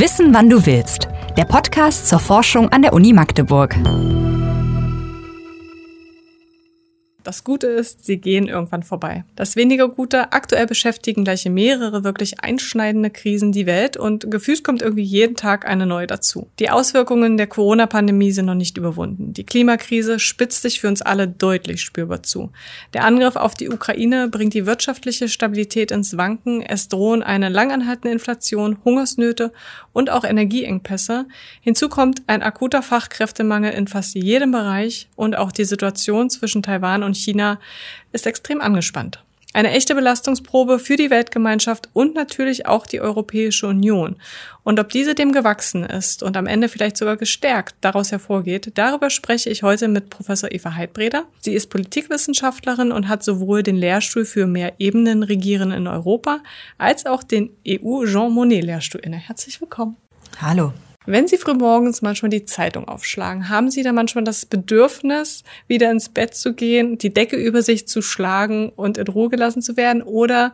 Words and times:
Wissen, 0.00 0.32
wann 0.32 0.48
du 0.48 0.64
willst. 0.64 1.08
Der 1.36 1.44
Podcast 1.44 2.08
zur 2.08 2.20
Forschung 2.20 2.70
an 2.70 2.80
der 2.80 2.94
Uni 2.94 3.12
Magdeburg. 3.12 3.76
Das 7.22 7.44
Gute 7.44 7.66
ist, 7.66 8.04
sie 8.04 8.16
gehen 8.18 8.48
irgendwann 8.48 8.82
vorbei. 8.82 9.24
Das 9.36 9.56
weniger 9.56 9.88
Gute, 9.88 10.32
aktuell 10.32 10.66
beschäftigen 10.66 11.24
gleich 11.24 11.44
mehrere 11.44 12.04
wirklich 12.04 12.40
einschneidende 12.42 13.10
Krisen 13.10 13.52
die 13.52 13.66
Welt 13.66 13.96
und 13.96 14.30
gefühlt 14.30 14.64
kommt 14.64 14.82
irgendwie 14.82 15.02
jeden 15.02 15.36
Tag 15.36 15.66
eine 15.66 15.86
neue 15.86 16.06
dazu. 16.06 16.48
Die 16.58 16.70
Auswirkungen 16.70 17.36
der 17.36 17.46
Corona-Pandemie 17.46 18.32
sind 18.32 18.46
noch 18.46 18.54
nicht 18.54 18.76
überwunden. 18.76 19.32
Die 19.34 19.44
Klimakrise 19.44 20.18
spitzt 20.18 20.62
sich 20.62 20.80
für 20.80 20.88
uns 20.88 21.02
alle 21.02 21.28
deutlich 21.28 21.82
spürbar 21.82 22.22
zu. 22.22 22.50
Der 22.94 23.04
Angriff 23.04 23.36
auf 23.36 23.54
die 23.54 23.68
Ukraine 23.68 24.28
bringt 24.28 24.54
die 24.54 24.66
wirtschaftliche 24.66 25.28
Stabilität 25.28 25.90
ins 25.90 26.16
Wanken. 26.16 26.62
Es 26.62 26.88
drohen 26.88 27.22
eine 27.22 27.48
langanhaltende 27.48 28.12
Inflation, 28.12 28.78
Hungersnöte 28.84 29.52
und 29.92 30.10
auch 30.10 30.24
Energieengpässe. 30.24 31.26
Hinzu 31.60 31.88
kommt 31.88 32.22
ein 32.26 32.42
akuter 32.42 32.82
Fachkräftemangel 32.82 33.72
in 33.72 33.86
fast 33.86 34.14
jedem 34.14 34.52
Bereich 34.52 35.08
und 35.16 35.36
auch 35.36 35.52
die 35.52 35.64
Situation 35.64 36.30
zwischen 36.30 36.62
Taiwan 36.62 37.02
und 37.02 37.09
China 37.14 37.60
ist 38.12 38.26
extrem 38.26 38.60
angespannt. 38.60 39.22
Eine 39.52 39.72
echte 39.72 39.96
Belastungsprobe 39.96 40.78
für 40.78 40.94
die 40.94 41.10
Weltgemeinschaft 41.10 41.88
und 41.92 42.14
natürlich 42.14 42.66
auch 42.66 42.86
die 42.86 43.00
Europäische 43.00 43.66
Union. 43.66 44.14
Und 44.62 44.78
ob 44.78 44.90
diese 44.90 45.16
dem 45.16 45.32
gewachsen 45.32 45.82
ist 45.82 46.22
und 46.22 46.36
am 46.36 46.46
Ende 46.46 46.68
vielleicht 46.68 46.96
sogar 46.96 47.16
gestärkt 47.16 47.74
daraus 47.80 48.12
hervorgeht, 48.12 48.70
darüber 48.76 49.10
spreche 49.10 49.50
ich 49.50 49.64
heute 49.64 49.88
mit 49.88 50.08
Professor 50.08 50.52
Eva 50.52 50.74
Heidbreder. 50.76 51.24
Sie 51.40 51.54
ist 51.54 51.68
Politikwissenschaftlerin 51.68 52.92
und 52.92 53.08
hat 53.08 53.24
sowohl 53.24 53.64
den 53.64 53.76
Lehrstuhl 53.76 54.24
für 54.24 54.46
mehr 54.46 54.74
Ebenen 54.78 55.24
Regieren 55.24 55.72
in 55.72 55.88
Europa 55.88 56.40
als 56.78 57.04
auch 57.04 57.24
den 57.24 57.50
EU 57.66 58.06
Jean 58.06 58.32
Monnet 58.32 58.62
Lehrstuhl 58.62 59.00
inne. 59.00 59.16
Herzlich 59.16 59.60
willkommen. 59.60 59.96
Hallo. 60.40 60.72
Wenn 61.10 61.26
Sie 61.26 61.38
frühmorgens 61.38 62.02
manchmal 62.02 62.30
die 62.30 62.44
Zeitung 62.44 62.86
aufschlagen, 62.86 63.48
haben 63.48 63.68
Sie 63.68 63.82
da 63.82 63.90
manchmal 63.90 64.22
das 64.22 64.46
Bedürfnis, 64.46 65.42
wieder 65.66 65.90
ins 65.90 66.08
Bett 66.08 66.36
zu 66.36 66.54
gehen, 66.54 66.98
die 66.98 67.12
Decke 67.12 67.34
über 67.34 67.62
sich 67.62 67.88
zu 67.88 68.00
schlagen 68.00 68.68
und 68.68 68.96
in 68.96 69.08
Ruhe 69.08 69.28
gelassen 69.28 69.60
zu 69.60 69.76
werden? 69.76 70.02
Oder 70.02 70.52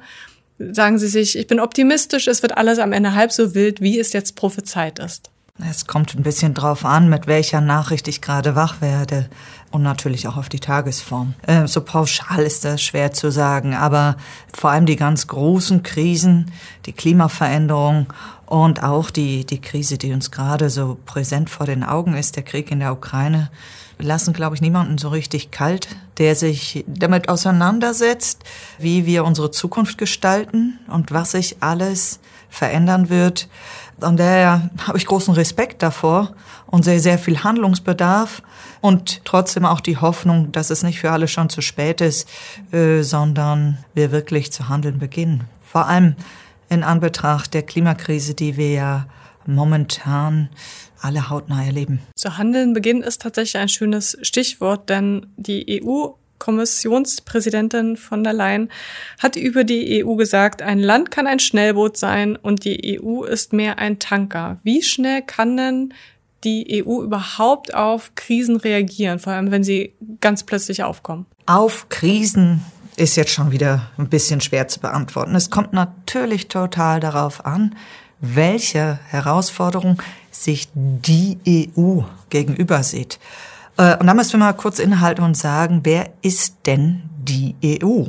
sagen 0.59 0.99
Sie 0.99 1.09
sich, 1.09 1.37
ich 1.37 1.47
bin 1.47 1.61
optimistisch, 1.61 2.27
es 2.27 2.41
wird 2.41 2.57
alles 2.57 2.79
am 2.79 2.95
Ende 2.95 3.15
halb 3.15 3.33
so 3.33 3.55
wild, 3.55 3.83
wie 3.83 3.99
es 3.99 4.15
jetzt 4.15 4.35
prophezeit 4.35 4.99
ist? 4.99 5.31
Es 5.59 5.87
kommt 5.87 6.15
ein 6.15 6.23
bisschen 6.23 6.55
drauf 6.55 6.85
an, 6.85 7.09
mit 7.09 7.27
welcher 7.27 7.61
Nachricht 7.61 8.09
ich 8.09 8.21
gerade 8.21 8.55
wach 8.55 8.81
werde. 8.81 9.29
Und 9.71 9.83
natürlich 9.83 10.29
auch 10.29 10.37
auf 10.37 10.49
die 10.49 10.61
Tagesform. 10.61 11.35
Äh, 11.47 11.67
so 11.67 11.81
pauschal 11.83 12.45
ist 12.45 12.65
das 12.65 12.83
schwer 12.83 13.13
zu 13.13 13.31
sagen, 13.31 13.75
aber 13.75 14.17
vor 14.55 14.71
allem 14.71 14.87
die 14.87 14.97
ganz 14.97 15.27
großen 15.27 15.83
Krisen, 15.83 16.53
die 16.87 16.93
Klimaveränderung 16.93 18.07
und 18.47 18.83
auch 18.83 19.11
die, 19.11 19.45
die 19.45 19.61
Krise, 19.61 19.99
die 19.99 20.13
uns 20.13 20.31
gerade 20.31 20.71
so 20.71 20.97
präsent 21.05 21.51
vor 21.51 21.67
den 21.67 21.83
Augen 21.83 22.15
ist, 22.15 22.37
der 22.37 22.45
Krieg 22.45 22.71
in 22.71 22.81
der 22.81 22.93
Ukraine, 22.93 23.51
lassen, 23.99 24.33
glaube 24.33 24.55
ich, 24.55 24.61
niemanden 24.61 24.99
so 24.99 25.09
richtig 25.09 25.51
kalt, 25.51 25.89
der 26.19 26.35
sich 26.35 26.85
damit 26.87 27.29
auseinandersetzt, 27.29 28.45
wie 28.79 29.07
wir 29.07 29.25
unsere 29.25 29.51
Zukunft 29.51 29.99
gestalten 29.99 30.79
und 30.89 31.13
was 31.13 31.33
sich 31.33 31.57
alles 31.61 32.21
verändern 32.49 33.09
wird. 33.09 33.49
Und 33.99 34.21
daher 34.21 34.71
habe 34.87 34.99
ich 34.99 35.07
großen 35.07 35.35
Respekt 35.35 35.83
davor 35.83 36.33
und 36.67 36.85
sehr, 36.85 37.01
sehr 37.01 37.19
viel 37.19 37.43
Handlungsbedarf 37.43 38.43
und 38.81 39.25
trotzdem 39.25 39.65
auch 39.65 39.81
die 39.81 39.97
Hoffnung, 39.97 40.53
dass 40.53 40.71
es 40.71 40.83
nicht 40.83 41.01
für 41.01 41.11
alle 41.11 41.29
schon 41.29 41.49
zu 41.49 41.63
spät 41.63 42.01
ist, 42.03 42.29
äh, 42.73 43.03
sondern 43.03 43.79
wir 43.95 44.13
wirklich 44.13 44.53
zu 44.53 44.69
handeln 44.69 44.99
beginnen. 44.99 45.45
Vor 45.65 45.87
allem 45.87 46.17
in 46.69 46.83
Anbetracht 46.83 47.55
der 47.55 47.63
Klimakrise, 47.63 48.35
die 48.35 48.57
wir 48.57 48.73
ja 48.73 49.07
momentan 49.47 50.49
alle 51.01 51.31
hautnah 51.31 51.65
erleben. 51.65 52.01
Zu 52.17 52.37
handeln 52.39 52.73
beginnen 52.73 53.03
ist 53.03 53.23
tatsächlich 53.23 53.61
ein 53.61 53.69
schönes 53.69 54.19
Stichwort, 54.23 54.89
denn 54.89 55.27
die 55.37 55.83
EU 55.83 56.09
Kommissionspräsidentin 56.39 57.97
von 57.97 58.23
der 58.23 58.33
Leyen 58.33 58.71
hat 59.19 59.37
über 59.37 59.65
die 59.65 60.05
EU 60.05 60.17
gesagt, 60.17 60.63
ein 60.63 60.79
Land 60.79 61.11
kann 61.11 61.27
ein 61.27 61.39
Schnellboot 61.39 61.97
sein 61.97 62.37
und 62.37 62.65
die 62.65 63.01
EU 63.01 63.25
ist 63.25 63.53
mehr 63.53 63.79
ein 63.79 63.99
Tanker. 63.99 64.59
Wie 64.63 64.83
schnell 64.83 65.23
kann 65.23 65.57
denn 65.57 65.95
die 66.45 66.85
EU 66.85 67.03
überhaupt 67.03 67.75
auf 67.75 68.15
Krisen 68.15 68.57
reagieren, 68.57 69.19
vor 69.19 69.33
allem 69.33 69.51
wenn 69.51 69.65
sie 69.65 69.95
ganz 70.21 70.45
plötzlich 70.45 70.83
aufkommen? 70.83 71.27
Auf 71.47 71.89
Krisen 71.89 72.63
ist 72.97 73.17
jetzt 73.17 73.31
schon 73.31 73.51
wieder 73.53 73.91
ein 73.99 74.09
bisschen 74.09 74.41
schwer 74.41 74.69
zu 74.69 74.81
beantworten. 74.81 75.35
Es 75.35 75.51
kommt 75.51 75.73
natürlich 75.73 76.49
total 76.49 77.01
darauf 77.01 77.45
an, 77.45 77.75
welche 78.21 78.99
Herausforderung 79.09 80.03
sich 80.31 80.69
die 80.75 81.39
EU 81.77 82.03
gegenüber 82.31 82.83
sieht. 82.83 83.19
Äh, 83.77 83.97
und 83.99 84.07
da 84.07 84.15
müssen 84.15 84.33
wir 84.33 84.47
mal 84.47 84.53
kurz 84.53 84.79
inhalten 84.79 85.25
und 85.25 85.37
sagen, 85.37 85.81
wer 85.85 86.11
ist 86.23 86.57
denn 86.67 87.03
die 87.19 87.55
EU? 87.65 88.05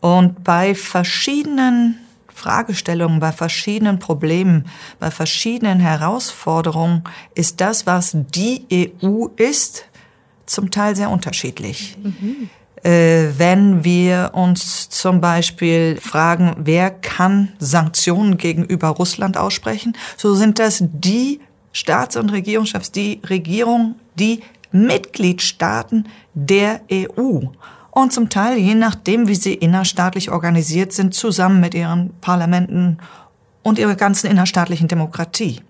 Und 0.00 0.44
bei 0.44 0.74
verschiedenen 0.74 1.98
Fragestellungen, 2.28 3.20
bei 3.20 3.32
verschiedenen 3.32 3.98
Problemen, 3.98 4.66
bei 4.98 5.10
verschiedenen 5.10 5.80
Herausforderungen 5.80 7.04
ist 7.34 7.60
das, 7.60 7.86
was 7.86 8.12
die 8.14 8.92
EU 9.02 9.28
ist, 9.36 9.84
zum 10.46 10.70
Teil 10.70 10.94
sehr 10.94 11.10
unterschiedlich. 11.10 11.96
Mhm. 12.02 12.50
Äh, 12.84 13.38
wenn 13.38 13.82
wir 13.82 14.32
uns 14.34 14.90
zum 14.90 15.22
Beispiel 15.22 15.96
fragen, 15.96 16.54
wer 16.58 16.90
kann 16.90 17.54
Sanktionen 17.58 18.36
gegenüber 18.36 18.88
Russland 18.88 19.38
aussprechen, 19.38 19.96
so 20.18 20.34
sind 20.34 20.58
das 20.58 20.82
die 20.82 21.40
Staats- 21.72 22.16
und 22.16 22.30
Regierungschefs, 22.30 22.92
die 22.92 23.22
Regierung, 23.28 23.94
die 24.16 24.42
Mitgliedstaaten 24.70 26.08
der 26.34 26.82
EU. 26.92 27.46
Und 27.90 28.12
zum 28.12 28.28
Teil, 28.28 28.58
je 28.58 28.74
nachdem, 28.74 29.28
wie 29.28 29.34
sie 29.34 29.54
innerstaatlich 29.54 30.30
organisiert 30.30 30.92
sind, 30.92 31.14
zusammen 31.14 31.60
mit 31.60 31.72
ihren 31.74 32.10
Parlamenten 32.20 32.98
und 33.62 33.78
ihrer 33.78 33.94
ganzen 33.94 34.26
innerstaatlichen 34.30 34.88
Demokratie. 34.88 35.62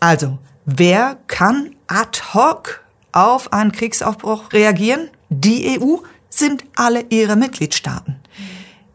Also, 0.00 0.38
wer 0.66 1.16
kann 1.28 1.70
ad 1.86 2.20
hoc 2.34 2.82
auf 3.12 3.54
einen 3.54 3.72
Kriegsaufbruch 3.72 4.52
reagieren? 4.52 5.08
Die 5.30 5.80
EU 5.80 5.96
sind 6.30 6.64
alle 6.76 7.04
ihre 7.08 7.36
Mitgliedstaaten. 7.36 8.16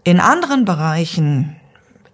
In 0.04 0.20
anderen 0.20 0.66
Bereichen, 0.66 1.56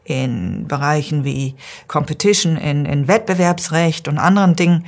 in 0.03 0.67
Bereichen 0.67 1.23
wie 1.23 1.55
Competition, 1.87 2.57
in, 2.57 2.85
in 2.85 3.07
Wettbewerbsrecht 3.07 4.07
und 4.07 4.17
anderen 4.17 4.55
Dingen, 4.55 4.85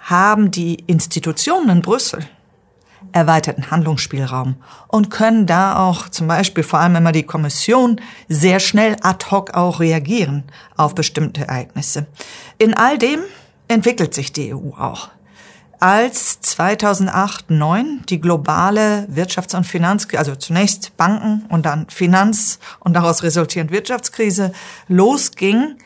haben 0.00 0.50
die 0.50 0.74
Institutionen 0.86 1.70
in 1.70 1.82
Brüssel 1.82 2.26
erweiterten 3.12 3.70
Handlungsspielraum 3.70 4.56
und 4.88 5.10
können 5.10 5.46
da 5.46 5.78
auch 5.78 6.08
zum 6.08 6.26
Beispiel, 6.26 6.64
vor 6.64 6.80
allem 6.80 6.96
immer 6.96 7.12
die 7.12 7.22
Kommission, 7.22 8.00
sehr 8.28 8.60
schnell 8.60 8.96
ad 9.02 9.26
hoc 9.30 9.54
auch 9.54 9.80
reagieren 9.80 10.44
auf 10.76 10.94
bestimmte 10.94 11.42
Ereignisse. 11.42 12.06
In 12.58 12.74
all 12.74 12.98
dem 12.98 13.20
entwickelt 13.68 14.14
sich 14.14 14.32
die 14.32 14.52
EU 14.52 14.70
auch 14.76 15.10
als 15.80 16.40
2008, 16.40 17.46
2009 17.48 18.02
die 18.08 18.20
globale 18.20 19.06
Wirtschafts- 19.10 19.56
und 19.56 19.64
Finanzkrise, 19.64 20.18
also 20.18 20.34
zunächst 20.34 20.96
Banken 20.96 21.46
und 21.48 21.66
dann 21.66 21.88
Finanz- 21.88 22.58
und 22.80 22.94
daraus 22.94 23.22
resultierend 23.22 23.70
Wirtschaftskrise 23.70 24.52
losging, 24.88 25.76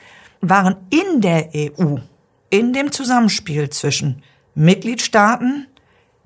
waren 0.40 0.76
in 0.90 1.20
der 1.20 1.50
EU, 1.54 1.96
in 2.50 2.72
dem 2.72 2.92
Zusammenspiel 2.92 3.70
zwischen 3.70 4.22
Mitgliedstaaten, 4.54 5.66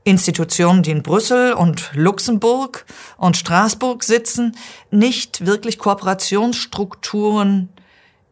Institutionen, 0.05 0.83
die 0.83 0.91
in 0.91 1.03
Brüssel 1.03 1.53
und 1.53 1.91
Luxemburg 1.95 2.85
und 3.17 3.37
Straßburg 3.37 4.03
sitzen, 4.03 4.57
nicht 4.91 5.47
wirklich 5.47 5.79
Kooperationsstrukturen 5.79 7.69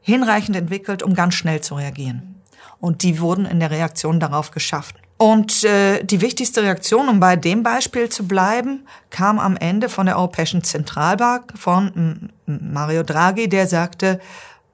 hinreichend 0.00 0.56
entwickelt, 0.56 1.02
um 1.02 1.14
ganz 1.14 1.34
schnell 1.34 1.60
zu 1.60 1.76
reagieren. 1.76 2.43
Und 2.81 3.02
die 3.02 3.20
wurden 3.20 3.46
in 3.46 3.60
der 3.60 3.70
Reaktion 3.70 4.19
darauf 4.19 4.50
geschaffen. 4.50 5.00
Und 5.20 5.64
äh, 5.64 6.02
die 6.02 6.22
wichtigste 6.22 6.62
Reaktion, 6.62 7.11
um 7.11 7.20
bei 7.20 7.37
dem 7.37 7.62
Beispiel 7.62 8.08
zu 8.08 8.26
bleiben, 8.26 8.87
kam 9.11 9.38
am 9.38 9.55
Ende 9.55 9.90
von 9.90 10.06
der 10.06 10.17
Europäischen 10.17 10.64
Zentralbank 10.64 11.52
von 11.58 12.31
Mario 12.46 13.02
Draghi, 13.02 13.46
der 13.46 13.67
sagte, 13.67 14.19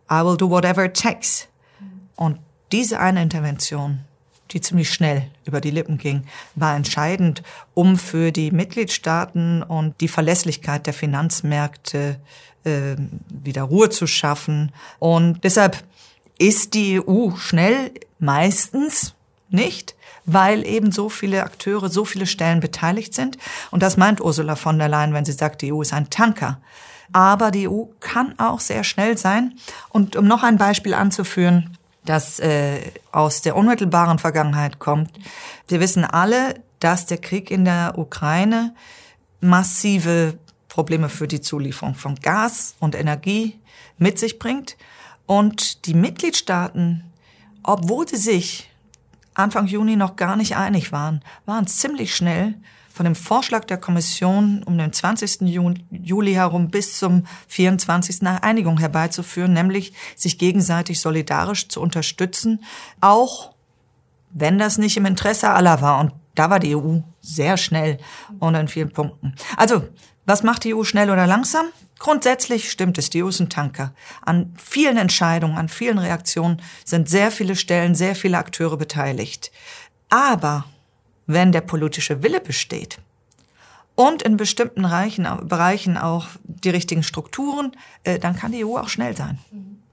I 0.09 0.25
will 0.25 0.37
do 0.37 0.49
whatever 0.49 0.85
it 0.85 0.95
takes. 0.95 1.49
Und 2.15 2.39
diese 2.71 3.01
eine 3.01 3.25
Intervention, 3.25 4.05
die 4.53 4.61
ziemlich 4.61 4.89
schnell 4.89 5.27
über 5.47 5.61
die 5.61 5.73
Lippen 5.73 5.99
ging, 5.99 6.23
war 6.55 6.77
entscheidend, 6.77 7.43
um 7.75 7.99
für 7.99 8.31
die 8.31 8.53
Mitgliedstaaten 8.53 9.65
und 9.65 10.01
die 10.01 10.07
Verlässlichkeit 10.07 10.87
der 10.87 10.95
Finanzmärkte 10.95 12.21
äh, 12.63 12.95
wieder 13.31 13.65
Ruhe 13.65 13.91
zu 13.91 14.07
schaffen. 14.07 14.71
Und 15.01 15.43
deshalb 15.43 15.83
ist 16.39 16.75
die 16.75 17.01
EU 17.01 17.31
schnell 17.35 17.91
meistens 18.21 19.16
nicht, 19.49 19.95
weil 20.25 20.67
eben 20.67 20.91
so 20.91 21.09
viele 21.09 21.45
Akteure, 21.45 21.89
so 21.89 22.05
viele 22.05 22.27
Stellen 22.27 22.61
beteiligt 22.61 23.15
sind. 23.15 23.39
Und 23.71 23.83
das 23.83 23.97
meint 23.97 24.21
Ursula 24.21 24.57
von 24.57 24.79
der 24.79 24.89
Leyen, 24.89 25.15
wenn 25.15 25.25
sie 25.25 25.33
sagt, 25.33 25.63
die 25.63 25.73
EU 25.73 25.83
ist 25.83 25.93
ein 25.93 26.11
Tanker. 26.11 26.61
Aber 27.13 27.51
die 27.51 27.69
EU 27.69 27.85
kann 28.01 28.39
auch 28.39 28.61
sehr 28.61 28.83
schnell 28.83 29.17
sein. 29.17 29.55
Und 29.91 30.17
um 30.17 30.27
noch 30.27 30.43
ein 30.43 30.59
Beispiel 30.59 30.95
anzuführen, 30.95 31.77
das 32.05 32.39
äh, 32.41 32.81
aus 33.13 33.43
der 33.43 33.57
unmittelbaren 33.57 34.19
Vergangenheit 34.19 34.79
kommt. 34.79 35.11
Wir 35.69 35.81
wissen 35.81 36.05
alle, 36.05 36.55
dass 36.79 37.07
der 37.07 37.19
Krieg 37.19 37.51
in 37.51 37.65
der 37.65 37.95
Ukraine 37.97 38.75
massive 39.41 40.39
Probleme 40.69 41.09
für 41.09 41.27
die 41.27 41.41
Zulieferung 41.41 41.95
von 41.95 42.17
Gas 42.17 42.75
und 42.81 42.95
Energie 42.95 43.59
mit 43.99 44.19
sich 44.19 44.39
bringt. 44.39 44.77
Und 45.27 45.87
die 45.87 45.95
Mitgliedstaaten, 45.95 47.05
obwohl 47.63 48.07
sie 48.09 48.17
sich 48.17 48.71
Anfang 49.37 49.67
Juni 49.67 49.97
noch 49.97 50.17
gar 50.17 50.35
nicht 50.37 50.57
einig 50.57 50.93
waren, 50.93 51.21
waren 51.45 51.67
ziemlich 51.67 52.17
schnell 52.17 52.55
von 52.93 53.05
dem 53.05 53.15
Vorschlag 53.15 53.65
der 53.67 53.77
Kommission 53.77 54.63
um 54.65 54.79
den 54.79 54.95
20. 54.95 55.43
Juli 55.91 56.33
herum 56.33 56.71
bis 56.71 56.99
zum 56.99 57.25
24. 57.49 58.23
eine 58.23 58.43
Einigung 58.43 58.79
herbeizuführen, 58.79 59.53
nämlich 59.53 59.93
sich 60.17 60.39
gegenseitig 60.39 61.01
solidarisch 61.01 61.69
zu 61.69 61.83
unterstützen, 61.83 62.65
auch 63.03 63.53
wenn 64.31 64.59
das 64.59 64.79
nicht 64.79 64.97
im 64.97 65.05
Interesse 65.05 65.51
aller 65.51 65.83
war. 65.83 66.01
Und 66.01 66.13
da 66.35 66.49
war 66.49 66.59
die 66.59 66.75
EU 66.75 67.01
sehr 67.21 67.59
schnell 67.59 67.99
und 68.39 68.55
in 68.55 68.69
vielen 68.69 68.91
Punkten. 68.91 69.35
Also, 69.59 69.83
was 70.27 70.43
macht 70.43 70.65
die 70.65 70.75
EU 70.75 70.83
schnell 70.83 71.11
oder 71.11 71.27
langsam? 71.27 71.67
Grundsätzlich 71.99 72.71
stimmt 72.71 72.99
es, 72.99 73.09
die 73.11 73.23
EU 73.23 73.29
ist 73.29 73.41
ein 73.41 73.49
Tanker. 73.49 73.95
An 74.23 74.55
vielen 74.63 74.99
Entscheidungen, 74.99 75.57
an 75.57 75.69
vielen 75.69 75.99
Reaktionen 75.99 76.61
sind 76.85 77.09
sehr 77.09 77.31
viele 77.31 77.57
Stellen, 77.57 77.95
sehr 77.95 78.15
viele 78.15 78.37
Akteure 78.37 78.77
beteiligt. 78.77 79.51
Aber 80.11 80.67
wenn 81.27 81.53
der 81.53 81.63
politische 81.63 82.23
Wille 82.23 82.41
besteht 82.41 82.99
und 83.95 84.23
in 84.23 84.37
bestimmten 84.37 84.83
Bereichen 84.83 85.97
auch 85.97 86.29
die 86.45 86.71
richtigen 86.71 87.03
Strukturen, 87.03 87.73
äh, 88.05 88.19
dann 88.19 88.37
kann 88.37 88.53
die 88.53 88.65
EU 88.65 88.77
auch 88.77 88.89
schnell 88.89 89.17
sein. 89.17 89.39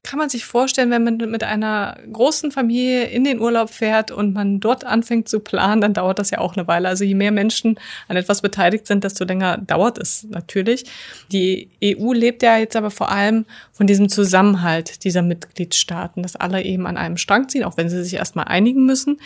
Kann 0.05 0.19
man 0.19 0.27
sich 0.29 0.43
vorstellen, 0.43 0.91
wenn 0.91 1.05
man 1.05 1.15
mit 1.15 1.45
einer 1.45 1.97
großen 2.11 2.51
Familie 2.51 3.05
in 3.05 3.23
den 3.23 3.39
Urlaub 3.39 3.69
fährt 3.69 4.11
und 4.11 4.33
man 4.33 4.59
dort 4.59 4.83
anfängt 4.83 5.29
zu 5.29 5.39
planen, 5.39 5.79
dann 5.79 5.93
dauert 5.93 6.19
das 6.19 6.29
ja 6.29 6.39
auch 6.39 6.57
eine 6.57 6.67
Weile. 6.67 6.89
Also 6.89 7.05
je 7.05 7.15
mehr 7.15 7.31
Menschen 7.31 7.79
an 8.09 8.17
etwas 8.17 8.41
beteiligt 8.41 8.85
sind, 8.85 9.05
desto 9.05 9.23
länger 9.23 9.59
dauert 9.59 9.97
es 9.97 10.27
natürlich. 10.29 10.83
Die 11.31 11.69
EU 11.81 12.11
lebt 12.11 12.43
ja 12.43 12.57
jetzt 12.57 12.75
aber 12.75 12.91
vor 12.91 13.13
allem 13.13 13.45
von 13.71 13.87
diesem 13.87 14.09
Zusammenhalt 14.09 15.05
dieser 15.05 15.21
Mitgliedstaaten, 15.21 16.21
dass 16.21 16.35
alle 16.35 16.63
eben 16.63 16.85
an 16.85 16.97
einem 16.97 17.15
Strang 17.15 17.47
ziehen, 17.47 17.63
auch 17.63 17.77
wenn 17.77 17.89
sie 17.89 18.03
sich 18.03 18.15
erstmal 18.15 18.45
einigen 18.45 18.85
müssen. 18.85 19.21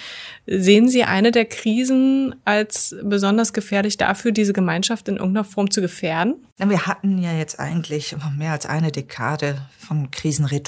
Sehen 0.46 0.90
Sie 0.90 1.04
eine 1.04 1.32
der 1.32 1.46
Krisen 1.46 2.36
als 2.46 2.96
besonders 3.02 3.52
gefährlich 3.52 3.98
dafür, 3.98 4.32
diese 4.32 4.54
Gemeinschaft 4.54 5.10
in 5.10 5.18
irgendeiner 5.18 5.44
Form 5.44 5.72
zu 5.72 5.82
gefährden? 5.82 6.36
Wir 6.60 6.88
hatten 6.88 7.20
ja 7.20 7.34
jetzt 7.34 7.60
eigentlich 7.60 8.16
mehr 8.36 8.52
als 8.52 8.66
eine 8.66 8.92
Dekade 8.92 9.62
von 9.78 10.10
Krisenrhetorik, 10.10 10.67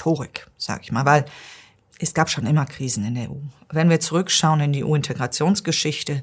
sag 0.56 0.82
ich 0.82 0.92
mal, 0.92 1.04
weil 1.04 1.24
es 1.98 2.14
gab 2.14 2.30
schon 2.30 2.46
immer 2.46 2.64
Krisen 2.64 3.04
in 3.04 3.14
der 3.14 3.30
EU. 3.30 3.36
Wenn 3.70 3.90
wir 3.90 4.00
zurückschauen 4.00 4.60
in 4.60 4.72
die 4.72 4.84
EU-Integrationsgeschichte, 4.84 6.22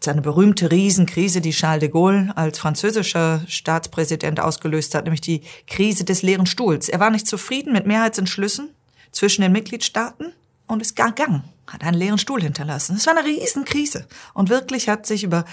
es 0.00 0.08
eine 0.08 0.22
berühmte 0.22 0.70
Riesenkrise, 0.70 1.40
die 1.40 1.50
Charles 1.50 1.80
de 1.80 1.88
Gaulle 1.88 2.32
als 2.36 2.58
französischer 2.58 3.42
Staatspräsident 3.48 4.38
ausgelöst 4.38 4.94
hat, 4.94 5.04
nämlich 5.04 5.20
die 5.20 5.42
Krise 5.66 6.04
des 6.04 6.22
leeren 6.22 6.46
Stuhls. 6.46 6.88
Er 6.88 7.00
war 7.00 7.10
nicht 7.10 7.26
zufrieden 7.26 7.72
mit 7.72 7.86
Mehrheitsentschlüssen 7.86 8.70
zwischen 9.10 9.42
den 9.42 9.52
Mitgliedstaaten 9.52 10.32
und 10.66 10.80
ist 10.80 10.94
gegangen, 10.94 11.44
hat 11.66 11.82
einen 11.82 11.98
leeren 11.98 12.18
Stuhl 12.18 12.40
hinterlassen. 12.40 12.96
Es 12.96 13.06
war 13.06 13.16
eine 13.16 13.26
Riesenkrise. 13.26 14.06
Und 14.34 14.50
wirklich 14.50 14.88
hat 14.88 15.06
sich 15.06 15.24
über 15.24 15.44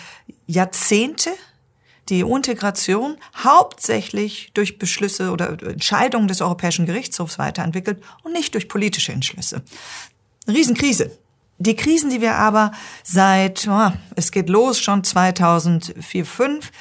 Jahrzehnte 0.45 1.31
die 2.10 2.26
EU-Integration 2.26 3.18
hauptsächlich 3.36 4.52
durch 4.54 4.78
Beschlüsse 4.78 5.32
oder 5.32 5.62
Entscheidungen 5.62 6.28
des 6.28 6.42
Europäischen 6.42 6.86
Gerichtshofs 6.86 7.40
weiterentwickelt 7.40 8.04
und 8.24 8.34
nicht 8.34 8.54
durch 8.54 8.68
politische 8.68 9.12
Entschlüsse. 9.12 9.62
Riesenkrise. 10.48 11.12
Die 11.62 11.76
Krisen, 11.76 12.10
die 12.10 12.22
wir 12.22 12.36
aber 12.36 12.72
seit, 13.04 13.68
oh, 13.68 13.92
es 14.16 14.32
geht 14.32 14.48
los 14.48 14.80
schon 14.80 15.04
2004, 15.04 16.26
5, 16.26 16.72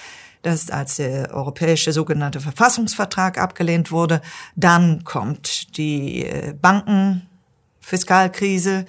das 0.43 0.71
als 0.71 0.95
der 0.97 1.35
europäische 1.35 1.93
sogenannte 1.93 2.41
Verfassungsvertrag 2.41 3.39
abgelehnt 3.39 3.91
wurde. 3.91 4.23
Dann 4.55 5.03
kommt 5.03 5.77
die 5.77 6.25
äh, 6.25 6.55
Bankenfiskalkrise, 6.55 8.87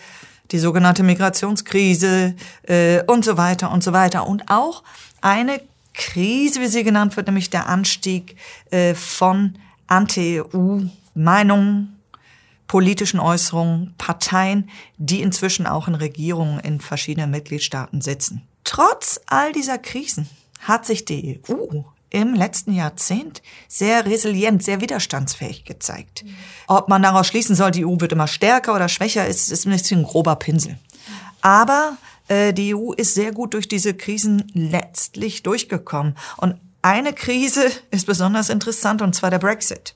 die 0.52 0.60
sogenannte 0.60 1.02
Migrationskrise 1.02 2.36
äh, 2.68 3.02
und 3.08 3.26
so 3.26 3.38
weiter 3.38 3.72
und 3.72 3.84
so 3.84 3.92
weiter. 3.92 4.28
Und 4.28 4.52
auch 4.52 4.84
eine 5.22 5.60
Krise, 6.00 6.62
wie 6.62 6.68
sie 6.68 6.86
genannt 6.86 7.18
wird, 7.18 7.28
nämlich 7.28 7.50
der 7.50 7.68
Anstieg 7.68 8.38
äh, 8.72 8.96
von 8.96 9.56
Anti-EU-Meinungen, 9.88 12.00
politischen 12.68 13.20
Äußerungen, 13.20 13.96
Parteien, 13.98 14.70
die 14.98 15.22
inzwischen 15.22 15.68
auch 15.68 15.90
in 15.90 15.96
Regierungen 15.96 16.62
in 16.62 16.80
verschiedenen 16.80 17.32
Mitgliedstaaten 17.32 18.00
sitzen. 18.00 18.48
Trotz 18.64 19.20
all 19.26 19.52
dieser 19.52 19.78
Krisen 19.78 20.30
hat 20.62 20.86
sich 20.86 21.04
die 21.04 21.42
EU 21.50 21.82
im 22.12 22.34
letzten 22.34 22.72
Jahrzehnt 22.72 23.42
sehr 23.68 24.06
resilient, 24.06 24.64
sehr 24.64 24.80
widerstandsfähig 24.80 25.66
gezeigt. 25.66 26.24
Ob 26.68 26.88
man 26.88 27.04
daraus 27.04 27.28
schließen 27.28 27.56
soll, 27.56 27.72
die 27.72 27.86
EU 27.86 28.00
wird 28.00 28.14
immer 28.14 28.28
stärker 28.28 28.74
oder 28.74 28.88
schwächer, 28.88 29.28
ist, 29.28 29.52
ist 29.52 29.66
ein 29.66 29.72
bisschen 29.72 30.00
ein 30.00 30.06
grober 30.06 30.38
Pinsel. 30.38 30.80
Aber 31.42 31.98
die 32.30 32.76
EU 32.76 32.94
ist 32.94 33.16
sehr 33.16 33.32
gut 33.32 33.54
durch 33.54 33.68
diese 33.68 33.94
Krisen 33.94 34.52
letztlich 34.54 35.44
durchgekommen. 35.44 36.16
Und 36.38 36.56
eine 36.82 37.14
Krise 37.14 37.72
ist 37.92 38.06
besonders 38.06 38.50
interessant, 38.50 39.02
und 39.02 39.16
zwar 39.16 39.32
der 39.32 39.40
Brexit. 39.40 39.96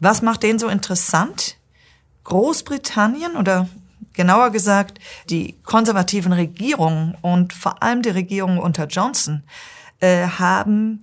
Was 0.00 0.22
macht 0.22 0.42
den 0.42 0.58
so 0.58 0.68
interessant? 0.68 1.56
Großbritannien 2.24 3.36
oder 3.36 3.68
genauer 4.12 4.50
gesagt 4.50 4.98
die 5.28 5.54
konservativen 5.64 6.32
Regierungen 6.32 7.16
und 7.20 7.52
vor 7.52 7.82
allem 7.82 8.02
die 8.02 8.10
Regierung 8.10 8.58
unter 8.58 8.86
Johnson 8.86 9.42
äh, 10.00 10.26
haben 10.26 11.02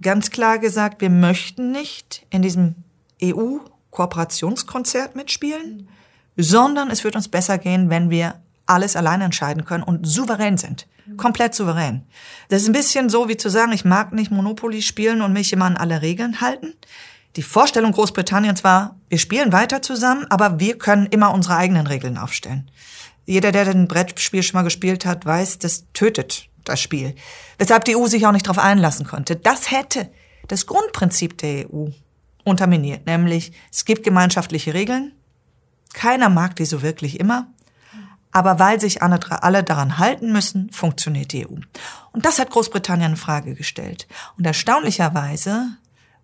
ganz 0.00 0.30
klar 0.30 0.58
gesagt, 0.58 1.00
wir 1.00 1.10
möchten 1.10 1.72
nicht 1.72 2.26
in 2.30 2.42
diesem 2.42 2.74
EU-Kooperationskonzert 3.22 5.16
mitspielen, 5.16 5.88
sondern 6.36 6.90
es 6.90 7.04
wird 7.04 7.16
uns 7.16 7.28
besser 7.28 7.58
gehen, 7.58 7.90
wenn 7.90 8.10
wir 8.10 8.40
alles 8.72 8.96
alleine 8.96 9.24
entscheiden 9.24 9.64
können 9.64 9.82
und 9.82 10.06
souverän 10.06 10.58
sind. 10.58 10.86
Komplett 11.16 11.54
souverän. 11.54 12.02
Das 12.48 12.62
ist 12.62 12.68
ein 12.68 12.72
bisschen 12.72 13.08
so, 13.08 13.28
wie 13.28 13.36
zu 13.36 13.48
sagen, 13.48 13.72
ich 13.72 13.84
mag 13.84 14.12
nicht 14.12 14.30
Monopoly 14.30 14.82
spielen 14.82 15.22
und 15.22 15.32
mich 15.32 15.52
immer 15.52 15.66
an 15.66 15.76
alle 15.76 16.02
Regeln 16.02 16.40
halten. 16.40 16.74
Die 17.36 17.42
Vorstellung 17.42 17.92
Großbritanniens 17.92 18.62
war, 18.62 18.96
wir 19.08 19.18
spielen 19.18 19.52
weiter 19.52 19.82
zusammen, 19.82 20.26
aber 20.30 20.60
wir 20.60 20.78
können 20.78 21.06
immer 21.06 21.32
unsere 21.32 21.56
eigenen 21.56 21.86
Regeln 21.86 22.18
aufstellen. 22.18 22.70
Jeder, 23.24 23.52
der 23.52 23.68
ein 23.68 23.88
Brettspiel 23.88 24.42
schon 24.42 24.58
mal 24.58 24.64
gespielt 24.64 25.06
hat, 25.06 25.24
weiß, 25.24 25.58
das 25.58 25.84
tötet 25.92 26.48
das 26.64 26.80
Spiel. 26.80 27.14
Weshalb 27.58 27.84
die 27.84 27.96
EU 27.96 28.06
sich 28.06 28.26
auch 28.26 28.32
nicht 28.32 28.46
darauf 28.46 28.62
einlassen 28.62 29.06
konnte. 29.06 29.36
Das 29.36 29.70
hätte 29.70 30.10
das 30.48 30.66
Grundprinzip 30.66 31.38
der 31.38 31.72
EU 31.72 31.88
unterminiert, 32.44 33.06
nämlich 33.06 33.52
es 33.72 33.84
gibt 33.84 34.02
gemeinschaftliche 34.02 34.74
Regeln, 34.74 35.12
keiner 35.92 36.28
mag 36.28 36.56
die 36.56 36.64
so 36.64 36.82
wirklich 36.82 37.20
immer, 37.20 37.51
aber 38.32 38.58
weil 38.58 38.80
sich 38.80 39.02
alle 39.02 39.62
daran 39.62 39.98
halten 39.98 40.32
müssen, 40.32 40.70
funktioniert 40.72 41.32
die 41.32 41.46
EU. 41.46 41.54
Und 42.12 42.24
das 42.24 42.38
hat 42.38 42.50
Großbritannien 42.50 43.12
in 43.12 43.16
Frage 43.16 43.54
gestellt. 43.54 44.08
Und 44.36 44.46
erstaunlicherweise 44.46 45.68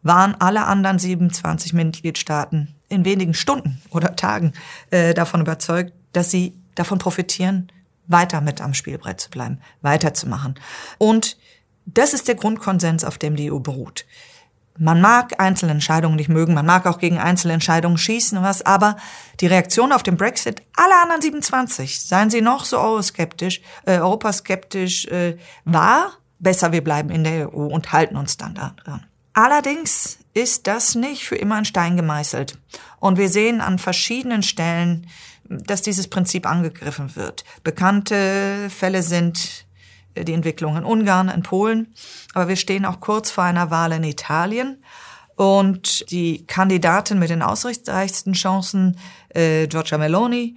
waren 0.03 0.35
alle 0.41 0.65
anderen 0.65 0.99
27 0.99 1.73
Mitgliedstaaten 1.75 2.75
in 2.89 3.05
wenigen 3.05 3.35
Stunden 3.35 3.81
oder 3.91 4.17
Tagen 4.17 4.53
äh, 4.91 5.13
davon 5.13 5.43
überzeugt, 5.43 5.93
dass 6.13 6.31
sie 6.31 6.55
davon 6.75 6.99
profitieren, 6.99 7.71
weiter 8.07 8.41
mit 8.41 8.61
am 8.61 8.75
Spielbrett 8.75 9.21
zu 9.21 9.31
bleiben, 9.31 9.61
weiterzumachen. 9.83 10.55
Und 10.97 11.37
das 11.85 12.15
ist 12.15 12.29
der 12.29 12.35
Grundkonsens, 12.35 13.05
auf 13.05 13.19
dem 13.19 13.37
die 13.37 13.53
EU 13.53 13.59
beruht. 13.59 14.07
Man 14.79 15.01
mag 15.01 15.41
einzelne 15.41 15.73
Entscheidungen 15.73 16.17
nicht 16.17 16.29
mögen, 16.29 16.55
man 16.55 16.67
mag 16.67 16.87
auch 16.87 16.99
gegen 16.99 17.19
einzelne 17.19 17.55
Entscheidungen 17.55 17.99
schießen 17.99 18.39
und 18.39 18.45
was, 18.45 18.65
aber 18.65 18.97
die 19.41 19.47
Reaktion 19.47 19.93
auf 19.93 20.03
den 20.03 20.17
Brexit 20.17 20.63
aller 20.77 21.03
anderen 21.03 21.23
27, 21.23 22.01
seien 22.01 22.31
sie 22.31 22.41
noch 22.41 22.65
so 22.65 22.79
euroskeptisch, 22.79 23.61
äh, 23.87 23.99
europaskeptisch, 23.99 25.07
äh, 25.07 25.37
war 25.65 26.13
besser, 26.39 26.73
wir 26.73 26.85
bleiben 26.85 27.11
in 27.11 27.25
der 27.25 27.53
EU 27.53 27.67
und 27.67 27.93
halten 27.93 28.17
uns 28.17 28.37
dann 28.37 28.55
daran. 28.55 29.07
Allerdings 29.33 30.19
ist 30.35 30.67
das 30.67 30.95
nicht 30.95 31.25
für 31.25 31.37
immer 31.37 31.59
in 31.59 31.65
Stein 31.65 31.97
gemeißelt. 31.97 32.59
Und 32.99 33.19
wir 33.19 33.29
sehen 33.29 33.61
an 33.61 33.79
verschiedenen 33.79 34.43
Stellen, 34.43 35.07
dass 35.49 35.83
dieses 35.83 36.09
Prinzip 36.09 36.47
angegriffen 36.47 37.17
wird. 37.17 37.45
Bekannte 37.63 38.69
Fälle 38.69 39.03
sind 39.03 39.67
die 40.25 40.33
Entwicklung 40.33 40.77
in 40.77 40.85
Ungarn, 40.85 41.29
in 41.29 41.43
Polen. 41.43 41.95
Aber 42.35 42.49
wir 42.49 42.57
stehen 42.57 42.85
auch 42.85 43.01
kurz 43.01 43.31
vor 43.31 43.45
einer 43.45 43.71
Wahl 43.71 43.93
in 43.93 44.05
Italien. 44.05 44.83
Und 45.37 46.11
die 46.11 46.47
Kandidatin 46.47 47.19
mit 47.19 47.31
den 47.31 47.43
ausreichsten 47.43 48.33
Chancen, 48.33 48.99
äh, 49.29 49.69
Giorgia 49.69 49.97
Meloni, 49.97 50.57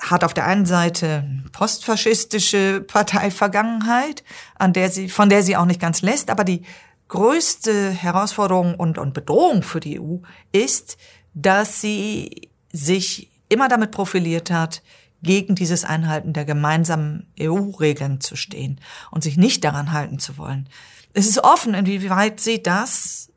hat 0.00 0.24
auf 0.24 0.34
der 0.34 0.46
einen 0.46 0.66
Seite 0.66 1.24
postfaschistische 1.52 2.80
Parteivergangenheit, 2.80 4.24
an 4.56 4.72
der 4.72 4.90
sie, 4.90 5.08
von 5.08 5.28
der 5.28 5.42
sie 5.42 5.56
auch 5.56 5.66
nicht 5.66 5.80
ganz 5.80 6.02
lässt, 6.02 6.30
aber 6.30 6.44
die 6.44 6.62
größte 7.08 7.90
Herausforderung 7.90 8.74
und, 8.74 8.98
und 8.98 9.14
Bedrohung 9.14 9.62
für 9.62 9.80
die 9.80 10.00
EU 10.00 10.16
ist, 10.52 10.96
dass 11.34 11.80
sie 11.80 12.50
sich 12.72 13.30
immer 13.48 13.68
damit 13.68 13.92
profiliert 13.92 14.50
hat, 14.50 14.82
gegen 15.24 15.56
dieses 15.56 15.84
Einhalten 15.84 16.32
der 16.32 16.44
gemeinsamen 16.44 17.26
EU-Regeln 17.40 18.20
zu 18.20 18.36
stehen 18.36 18.80
und 19.10 19.24
sich 19.24 19.36
nicht 19.36 19.64
daran 19.64 19.92
halten 19.92 20.20
zu 20.20 20.38
wollen. 20.38 20.68
Es 21.12 21.26
ist 21.26 21.42
offen, 21.42 21.74
inwieweit 21.74 22.40
sie 22.40 22.62
das, 22.62 23.30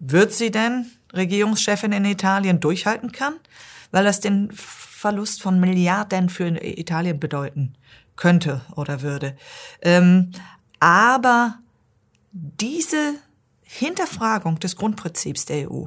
wird 0.00 0.32
sie 0.32 0.50
denn 0.50 0.86
Regierungschefin 1.12 1.92
in 1.92 2.04
Italien 2.04 2.60
durchhalten 2.60 3.12
kann, 3.12 3.34
weil 3.90 4.04
das 4.04 4.20
den 4.20 4.50
Verlust 4.52 5.42
von 5.42 5.60
Milliarden 5.60 6.28
für 6.28 6.48
Italien 6.62 7.20
bedeuten 7.20 7.74
könnte 8.16 8.62
oder 8.74 9.02
würde. 9.02 9.36
Ähm, 9.82 10.32
aber 10.80 11.58
diese 12.32 13.14
Hinterfragung 13.62 14.58
des 14.60 14.76
Grundprinzips 14.76 15.46
der 15.46 15.70
EU, 15.70 15.86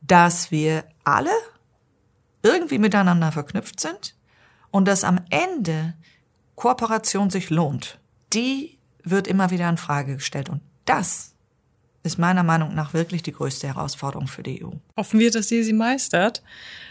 dass 0.00 0.50
wir 0.50 0.84
alle 1.04 1.30
irgendwie 2.42 2.78
miteinander 2.78 3.32
verknüpft 3.32 3.80
sind 3.80 4.13
und 4.74 4.88
dass 4.88 5.04
am 5.04 5.20
Ende 5.30 5.94
Kooperation 6.56 7.30
sich 7.30 7.48
lohnt, 7.48 8.00
die 8.32 8.76
wird 9.04 9.28
immer 9.28 9.52
wieder 9.52 9.68
in 9.68 9.76
Frage 9.76 10.16
gestellt. 10.16 10.48
Und 10.48 10.62
das 10.84 11.34
ist 12.02 12.18
meiner 12.18 12.42
Meinung 12.42 12.74
nach 12.74 12.92
wirklich 12.92 13.22
die 13.22 13.30
größte 13.30 13.68
Herausforderung 13.68 14.26
für 14.26 14.42
die 14.42 14.64
EU. 14.64 14.70
Hoffen 14.96 15.20
wir, 15.20 15.30
dass 15.30 15.46
sie 15.46 15.62
sie 15.62 15.72
meistert. 15.72 16.42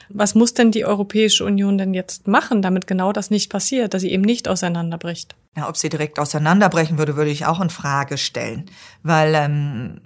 Was 0.07 0.33
muss 0.33 0.53
denn 0.53 0.71
die 0.71 0.85
Europäische 0.85 1.43
Union 1.43 1.77
denn 1.77 1.93
jetzt 1.93 2.25
machen, 2.25 2.61
damit 2.61 2.87
genau 2.87 3.11
das 3.11 3.29
nicht 3.29 3.51
passiert, 3.51 3.93
dass 3.93 4.01
sie 4.01 4.11
eben 4.11 4.23
nicht 4.23 4.47
auseinanderbricht? 4.47 5.35
Ja, 5.57 5.67
ob 5.67 5.75
sie 5.75 5.89
direkt 5.89 6.19
auseinanderbrechen 6.19 6.97
würde, 6.97 7.17
würde 7.17 7.31
ich 7.31 7.45
auch 7.45 7.59
in 7.59 7.69
Frage 7.69 8.17
stellen, 8.17 8.71
weil 9.01 9.35
ähm, 9.35 9.99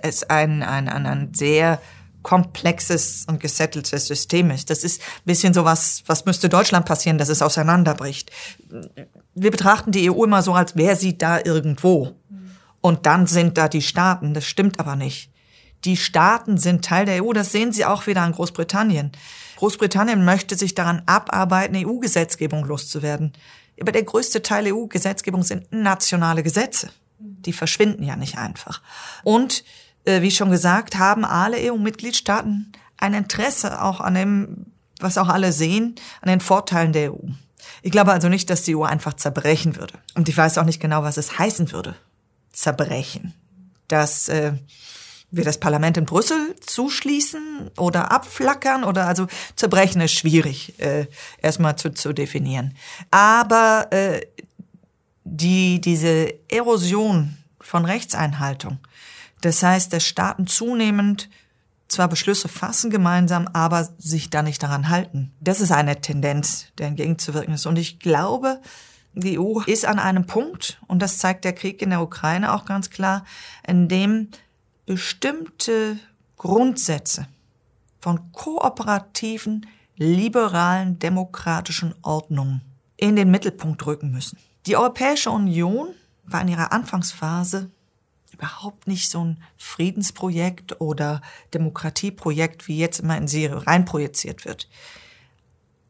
es 0.00 0.30
ein, 0.30 0.62
ein, 0.62 0.88
ein, 0.88 1.06
ein 1.06 1.34
sehr 1.34 1.80
komplexes 2.22 3.24
und 3.28 3.40
gesetteltes 3.40 4.06
System 4.06 4.50
ist. 4.50 4.70
Das 4.70 4.84
ist 4.84 5.00
ein 5.00 5.24
bisschen 5.24 5.54
so 5.54 5.64
was, 5.64 6.02
was 6.06 6.24
müsste 6.24 6.48
Deutschland 6.48 6.86
passieren, 6.86 7.18
dass 7.18 7.28
es 7.28 7.42
auseinanderbricht. 7.42 8.30
Wir 9.34 9.50
betrachten 9.50 9.92
die 9.92 10.10
EU 10.10 10.24
immer 10.24 10.42
so, 10.42 10.52
als 10.54 10.76
wäre 10.76 10.96
sie 10.96 11.16
da 11.16 11.38
irgendwo. 11.42 12.16
Und 12.80 13.06
dann 13.06 13.26
sind 13.26 13.58
da 13.58 13.68
die 13.68 13.82
Staaten. 13.82 14.34
Das 14.34 14.44
stimmt 14.44 14.80
aber 14.80 14.96
nicht. 14.96 15.30
Die 15.84 15.96
Staaten 15.96 16.58
sind 16.58 16.84
Teil 16.84 17.06
der 17.06 17.24
EU. 17.24 17.32
Das 17.32 17.52
sehen 17.52 17.72
Sie 17.72 17.84
auch 17.84 18.06
wieder 18.06 18.22
an 18.22 18.32
Großbritannien. 18.32 19.12
Großbritannien 19.56 20.24
möchte 20.24 20.56
sich 20.56 20.74
daran 20.74 21.02
abarbeiten, 21.06 21.76
EU-Gesetzgebung 21.76 22.64
loszuwerden. 22.64 23.32
Aber 23.80 23.92
der 23.92 24.02
größte 24.02 24.42
Teil 24.42 24.72
EU-Gesetzgebung 24.72 25.42
sind 25.42 25.72
nationale 25.72 26.42
Gesetze. 26.42 26.90
Die 27.18 27.52
verschwinden 27.52 28.02
ja 28.02 28.16
nicht 28.16 28.38
einfach. 28.38 28.82
Und 29.22 29.64
wie 30.04 30.30
schon 30.30 30.50
gesagt, 30.50 30.98
haben 30.98 31.24
alle 31.24 31.58
EU-Mitgliedstaaten 31.72 32.72
ein 32.96 33.14
Interesse 33.14 33.82
auch 33.82 34.00
an 34.00 34.14
dem, 34.14 34.66
was 34.98 35.18
auch 35.18 35.28
alle 35.28 35.52
sehen, 35.52 35.94
an 36.20 36.28
den 36.28 36.40
Vorteilen 36.40 36.92
der 36.92 37.12
EU. 37.12 37.28
Ich 37.82 37.90
glaube 37.90 38.12
also 38.12 38.28
nicht, 38.28 38.50
dass 38.50 38.62
die 38.62 38.76
EU 38.76 38.82
einfach 38.82 39.14
zerbrechen 39.14 39.76
würde. 39.76 39.94
Und 40.14 40.28
ich 40.28 40.36
weiß 40.36 40.58
auch 40.58 40.64
nicht 40.64 40.80
genau, 40.80 41.02
was 41.02 41.16
es 41.16 41.38
heißen 41.38 41.72
würde. 41.72 41.94
Zerbrechen. 42.52 43.34
Dass 43.88 44.28
äh, 44.28 44.52
wir 45.30 45.44
das 45.44 45.58
Parlament 45.58 45.96
in 45.96 46.04
Brüssel 46.04 46.56
zuschließen 46.60 47.70
oder 47.78 48.10
abflackern 48.10 48.84
oder 48.84 49.06
also 49.06 49.26
zerbrechen 49.56 50.00
ist 50.00 50.12
schwierig 50.12 50.78
äh, 50.80 51.06
erstmal 51.40 51.76
zu, 51.76 51.90
zu 51.90 52.12
definieren. 52.12 52.74
Aber 53.10 53.88
äh, 53.90 54.20
die, 55.24 55.80
diese 55.80 56.34
Erosion 56.48 57.36
von 57.60 57.84
Rechtseinhaltung, 57.84 58.78
das 59.40 59.62
heißt, 59.62 59.92
dass 59.92 60.04
Staaten 60.04 60.46
zunehmend 60.46 61.28
zwar 61.88 62.08
Beschlüsse 62.08 62.48
fassen 62.48 62.90
gemeinsam, 62.90 63.48
aber 63.52 63.88
sich 63.98 64.30
da 64.30 64.42
nicht 64.42 64.62
daran 64.62 64.88
halten. 64.88 65.32
Das 65.40 65.60
ist 65.60 65.72
eine 65.72 66.00
Tendenz, 66.00 66.66
der 66.78 66.86
entgegenzuwirken 66.86 67.54
ist. 67.54 67.66
Und 67.66 67.78
ich 67.78 67.98
glaube, 67.98 68.60
die 69.12 69.38
EU 69.38 69.60
ist 69.66 69.86
an 69.86 69.98
einem 69.98 70.26
Punkt, 70.26 70.80
und 70.86 71.00
das 71.02 71.18
zeigt 71.18 71.44
der 71.44 71.52
Krieg 71.52 71.82
in 71.82 71.90
der 71.90 72.00
Ukraine 72.00 72.54
auch 72.54 72.64
ganz 72.64 72.90
klar, 72.90 73.24
in 73.66 73.88
dem 73.88 74.28
bestimmte 74.86 75.98
Grundsätze 76.36 77.26
von 77.98 78.32
kooperativen, 78.32 79.66
liberalen, 79.96 80.98
demokratischen 80.98 81.94
Ordnungen 82.02 82.62
in 82.96 83.16
den 83.16 83.30
Mittelpunkt 83.30 83.84
rücken 83.84 84.10
müssen. 84.12 84.38
Die 84.66 84.76
Europäische 84.76 85.30
Union 85.30 85.88
war 86.24 86.42
in 86.42 86.48
ihrer 86.48 86.72
Anfangsphase 86.72 87.70
überhaupt 88.40 88.86
nicht 88.86 89.10
so 89.10 89.24
ein 89.24 89.42
Friedensprojekt 89.58 90.80
oder 90.80 91.20
Demokratieprojekt, 91.52 92.68
wie 92.68 92.78
jetzt 92.78 93.00
immer 93.00 93.16
in 93.16 93.28
sie 93.28 93.46
reinprojiziert 93.46 94.44
wird. 94.44 94.68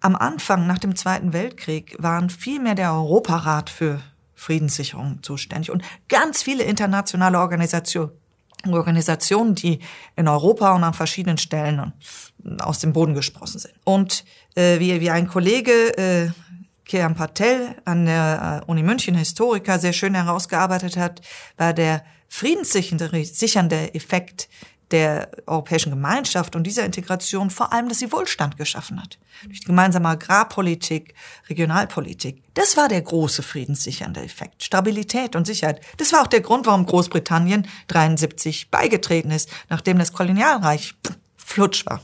Am 0.00 0.16
Anfang, 0.16 0.66
nach 0.66 0.78
dem 0.78 0.97
Zweiten 0.97 1.33
Weltkrieg, 1.33 1.97
waren 1.99 2.30
vielmehr 2.30 2.75
der 2.75 2.92
Europarat 2.92 3.71
für 3.71 4.00
Friedenssicherung 4.35 5.23
zuständig 5.23 5.71
und 5.71 5.85
ganz 6.09 6.42
viele 6.42 6.64
internationale 6.64 7.38
Organisationen, 7.38 8.12
Organisationen, 8.66 9.54
die 9.54 9.80
in 10.16 10.28
Europa 10.28 10.75
und 10.75 10.85
an 10.85 10.95
verschiedenen 10.95 11.38
Stellen 11.38 11.92
aus 12.59 12.78
dem 12.78 12.92
Boden 12.92 13.14
gesprossen 13.14 13.59
sind. 13.59 13.75
Und 13.85 14.25
äh, 14.54 14.78
wie, 14.80 15.00
wie 15.00 15.11
ein 15.11 15.28
Kollege, 15.28 15.97
äh, 15.97 16.30
Kiran 16.90 17.14
Patel 17.14 17.76
an 17.85 18.07
der 18.07 18.62
äh, 18.62 18.71
Uni 18.71 18.83
München, 18.83 19.14
Historiker, 19.14 19.78
sehr 19.78 19.92
schön 19.92 20.14
herausgearbeitet 20.14 20.97
hat, 20.97 21.21
war 21.57 21.73
der 21.73 22.02
friedenssichernde 22.31 23.95
Effekt 23.95 24.49
der 24.91 25.31
europäischen 25.47 25.91
Gemeinschaft 25.91 26.57
und 26.57 26.65
dieser 26.65 26.85
Integration 26.85 27.51
vor 27.51 27.73
allem, 27.73 27.89
dass 27.89 27.99
sie 27.99 28.11
Wohlstand 28.11 28.57
geschaffen 28.57 29.01
hat. 29.01 29.19
Durch 29.45 29.61
die 29.61 29.67
gemeinsame 29.67 30.09
Agrarpolitik, 30.09 31.15
Regionalpolitik. 31.49 32.43
Das 32.55 32.77
war 32.77 32.89
der 32.89 33.03
große 33.03 33.43
friedenssichernde 33.43 34.21
Effekt. 34.23 34.65
Stabilität 34.65 35.37
und 35.37 35.47
Sicherheit. 35.47 35.81
Das 35.99 36.13
war 36.13 36.23
auch 36.23 36.27
der 36.27 36.41
Grund, 36.41 36.67
warum 36.67 36.87
Großbritannien 36.87 37.69
73 37.89 38.71
beigetreten 38.71 39.31
ist, 39.31 39.51
nachdem 39.69 39.99
das 39.99 40.13
Kolonialreich 40.13 40.95
flutsch 41.37 41.87
war. 41.87 42.03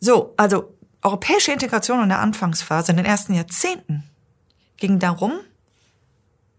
So, 0.00 0.34
also 0.36 0.76
europäische 1.02 1.52
Integration 1.52 2.02
in 2.02 2.08
der 2.08 2.20
Anfangsphase, 2.20 2.92
in 2.92 2.96
den 2.96 3.06
ersten 3.06 3.34
Jahrzehnten, 3.34 4.04
ging 4.76 4.98
darum, 4.98 5.40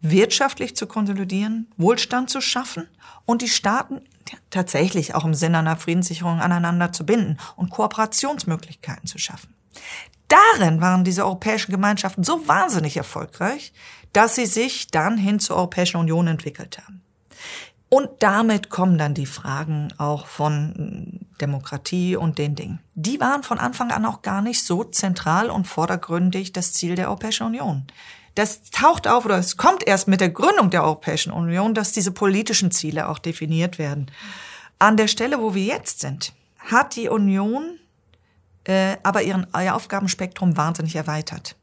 wirtschaftlich 0.03 0.75
zu 0.75 0.85
konsolidieren, 0.85 1.67
Wohlstand 1.77 2.29
zu 2.29 2.41
schaffen 2.41 2.87
und 3.25 3.41
die 3.41 3.49
Staaten 3.49 4.01
tatsächlich 4.49 5.15
auch 5.15 5.25
im 5.25 5.33
Sinne 5.33 5.59
einer 5.59 5.77
Friedenssicherung 5.77 6.39
aneinander 6.39 6.91
zu 6.91 7.05
binden 7.05 7.37
und 7.55 7.71
Kooperationsmöglichkeiten 7.71 9.07
zu 9.07 9.17
schaffen. 9.17 9.55
Darin 10.27 10.81
waren 10.81 11.03
diese 11.03 11.25
europäischen 11.25 11.71
Gemeinschaften 11.71 12.23
so 12.23 12.47
wahnsinnig 12.47 12.97
erfolgreich, 12.97 13.73
dass 14.11 14.35
sie 14.35 14.45
sich 14.45 14.87
dann 14.87 15.17
hin 15.17 15.39
zur 15.39 15.55
Europäischen 15.55 15.97
Union 15.97 16.27
entwickelt 16.27 16.79
haben. 16.79 17.01
Und 17.89 18.09
damit 18.19 18.69
kommen 18.69 18.97
dann 18.97 19.13
die 19.13 19.27
Fragen 19.27 19.93
auch 19.99 20.25
von 20.25 21.27
Demokratie 21.39 22.15
und 22.15 22.39
den 22.39 22.55
Dingen. 22.55 22.79
Die 22.95 23.19
waren 23.19 23.43
von 23.43 23.59
Anfang 23.59 23.91
an 23.91 24.05
auch 24.05 24.23
gar 24.23 24.41
nicht 24.41 24.63
so 24.63 24.83
zentral 24.83 25.51
und 25.51 25.67
vordergründig 25.67 26.51
das 26.53 26.73
Ziel 26.73 26.95
der 26.95 27.09
Europäischen 27.09 27.45
Union. 27.45 27.85
Das 28.35 28.71
taucht 28.71 29.07
auf 29.07 29.25
oder 29.25 29.37
es 29.37 29.57
kommt 29.57 29.85
erst 29.85 30.07
mit 30.07 30.19
der 30.19 30.29
Gründung 30.29 30.69
der 30.71 30.83
Europäischen 30.83 31.31
Union, 31.31 31.73
dass 31.73 31.91
diese 31.91 32.11
politischen 32.11 32.71
Ziele 32.71 33.07
auch 33.07 33.19
definiert 33.19 33.77
werden. 33.77 34.09
An 34.79 34.97
der 34.97 35.07
Stelle, 35.07 35.39
wo 35.39 35.53
wir 35.53 35.63
jetzt 35.63 35.99
sind, 35.99 36.33
hat 36.57 36.95
die 36.95 37.09
Union 37.09 37.79
äh, 38.65 38.97
aber 39.03 39.21
ihren, 39.23 39.47
ihr 39.55 39.75
Aufgabenspektrum 39.75 40.57
wahnsinnig 40.57 40.95
erweitert. 40.95 41.55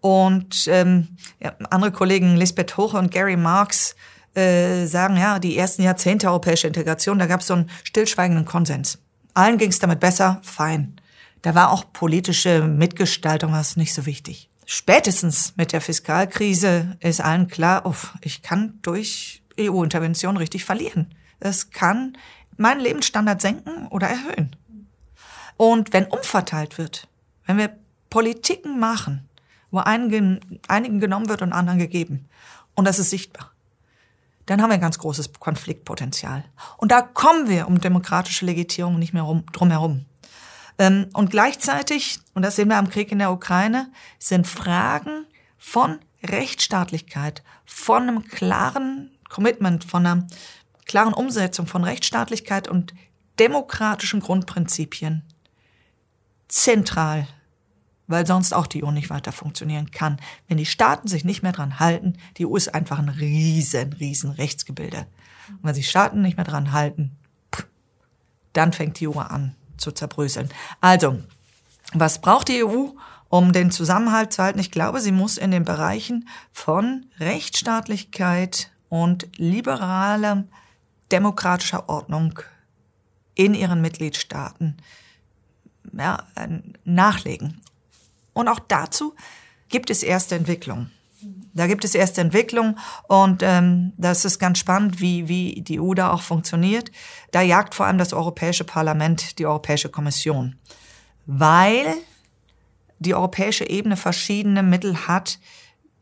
Und 0.00 0.68
ähm, 0.68 1.08
ja, 1.40 1.54
andere 1.70 1.92
Kollegen 1.92 2.36
Lisbeth 2.36 2.76
Hoche 2.76 2.98
und 2.98 3.10
Gary 3.10 3.36
Marks 3.36 3.96
äh, 4.34 4.86
sagen, 4.86 5.16
ja, 5.16 5.38
die 5.38 5.56
ersten 5.56 5.82
Jahrzehnte 5.82 6.28
europäische 6.28 6.66
Integration, 6.66 7.18
da 7.18 7.26
gab 7.26 7.40
es 7.40 7.46
so 7.46 7.54
einen 7.54 7.70
stillschweigenden 7.84 8.44
Konsens. 8.44 8.98
Allen 9.34 9.58
ging 9.58 9.70
es 9.70 9.78
damit 9.78 10.00
besser, 10.00 10.40
fein. 10.42 10.96
Da 11.42 11.54
war 11.54 11.70
auch 11.70 11.92
politische 11.92 12.62
Mitgestaltung 12.62 13.52
was 13.52 13.76
nicht 13.76 13.94
so 13.94 14.06
wichtig. 14.06 14.48
Spätestens 14.68 15.54
mit 15.56 15.72
der 15.72 15.80
Fiskalkrise 15.80 16.96
ist 16.98 17.20
allen 17.20 17.46
klar, 17.46 17.86
uff, 17.86 18.14
ich 18.20 18.42
kann 18.42 18.80
durch 18.82 19.42
EU-Intervention 19.58 20.36
richtig 20.36 20.64
verlieren. 20.64 21.14
Es 21.38 21.70
kann 21.70 22.18
meinen 22.56 22.80
Lebensstandard 22.80 23.40
senken 23.40 23.86
oder 23.88 24.08
erhöhen. 24.08 24.56
Und 25.56 25.92
wenn 25.92 26.06
umverteilt 26.06 26.78
wird, 26.78 27.06
wenn 27.46 27.58
wir 27.58 27.70
Politiken 28.10 28.80
machen, 28.80 29.28
wo 29.70 29.78
einigen, 29.78 30.60
einigen 30.66 30.98
genommen 30.98 31.28
wird 31.28 31.42
und 31.42 31.52
anderen 31.52 31.78
gegeben, 31.78 32.28
und 32.74 32.86
das 32.86 32.98
ist 32.98 33.10
sichtbar, 33.10 33.52
dann 34.46 34.60
haben 34.60 34.70
wir 34.70 34.74
ein 34.74 34.80
ganz 34.80 34.98
großes 34.98 35.32
Konfliktpotenzial. 35.38 36.44
Und 36.76 36.90
da 36.90 37.02
kommen 37.02 37.48
wir 37.48 37.68
um 37.68 37.80
demokratische 37.80 38.44
Legitierung 38.44 38.98
nicht 38.98 39.12
mehr 39.12 39.22
rum, 39.22 39.44
drum 39.52 39.70
herum. 39.70 40.06
Ähm, 40.78 41.08
und 41.12 41.30
gleichzeitig, 41.30 42.18
und 42.34 42.42
das 42.42 42.56
sehen 42.56 42.68
wir 42.68 42.76
am 42.76 42.90
Krieg 42.90 43.10
in 43.12 43.18
der 43.18 43.32
Ukraine, 43.32 43.90
sind 44.18 44.46
Fragen 44.46 45.26
von 45.58 45.98
Rechtsstaatlichkeit, 46.22 47.42
von 47.64 48.02
einem 48.02 48.24
klaren 48.24 49.10
Commitment, 49.28 49.84
von 49.84 50.06
einer 50.06 50.26
klaren 50.86 51.14
Umsetzung 51.14 51.66
von 51.66 51.84
Rechtsstaatlichkeit 51.84 52.68
und 52.68 52.94
demokratischen 53.38 54.20
Grundprinzipien 54.20 55.22
zentral, 56.48 57.26
weil 58.06 58.26
sonst 58.26 58.52
auch 58.52 58.66
die 58.66 58.84
EU 58.84 58.92
nicht 58.92 59.10
weiter 59.10 59.32
funktionieren 59.32 59.90
kann. 59.90 60.20
Wenn 60.46 60.58
die 60.58 60.66
Staaten 60.66 61.08
sich 61.08 61.24
nicht 61.24 61.42
mehr 61.42 61.52
dran 61.52 61.80
halten, 61.80 62.18
die 62.36 62.46
EU 62.46 62.56
ist 62.56 62.72
einfach 62.72 62.98
ein 62.98 63.08
riesen, 63.08 63.94
riesen 63.94 64.30
Rechtsgebilde. 64.30 65.06
Und 65.48 65.64
wenn 65.64 65.74
sich 65.74 65.90
Staaten 65.90 66.22
nicht 66.22 66.36
mehr 66.36 66.46
dran 66.46 66.72
halten, 66.72 67.16
dann 68.52 68.72
fängt 68.72 69.00
die 69.00 69.08
EU 69.08 69.18
an 69.18 69.54
zu 69.78 69.92
zerbröseln. 69.92 70.48
Also, 70.80 71.18
was 71.92 72.20
braucht 72.20 72.48
die 72.48 72.64
EU, 72.64 72.88
um 73.28 73.52
den 73.52 73.70
Zusammenhalt 73.70 74.32
zu 74.32 74.42
halten? 74.42 74.58
Ich 74.58 74.70
glaube, 74.70 75.00
sie 75.00 75.12
muss 75.12 75.36
in 75.36 75.50
den 75.50 75.64
Bereichen 75.64 76.28
von 76.52 77.06
Rechtsstaatlichkeit 77.20 78.70
und 78.88 79.28
liberaler 79.36 80.44
demokratischer 81.12 81.88
Ordnung 81.88 82.40
in 83.34 83.54
ihren 83.54 83.80
Mitgliedstaaten 83.80 84.76
ja, 85.92 86.24
nachlegen. 86.84 87.60
Und 88.32 88.48
auch 88.48 88.58
dazu 88.58 89.14
gibt 89.68 89.90
es 89.90 90.02
erste 90.02 90.34
Entwicklungen. 90.34 90.90
Da 91.54 91.66
gibt 91.66 91.84
es 91.84 91.94
erste 91.94 92.20
Entwicklungen 92.20 92.78
und 93.08 93.42
ähm, 93.42 93.92
das 93.96 94.24
ist 94.24 94.38
ganz 94.38 94.58
spannend, 94.58 95.00
wie, 95.00 95.28
wie 95.28 95.62
die 95.62 95.80
EU 95.80 95.94
da 95.94 96.12
auch 96.12 96.20
funktioniert. 96.20 96.90
Da 97.30 97.40
jagt 97.40 97.74
vor 97.74 97.86
allem 97.86 97.98
das 97.98 98.12
Europäische 98.12 98.64
Parlament 98.64 99.38
die 99.38 99.46
Europäische 99.46 99.88
Kommission, 99.88 100.56
weil 101.24 101.86
die 102.98 103.14
europäische 103.14 103.68
Ebene 103.68 103.96
verschiedene 103.96 104.62
Mittel 104.62 105.06
hat, 105.06 105.38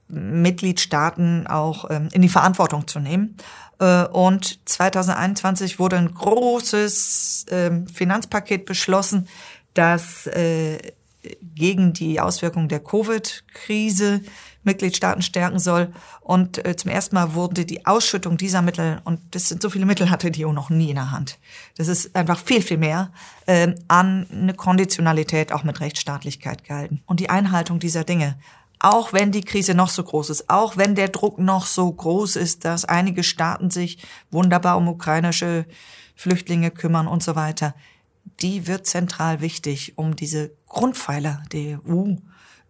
Mitgliedstaaten 0.09 1.47
auch 1.47 1.91
ähm, 1.91 2.09
in 2.13 2.23
die 2.23 2.29
Verantwortung 2.29 2.87
zu 2.87 3.01
nehmen. 3.01 3.37
Äh, 3.79 4.05
und 4.07 4.69
2021 4.69 5.79
wurde 5.79 5.97
ein 5.97 6.13
großes 6.13 7.47
äh, 7.49 7.71
Finanzpaket 7.93 8.67
beschlossen, 8.67 9.29
das 9.75 10.27
äh, 10.27 10.79
gegen 11.43 11.93
die 11.93 12.21
Auswirkungen 12.21 12.69
der 12.69 12.81
Covid-Krise 12.81 14.21
Mitgliedstaaten 14.65 15.23
stärken 15.23 15.59
soll. 15.59 15.93
Und 16.21 16.65
äh, 16.65 16.77
zum 16.77 16.91
ersten 16.91 17.15
Mal 17.15 17.35
wurde 17.35 17.65
die 17.65 17.87
Ausschüttung 17.87 18.37
dieser 18.37 18.63
Mittel, 18.63 19.01
und 19.05 19.21
das 19.31 19.49
sind 19.49 19.63
so 19.63 19.71
viele 19.71 19.87
Mittel, 19.87 20.11
hatte 20.11 20.31
die 20.31 20.45
EU 20.45 20.53
noch 20.53 20.71
nie 20.71 20.91
in 20.91 20.97
der 20.97 21.13
Hand. 21.13 21.39
Das 21.77 21.89
ist 21.89 22.17
einfach 22.17 22.39
viel, 22.39 22.63
viel 22.63 22.79
mehr, 22.79 23.13
äh, 23.47 23.75
an 23.89 24.27
eine 24.31 24.55
Konditionalität 24.55 25.53
auch 25.53 25.63
mit 25.63 25.81
Rechtsstaatlichkeit 25.81 26.65
gehalten. 26.65 27.03
Und 27.07 27.21
die 27.21 27.31
Einhaltung 27.31 27.79
dieser 27.79 28.05
Dinge 28.05 28.37
auch 28.81 29.15
wenn 29.15 29.33
die 29.33 29.45
Krise 29.45 29.75
noch 29.75 29.89
so 29.89 30.03
groß 30.03 30.29
ist, 30.29 30.51
auch 30.51 30.77
wenn 30.77 30.95
der 30.95 31.09
Druck 31.09 31.39
noch 31.39 31.65
so 31.65 31.91
groß 31.91 32.37
ist, 32.37 32.67
dass 32.67 32.85
einige 32.85 33.23
Staaten 33.23 33.71
sich 33.71 33.97
wunderbar 34.31 34.77
um 34.77 34.89
ukrainische 34.89 35.65
Flüchtlinge 36.15 36.71
kümmern 36.71 37.07
und 37.07 37.23
so 37.23 37.35
weiter, 37.35 37.75
die 38.41 38.67
wird 38.67 38.87
zentral 38.87 39.41
wichtig, 39.41 39.97
um 39.97 40.17
diese 40.17 40.53
Grundpfeiler 40.67 41.43
der 41.51 41.81
EU 41.89 42.17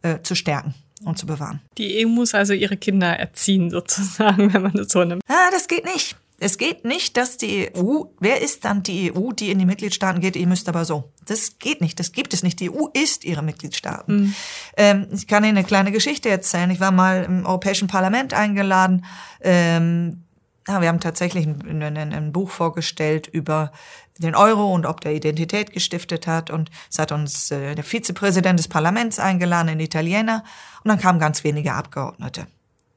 äh, 0.02 0.20
zu 0.22 0.36
stärken 0.36 0.74
und 1.04 1.18
zu 1.18 1.26
bewahren. 1.26 1.60
Die 1.78 2.04
EU 2.04 2.08
muss 2.08 2.34
also 2.34 2.52
ihre 2.52 2.76
Kinder 2.76 3.18
erziehen, 3.18 3.70
sozusagen, 3.70 4.52
wenn 4.54 4.62
man 4.62 4.72
das 4.72 4.88
so 4.90 5.04
nimmt. 5.04 5.22
Ah, 5.28 5.50
das 5.52 5.68
geht 5.68 5.84
nicht. 5.84 6.16
Es 6.40 6.58
geht 6.58 6.84
nicht, 6.84 7.16
dass 7.16 7.36
die 7.36 7.70
EU, 7.76 8.02
wer 8.18 8.42
ist 8.42 8.64
dann 8.64 8.82
die 8.82 9.12
EU, 9.14 9.30
die 9.32 9.50
in 9.50 9.58
die 9.58 9.66
Mitgliedstaaten 9.66 10.20
geht, 10.20 10.34
ihr 10.34 10.46
müsst 10.46 10.68
aber 10.68 10.84
so. 10.84 11.12
Das 11.26 11.58
geht 11.58 11.80
nicht, 11.80 11.98
das 12.00 12.12
gibt 12.12 12.34
es 12.34 12.42
nicht. 12.42 12.58
Die 12.60 12.70
EU 12.70 12.88
ist 12.92 13.24
ihre 13.24 13.42
Mitgliedstaaten. 13.42 14.16
Mhm. 14.16 14.34
Ähm, 14.76 15.06
ich 15.12 15.26
kann 15.26 15.44
Ihnen 15.44 15.56
eine 15.56 15.66
kleine 15.66 15.92
Geschichte 15.92 16.28
erzählen. 16.28 16.70
Ich 16.70 16.80
war 16.80 16.90
mal 16.90 17.24
im 17.24 17.46
Europäischen 17.46 17.88
Parlament 17.88 18.34
eingeladen. 18.34 19.04
Ähm, 19.40 20.23
ja, 20.66 20.80
wir 20.80 20.88
haben 20.88 21.00
tatsächlich 21.00 21.46
ein, 21.46 21.82
ein, 21.82 21.96
ein, 21.96 22.32
Buch 22.32 22.50
vorgestellt 22.50 23.26
über 23.26 23.72
den 24.18 24.34
Euro 24.34 24.72
und 24.72 24.86
ob 24.86 25.00
der 25.00 25.14
Identität 25.14 25.72
gestiftet 25.72 26.26
hat. 26.26 26.50
Und 26.50 26.70
es 26.90 26.98
hat 26.98 27.12
uns 27.12 27.50
äh, 27.50 27.74
der 27.74 27.84
Vizepräsident 27.84 28.58
des 28.58 28.68
Parlaments 28.68 29.18
eingeladen, 29.18 29.68
ein 29.68 29.80
Italiener. 29.80 30.44
Und 30.82 30.88
dann 30.88 30.98
kamen 30.98 31.18
ganz 31.18 31.44
wenige 31.44 31.74
Abgeordnete. 31.74 32.46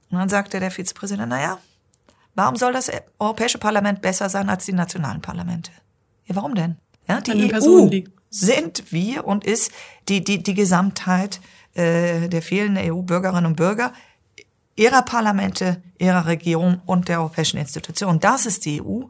Und 0.09 0.19
dann 0.19 0.29
sagte 0.29 0.59
der 0.59 0.71
Vizepräsident, 0.71 1.29
na 1.29 1.41
ja, 1.41 1.57
Warum 2.37 2.55
soll 2.55 2.71
das 2.71 2.91
Europäische 3.17 3.57
Parlament 3.57 3.99
besser 3.99 4.29
sein 4.29 4.47
als 4.47 4.63
die 4.65 4.71
nationalen 4.71 5.21
Parlamente? 5.21 5.71
Ja, 6.25 6.35
warum 6.35 6.53
denn? 6.53 6.77
Ja, 7.07 7.19
die 7.19 7.51
EU 7.51 7.89
sind 8.29 8.91
wir 8.91 9.25
und 9.25 9.43
ist 9.43 9.71
die, 10.07 10.23
die, 10.23 10.43
die 10.43 10.53
Gesamtheit 10.53 11.41
äh, 11.73 12.29
der 12.29 12.43
vielen 12.43 12.77
EU-Bürgerinnen 12.77 13.47
und 13.47 13.55
Bürger, 13.55 13.91
ihrer 14.77 15.01
Parlamente, 15.01 15.81
ihrer 15.97 16.25
Regierung 16.25 16.81
und 16.85 17.09
der 17.09 17.19
europäischen 17.19 17.57
Institutionen. 17.57 18.21
Das 18.21 18.45
ist 18.45 18.65
die 18.65 18.81
EU. 18.81 19.01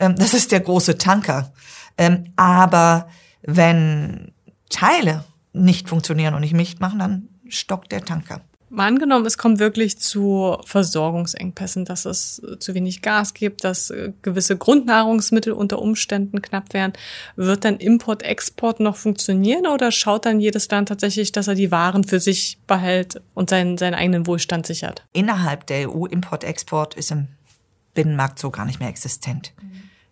Ähm, 0.00 0.16
das 0.16 0.34
ist 0.34 0.50
der 0.50 0.60
große 0.60 0.98
Tanker. 0.98 1.52
Ähm, 1.96 2.32
aber 2.36 3.08
wenn 3.42 4.32
Teile 4.70 5.24
nicht 5.52 5.88
funktionieren 5.88 6.34
und 6.34 6.40
nicht 6.40 6.54
mitmachen, 6.54 6.98
dann 6.98 7.28
stockt 7.48 7.92
der 7.92 8.04
Tanker. 8.04 8.40
Mal 8.72 8.86
angenommen, 8.86 9.26
es 9.26 9.36
kommt 9.36 9.58
wirklich 9.58 9.98
zu 9.98 10.56
Versorgungsengpässen, 10.64 11.84
dass 11.84 12.04
es 12.04 12.40
zu 12.60 12.72
wenig 12.72 13.02
Gas 13.02 13.34
gibt, 13.34 13.64
dass 13.64 13.90
äh, 13.90 14.12
gewisse 14.22 14.56
Grundnahrungsmittel 14.56 15.52
unter 15.52 15.80
Umständen 15.80 16.40
knapp 16.40 16.72
werden. 16.72 16.92
Wird 17.34 17.64
dann 17.64 17.78
Import-Export 17.78 18.78
noch 18.78 18.94
funktionieren 18.94 19.66
oder 19.66 19.90
schaut 19.90 20.24
dann 20.24 20.38
jedes 20.38 20.70
Land 20.70 20.88
tatsächlich, 20.88 21.32
dass 21.32 21.48
er 21.48 21.56
die 21.56 21.72
Waren 21.72 22.04
für 22.04 22.20
sich 22.20 22.58
behält 22.68 23.20
und 23.34 23.50
seinen, 23.50 23.76
seinen 23.76 23.94
eigenen 23.94 24.28
Wohlstand 24.28 24.68
sichert? 24.68 25.04
Innerhalb 25.12 25.66
der 25.66 25.90
EU 25.90 26.06
Import-Export 26.06 26.94
ist 26.94 27.10
im 27.10 27.26
Binnenmarkt 27.94 28.38
so 28.38 28.50
gar 28.50 28.66
nicht 28.66 28.78
mehr 28.78 28.88
existent. 28.88 29.52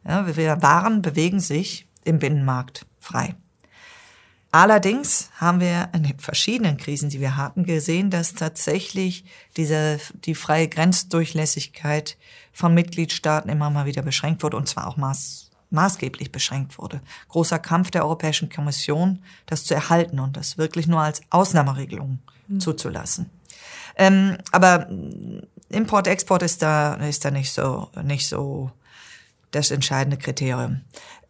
Ja, 0.05 0.27
Waren 0.63 1.01
bewegen 1.01 1.39
sich 1.39 1.87
im 2.03 2.19
Binnenmarkt 2.19 2.87
frei. 2.99 3.37
Allerdings 4.51 5.31
haben 5.37 5.61
wir 5.61 5.91
in 5.93 6.05
den 6.05 6.19
verschiedenen 6.19 6.79
Krisen, 6.79 7.11
die 7.11 7.21
wir 7.21 7.37
hatten, 7.37 7.65
gesehen, 7.65 8.11
dass 8.11 8.35
tatsächlich 8.35 9.25
diese, 9.57 10.01
die 10.25 10.35
freie 10.35 10.69
Grenzdurchlässigkeit 10.69 12.17
von 12.53 12.73
Mitgliedstaaten 12.73 13.51
immer 13.51 13.69
mal 13.69 13.85
wieder 13.85 14.03
beschränkt 14.03 14.43
wurde 14.43 14.57
und 14.57 14.67
zwar 14.67 14.87
auch 14.87 14.97
maß, 14.97 15.51
maßgeblich 15.71 16.33
beschränkt 16.33 16.79
wurde. 16.79 17.03
Großer 17.29 17.59
Kampf 17.59 17.91
der 17.91 18.05
Europäischen 18.05 18.49
Kommission, 18.49 19.23
das 19.45 19.65
zu 19.65 19.75
erhalten 19.75 20.19
und 20.19 20.39
das 20.39 20.57
wirklich 20.57 20.87
nur 20.87 21.01
als 21.01 21.21
Ausnahmeregelung 21.29 22.19
mhm. 22.49 22.61
zuzulassen. 22.61 23.29
Ähm, 23.97 24.39
aber 24.51 24.89
Import-Export 25.69 26.43
ist 26.43 26.63
da, 26.63 26.95
ist 26.95 27.25
da 27.25 27.31
nicht 27.31 27.53
so, 27.53 27.91
nicht 28.03 28.27
so 28.27 28.71
das 29.51 29.71
entscheidende 29.71 30.17
Kriterium. 30.17 30.83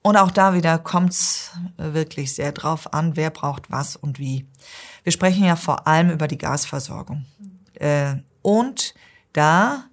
Und 0.03 0.17
auch 0.17 0.31
da 0.31 0.55
wieder 0.55 0.79
kommt's 0.79 1.53
wirklich 1.77 2.35
sehr 2.35 2.53
drauf 2.53 2.95
an, 2.95 3.17
wer 3.17 3.31
braucht 3.31 3.71
was 3.71 3.97
und 3.97 4.19
wie. 4.19 4.47
Wir 5.03 5.13
sprechen 5.13 5.45
ja 5.45 5.57
vor 5.57 5.87
allem 5.87 6.11
über 6.11 6.29
die 6.29 6.39
Gasversorgung. 6.39 7.27
Äh, 7.75 8.17
und 8.43 8.95
da, 9.33 9.85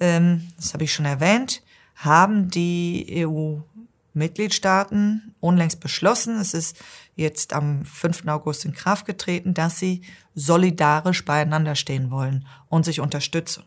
ähm, 0.00 0.48
das 0.56 0.74
habe 0.74 0.84
ich 0.84 0.92
schon 0.92 1.06
erwähnt, 1.06 1.62
haben 1.96 2.50
die 2.50 3.24
EU-Mitgliedstaaten 3.26 5.34
unlängst 5.40 5.80
beschlossen, 5.80 6.38
es 6.38 6.54
ist 6.54 6.76
jetzt 7.16 7.52
am 7.52 7.84
5. 7.84 8.28
August 8.28 8.64
in 8.64 8.72
Kraft 8.72 9.06
getreten, 9.06 9.54
dass 9.54 9.78
sie 9.78 10.02
solidarisch 10.34 11.24
beieinander 11.24 11.74
stehen 11.74 12.10
wollen 12.10 12.46
und 12.68 12.84
sich 12.84 13.00
unterstützen. 13.00 13.64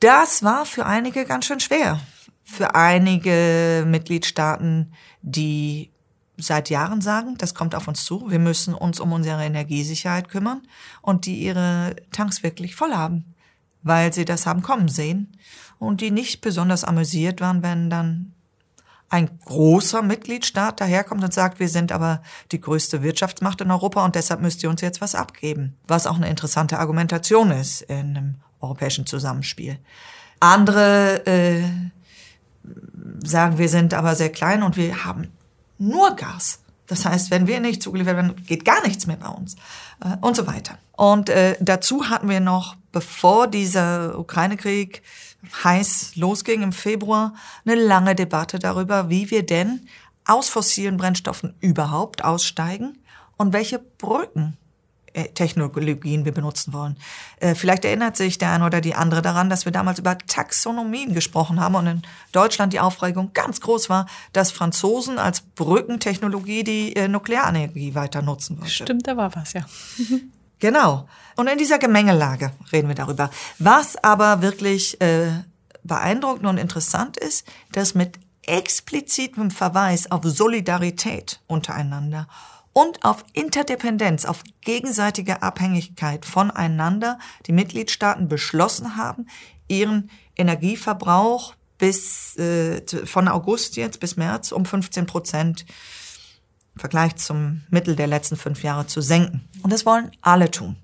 Das 0.00 0.42
war 0.42 0.64
für 0.64 0.86
einige 0.86 1.24
ganz 1.24 1.46
schön 1.46 1.60
schwer, 1.60 2.00
für 2.50 2.74
einige 2.74 3.84
Mitgliedstaaten, 3.86 4.94
die 5.20 5.90
seit 6.38 6.70
Jahren 6.70 7.02
sagen, 7.02 7.36
das 7.36 7.54
kommt 7.54 7.74
auf 7.74 7.88
uns 7.88 8.06
zu, 8.06 8.30
wir 8.30 8.38
müssen 8.38 8.72
uns 8.72 9.00
um 9.00 9.12
unsere 9.12 9.44
Energiesicherheit 9.44 10.30
kümmern 10.30 10.62
und 11.02 11.26
die 11.26 11.36
ihre 11.42 11.94
Tanks 12.10 12.42
wirklich 12.42 12.74
voll 12.74 12.92
haben, 12.92 13.34
weil 13.82 14.14
sie 14.14 14.24
das 14.24 14.46
haben 14.46 14.62
kommen 14.62 14.88
sehen 14.88 15.36
und 15.78 16.00
die 16.00 16.10
nicht 16.10 16.40
besonders 16.40 16.84
amüsiert 16.84 17.42
waren, 17.42 17.62
wenn 17.62 17.90
dann 17.90 18.32
ein 19.10 19.28
großer 19.44 20.00
Mitgliedstaat 20.00 20.80
daherkommt 20.80 21.22
und 21.22 21.34
sagt, 21.34 21.60
wir 21.60 21.68
sind 21.68 21.92
aber 21.92 22.22
die 22.50 22.62
größte 22.62 23.02
Wirtschaftsmacht 23.02 23.60
in 23.60 23.70
Europa 23.70 24.04
und 24.04 24.14
deshalb 24.14 24.40
müsst 24.40 24.62
ihr 24.62 24.70
uns 24.70 24.80
jetzt 24.80 25.02
was 25.02 25.14
abgeben. 25.14 25.76
Was 25.86 26.06
auch 26.06 26.16
eine 26.16 26.30
interessante 26.30 26.78
Argumentation 26.78 27.50
ist 27.50 27.82
in 27.82 28.16
einem 28.16 28.34
europäischen 28.60 29.04
Zusammenspiel. 29.04 29.78
Andere 30.40 31.26
äh, 31.26 31.64
sagen, 33.24 33.58
wir 33.58 33.68
sind 33.68 33.94
aber 33.94 34.14
sehr 34.14 34.30
klein 34.30 34.62
und 34.62 34.76
wir 34.76 35.04
haben 35.04 35.28
nur 35.78 36.16
Gas. 36.16 36.60
Das 36.86 37.04
heißt, 37.04 37.30
wenn 37.30 37.46
wir 37.46 37.60
nicht 37.60 37.82
zugeliefert 37.82 38.16
werden, 38.16 38.36
geht 38.46 38.64
gar 38.64 38.84
nichts 38.86 39.06
mehr 39.06 39.16
bei 39.16 39.28
uns 39.28 39.56
äh, 40.02 40.16
und 40.20 40.36
so 40.36 40.46
weiter. 40.46 40.78
Und 40.92 41.28
äh, 41.28 41.56
dazu 41.60 42.08
hatten 42.08 42.28
wir 42.28 42.40
noch, 42.40 42.76
bevor 42.92 43.46
dieser 43.46 44.18
Ukraine-Krieg 44.18 45.02
heiß 45.62 46.16
losging 46.16 46.62
im 46.62 46.72
Februar, 46.72 47.34
eine 47.64 47.76
lange 47.76 48.14
Debatte 48.14 48.58
darüber, 48.58 49.10
wie 49.10 49.30
wir 49.30 49.44
denn 49.44 49.86
aus 50.24 50.48
fossilen 50.48 50.96
Brennstoffen 50.96 51.54
überhaupt 51.60 52.24
aussteigen 52.24 52.98
und 53.36 53.52
welche 53.52 53.78
Brücken 53.78 54.56
Technologien 55.34 56.24
wir 56.24 56.32
benutzen 56.32 56.72
wollen. 56.72 56.96
Äh, 57.40 57.54
vielleicht 57.54 57.84
erinnert 57.84 58.16
sich 58.16 58.38
der 58.38 58.52
eine 58.52 58.66
oder 58.66 58.80
die 58.80 58.94
andere 58.94 59.22
daran, 59.22 59.50
dass 59.50 59.64
wir 59.64 59.72
damals 59.72 59.98
über 59.98 60.16
Taxonomien 60.18 61.14
gesprochen 61.14 61.60
haben 61.60 61.74
und 61.74 61.86
in 61.86 62.02
Deutschland 62.32 62.72
die 62.72 62.80
Aufregung 62.80 63.32
ganz 63.32 63.60
groß 63.60 63.88
war, 63.88 64.06
dass 64.32 64.50
Franzosen 64.50 65.18
als 65.18 65.40
Brückentechnologie 65.40 66.64
die 66.64 66.96
äh, 66.96 67.08
Nuklearenergie 67.08 67.94
weiter 67.94 68.22
nutzen 68.22 68.58
wollten. 68.58 68.70
Stimmt, 68.70 69.06
da 69.06 69.16
war 69.16 69.34
was, 69.34 69.52
ja. 69.52 69.64
genau. 70.58 71.08
Und 71.36 71.46
in 71.46 71.58
dieser 71.58 71.78
Gemengelage 71.78 72.52
reden 72.72 72.88
wir 72.88 72.94
darüber. 72.94 73.30
Was 73.58 74.02
aber 74.02 74.42
wirklich 74.42 75.00
äh, 75.00 75.30
beeindruckend 75.84 76.46
und 76.46 76.58
interessant 76.58 77.16
ist, 77.16 77.46
dass 77.72 77.94
mit 77.94 78.18
explizitem 78.48 79.50
Verweis 79.50 80.10
auf 80.10 80.22
Solidarität 80.24 81.40
untereinander 81.46 82.28
und 82.78 83.04
auf 83.04 83.24
Interdependenz, 83.32 84.24
auf 84.24 84.44
gegenseitige 84.60 85.42
Abhängigkeit 85.42 86.24
voneinander 86.24 87.18
die 87.46 87.52
Mitgliedstaaten 87.52 88.28
beschlossen 88.28 88.96
haben, 88.96 89.26
ihren 89.66 90.12
Energieverbrauch 90.36 91.54
bis 91.78 92.36
äh, 92.36 92.80
von 93.04 93.26
August 93.26 93.76
jetzt 93.76 93.98
bis 93.98 94.16
März 94.16 94.52
um 94.52 94.64
15 94.64 95.06
Prozent 95.06 95.66
im 96.76 96.80
Vergleich 96.80 97.16
zum 97.16 97.62
Mittel 97.68 97.96
der 97.96 98.06
letzten 98.06 98.36
fünf 98.36 98.62
Jahre 98.62 98.86
zu 98.86 99.00
senken. 99.00 99.48
Und 99.62 99.72
das 99.72 99.84
wollen 99.84 100.12
alle 100.20 100.48
tun. 100.48 100.76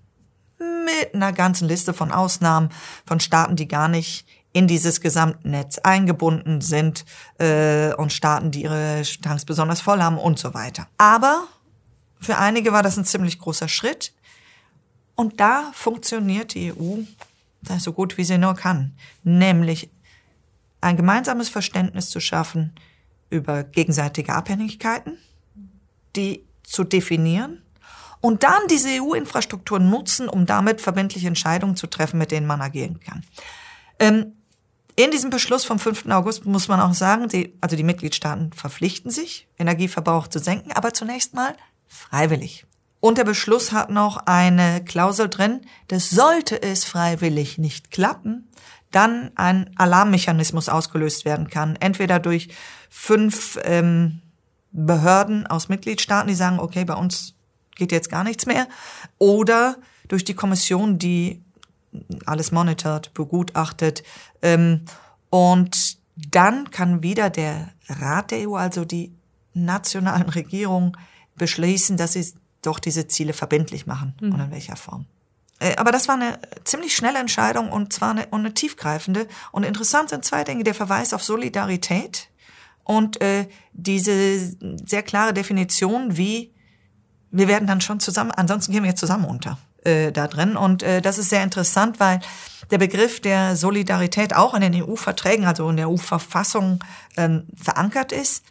Mit 0.58 1.14
einer 1.14 1.32
ganzen 1.32 1.68
Liste 1.68 1.94
von 1.94 2.10
Ausnahmen 2.10 2.70
von 3.06 3.20
Staaten, 3.20 3.54
die 3.54 3.68
gar 3.68 3.86
nicht 3.86 4.26
in 4.52 4.66
dieses 4.66 5.00
Gesamtnetz 5.00 5.78
eingebunden 5.78 6.60
sind 6.60 7.04
äh, 7.38 7.94
und 7.94 8.12
Staaten, 8.12 8.50
die 8.50 8.64
ihre 8.64 9.02
Tanks 9.22 9.44
besonders 9.44 9.80
voll 9.80 10.02
haben 10.02 10.18
und 10.18 10.40
so 10.40 10.54
weiter. 10.54 10.88
Aber 10.98 11.46
für 12.24 12.38
einige 12.38 12.72
war 12.72 12.82
das 12.82 12.96
ein 12.96 13.04
ziemlich 13.04 13.38
großer 13.38 13.68
Schritt. 13.68 14.12
Und 15.14 15.38
da 15.40 15.70
funktioniert 15.74 16.54
die 16.54 16.72
EU 16.72 17.02
so 17.78 17.92
gut 17.92 18.18
wie 18.18 18.24
sie 18.24 18.38
nur 18.38 18.54
kann, 18.54 18.92
nämlich 19.22 19.90
ein 20.80 20.96
gemeinsames 20.96 21.48
Verständnis 21.48 22.10
zu 22.10 22.20
schaffen 22.20 22.74
über 23.30 23.64
gegenseitige 23.64 24.34
Abhängigkeiten, 24.34 25.18
die 26.14 26.44
zu 26.62 26.84
definieren 26.84 27.62
und 28.20 28.42
dann 28.42 28.68
diese 28.70 28.88
EU-Infrastruktur 29.02 29.78
nutzen, 29.78 30.28
um 30.28 30.46
damit 30.46 30.80
verbindliche 30.80 31.26
Entscheidungen 31.26 31.76
zu 31.76 31.86
treffen, 31.86 32.18
mit 32.18 32.30
denen 32.30 32.46
man 32.46 32.60
agieren 32.60 33.00
kann. 33.00 33.24
Ähm, 33.98 34.34
in 34.96 35.10
diesem 35.10 35.30
Beschluss 35.30 35.64
vom 35.64 35.78
5. 35.78 36.06
August 36.10 36.46
muss 36.46 36.68
man 36.68 36.80
auch 36.80 36.94
sagen, 36.94 37.28
die, 37.28 37.56
also 37.60 37.76
die 37.76 37.82
Mitgliedstaaten 37.82 38.52
verpflichten 38.52 39.10
sich, 39.10 39.48
Energieverbrauch 39.58 40.28
zu 40.28 40.38
senken, 40.38 40.72
aber 40.72 40.92
zunächst 40.92 41.34
mal 41.34 41.56
freiwillig. 41.94 42.66
Und 43.00 43.18
der 43.18 43.24
Beschluss 43.24 43.72
hat 43.72 43.90
noch 43.90 44.16
eine 44.26 44.82
Klausel 44.84 45.28
drin, 45.28 45.60
dass 45.88 46.10
sollte 46.10 46.62
es 46.62 46.84
freiwillig 46.84 47.58
nicht 47.58 47.90
klappen, 47.90 48.48
dann 48.90 49.30
ein 49.34 49.70
Alarmmechanismus 49.76 50.68
ausgelöst 50.68 51.24
werden 51.24 51.48
kann. 51.48 51.76
Entweder 51.76 52.18
durch 52.18 52.48
fünf 52.88 53.58
ähm, 53.64 54.22
Behörden 54.72 55.46
aus 55.46 55.68
Mitgliedstaaten, 55.68 56.28
die 56.28 56.34
sagen, 56.34 56.58
okay, 56.58 56.84
bei 56.84 56.94
uns 56.94 57.34
geht 57.76 57.92
jetzt 57.92 58.10
gar 58.10 58.24
nichts 58.24 58.46
mehr, 58.46 58.68
oder 59.18 59.76
durch 60.08 60.24
die 60.24 60.34
Kommission, 60.34 60.98
die 60.98 61.42
alles 62.26 62.52
monitort, 62.52 63.14
begutachtet. 63.14 64.02
Ähm, 64.42 64.84
und 65.30 65.98
dann 66.16 66.70
kann 66.70 67.02
wieder 67.02 67.30
der 67.30 67.68
Rat 67.88 68.30
der 68.30 68.48
EU, 68.48 68.56
also 68.56 68.84
die 68.84 69.12
nationalen 69.52 70.28
Regierungen, 70.28 70.96
beschließen, 71.36 71.96
dass 71.96 72.12
sie 72.12 72.26
doch 72.62 72.78
diese 72.78 73.06
Ziele 73.06 73.32
verbindlich 73.32 73.86
machen 73.86 74.14
mhm. 74.20 74.32
und 74.32 74.40
in 74.40 74.50
welcher 74.50 74.76
Form. 74.76 75.06
Äh, 75.60 75.76
aber 75.76 75.92
das 75.92 76.08
war 76.08 76.14
eine 76.14 76.38
ziemlich 76.64 76.94
schnelle 76.94 77.18
Entscheidung 77.18 77.70
und 77.70 77.92
zwar 77.92 78.10
eine, 78.10 78.26
und 78.26 78.40
eine 78.40 78.54
tiefgreifende. 78.54 79.26
Und 79.52 79.64
interessant 79.64 80.10
sind 80.10 80.24
zwei 80.24 80.44
Dinge. 80.44 80.64
Der 80.64 80.74
Verweis 80.74 81.12
auf 81.12 81.22
Solidarität 81.22 82.28
und 82.84 83.20
äh, 83.20 83.48
diese 83.72 84.38
sehr 84.86 85.02
klare 85.02 85.32
Definition, 85.32 86.16
wie 86.16 86.52
wir 87.30 87.48
werden 87.48 87.66
dann 87.66 87.80
schon 87.80 87.98
zusammen, 87.98 88.30
ansonsten 88.30 88.72
gehen 88.72 88.84
wir 88.84 88.90
jetzt 88.90 89.00
zusammen 89.00 89.24
unter 89.24 89.58
äh, 89.82 90.12
da 90.12 90.28
drin. 90.28 90.56
Und 90.56 90.82
äh, 90.82 91.02
das 91.02 91.18
ist 91.18 91.30
sehr 91.30 91.42
interessant, 91.42 91.98
weil 91.98 92.20
der 92.70 92.78
Begriff 92.78 93.20
der 93.20 93.56
Solidarität 93.56 94.34
auch 94.36 94.54
in 94.54 94.60
den 94.60 94.74
EU-Verträgen, 94.82 95.44
also 95.44 95.68
in 95.68 95.76
der 95.76 95.88
EU-Verfassung 95.88 96.82
ähm, 97.16 97.46
verankert 97.56 98.12
ist 98.12 98.44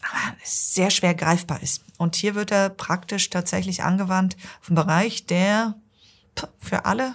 aber 0.00 0.36
sehr 0.44 0.90
schwer 0.90 1.14
greifbar 1.14 1.62
ist. 1.62 1.82
Und 1.96 2.16
hier 2.16 2.34
wird 2.34 2.50
er 2.50 2.70
praktisch 2.70 3.30
tatsächlich 3.30 3.82
angewandt 3.82 4.36
auf 4.60 4.68
einen 4.68 4.76
Bereich, 4.76 5.26
der 5.26 5.74
für 6.58 6.84
alle 6.84 7.14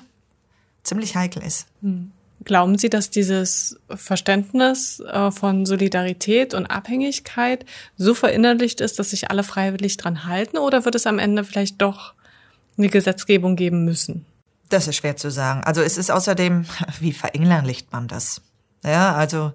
ziemlich 0.84 1.16
heikel 1.16 1.42
ist. 1.42 1.68
Hm. 1.82 2.12
Glauben 2.44 2.78
Sie, 2.78 2.90
dass 2.90 3.10
dieses 3.10 3.80
Verständnis 3.90 5.00
äh, 5.00 5.32
von 5.32 5.66
Solidarität 5.66 6.54
und 6.54 6.66
Abhängigkeit 6.66 7.66
so 7.96 8.14
verinnerlicht 8.14 8.82
ist, 8.82 9.00
dass 9.00 9.12
sich 9.12 9.32
alle 9.32 9.44
freiwillig 9.44 9.96
dran 9.96 10.26
halten? 10.26 10.58
Oder 10.58 10.84
wird 10.84 10.96
es 10.96 11.08
am 11.08 11.20
Ende 11.20 11.46
vielleicht 11.46 11.82
doch 11.82 12.14
eine 12.78 12.90
Gesetzgebung 12.90 13.56
geben 13.56 13.86
müssen? 13.86 14.26
Das 14.70 14.88
ist 14.88 14.98
schwer 14.98 15.16
zu 15.16 15.32
sagen. 15.32 15.64
Also 15.64 15.82
es 15.82 15.98
ist 15.98 16.12
außerdem, 16.12 16.66
wie 17.00 17.14
verenglanlicht 17.14 17.92
man 17.94 18.08
das? 18.08 18.42
Ja, 18.84 19.16
also 19.16 19.54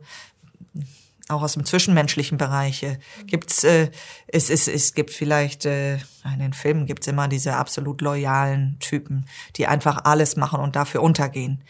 auch 1.29 1.43
aus 1.43 1.55
dem 1.55 1.65
zwischenmenschlichen 1.65 2.39
Bereich 2.39 2.83
äh, 2.83 2.99
gibt's 3.27 3.63
äh, 3.65 3.91
es, 4.27 4.51
es, 4.51 4.69
es 4.69 4.95
gibt 4.95 5.11
vielleicht 5.11 5.67
äh, 5.67 5.97
in 6.25 6.39
den 6.41 6.53
Filmen 6.53 6.87
gibt's 6.87 7.07
immer 7.07 7.29
diese 7.29 7.57
absolut 7.57 8.01
loyalen 8.01 8.79
Typen, 8.81 9.27
die 9.57 9.67
einfach 9.67 10.05
alles 10.05 10.37
machen 10.37 10.61
und 10.61 10.77
dafür 10.77 11.03
untergehen. 11.03 11.63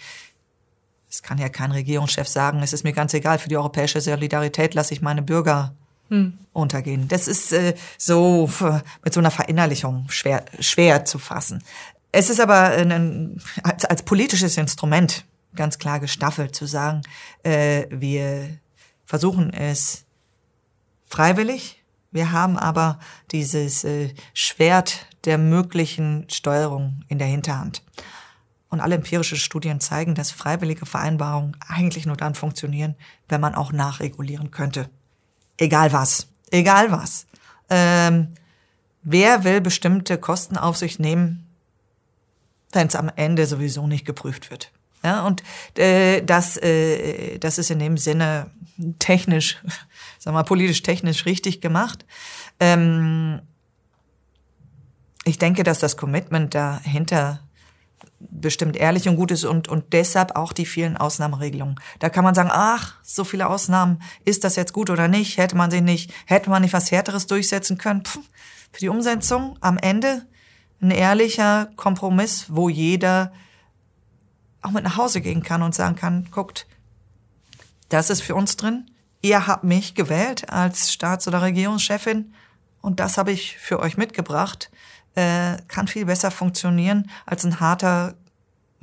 Es 1.10 1.22
kann 1.22 1.38
ja 1.38 1.48
kein 1.48 1.72
Regierungschef 1.72 2.28
sagen, 2.28 2.62
es 2.62 2.72
ist 2.72 2.84
mir 2.84 2.92
ganz 2.92 3.14
egal, 3.14 3.38
für 3.38 3.48
die 3.48 3.56
europäische 3.56 4.00
Solidarität 4.00 4.74
lasse 4.74 4.94
ich 4.94 5.00
meine 5.00 5.22
Bürger 5.22 5.74
hm. 6.08 6.38
untergehen. 6.52 7.08
Das 7.08 7.28
ist 7.28 7.52
äh, 7.52 7.74
so 7.96 8.50
mit 9.02 9.14
so 9.14 9.20
einer 9.20 9.30
Verinnerlichung 9.30 10.06
schwer, 10.08 10.44
schwer 10.60 11.04
zu 11.04 11.18
fassen. 11.18 11.62
Es 12.12 12.30
ist 12.30 12.40
aber 12.40 12.70
ein, 12.70 13.40
als, 13.62 13.84
als 13.84 14.02
politisches 14.02 14.56
Instrument 14.56 15.24
ganz 15.54 15.78
klar 15.78 16.00
gestaffelt 16.00 16.54
zu 16.54 16.66
sagen, 16.66 17.02
äh, 17.42 17.86
wir 17.90 18.48
versuchen 19.08 19.54
es 19.54 20.04
freiwillig. 21.06 21.82
Wir 22.10 22.30
haben 22.30 22.58
aber 22.58 22.98
dieses 23.30 23.82
äh, 23.84 24.12
Schwert 24.34 25.06
der 25.24 25.38
möglichen 25.38 26.26
Steuerung 26.30 27.04
in 27.08 27.18
der 27.18 27.26
Hinterhand. 27.26 27.82
Und 28.68 28.80
alle 28.80 28.96
empirischen 28.96 29.38
Studien 29.38 29.80
zeigen, 29.80 30.14
dass 30.14 30.30
freiwillige 30.30 30.84
Vereinbarungen 30.84 31.56
eigentlich 31.66 32.04
nur 32.04 32.16
dann 32.18 32.34
funktionieren, 32.34 32.96
wenn 33.30 33.40
man 33.40 33.54
auch 33.54 33.72
nachregulieren 33.72 34.50
könnte. 34.50 34.90
Egal 35.56 35.90
was. 35.94 36.28
Egal 36.50 36.92
was. 36.92 37.26
Ähm, 37.70 38.34
wer 39.02 39.42
will 39.42 39.62
bestimmte 39.62 40.18
Kosten 40.18 40.58
auf 40.58 40.76
sich 40.76 40.98
nehmen, 40.98 41.46
wenn 42.72 42.88
es 42.88 42.94
am 42.94 43.10
Ende 43.16 43.46
sowieso 43.46 43.86
nicht 43.86 44.04
geprüft 44.04 44.50
wird? 44.50 44.70
Ja, 45.02 45.26
und 45.26 45.42
äh, 45.78 46.22
das, 46.22 46.58
äh, 46.58 47.38
das 47.38 47.56
ist 47.56 47.70
in 47.70 47.78
dem 47.78 47.96
Sinne 47.96 48.50
technisch, 48.98 49.58
sag 50.18 50.34
mal, 50.34 50.42
politisch 50.42 50.82
technisch 50.82 51.26
richtig 51.26 51.60
gemacht. 51.60 52.04
Ähm, 52.60 53.40
ich 55.24 55.38
denke, 55.38 55.62
dass 55.62 55.78
das 55.78 55.96
Commitment 55.96 56.54
dahinter 56.54 57.40
bestimmt 58.20 58.76
ehrlich 58.76 59.08
und 59.08 59.16
gut 59.16 59.30
ist 59.30 59.44
und, 59.44 59.68
und 59.68 59.92
deshalb 59.92 60.36
auch 60.36 60.52
die 60.52 60.66
vielen 60.66 60.96
Ausnahmeregelungen. 60.96 61.76
Da 61.98 62.08
kann 62.08 62.24
man 62.24 62.34
sagen, 62.34 62.50
ach, 62.52 62.96
so 63.02 63.24
viele 63.24 63.48
Ausnahmen, 63.48 64.02
ist 64.24 64.44
das 64.44 64.56
jetzt 64.56 64.72
gut 64.72 64.90
oder 64.90 65.08
nicht? 65.08 65.36
Hätte 65.36 65.56
man 65.56 65.70
sie 65.70 65.80
nicht, 65.80 66.12
hätte 66.26 66.50
man 66.50 66.62
nicht 66.62 66.72
was 66.72 66.90
Härteres 66.90 67.26
durchsetzen 67.26 67.78
können? 67.78 68.04
Pff, 68.04 68.18
für 68.72 68.80
die 68.80 68.88
Umsetzung 68.88 69.56
am 69.60 69.78
Ende 69.78 70.26
ein 70.80 70.90
ehrlicher 70.90 71.70
Kompromiss, 71.76 72.46
wo 72.48 72.68
jeder 72.68 73.32
auch 74.62 74.70
mit 74.70 74.84
nach 74.84 74.96
Hause 74.96 75.20
gehen 75.20 75.42
kann 75.42 75.62
und 75.62 75.74
sagen 75.74 75.96
kann, 75.96 76.28
guckt, 76.30 76.66
das 77.88 78.10
ist 78.10 78.22
für 78.22 78.34
uns 78.34 78.56
drin. 78.56 78.90
Ihr 79.20 79.46
habt 79.46 79.64
mich 79.64 79.94
gewählt 79.94 80.50
als 80.50 80.92
Staats- 80.92 81.26
oder 81.26 81.42
Regierungschefin 81.42 82.32
und 82.80 83.00
das 83.00 83.18
habe 83.18 83.32
ich 83.32 83.58
für 83.58 83.80
euch 83.80 83.96
mitgebracht. 83.96 84.70
Äh, 85.14 85.56
kann 85.66 85.88
viel 85.88 86.04
besser 86.04 86.30
funktionieren 86.30 87.10
als 87.26 87.44
ein 87.44 87.58
harter 87.60 88.14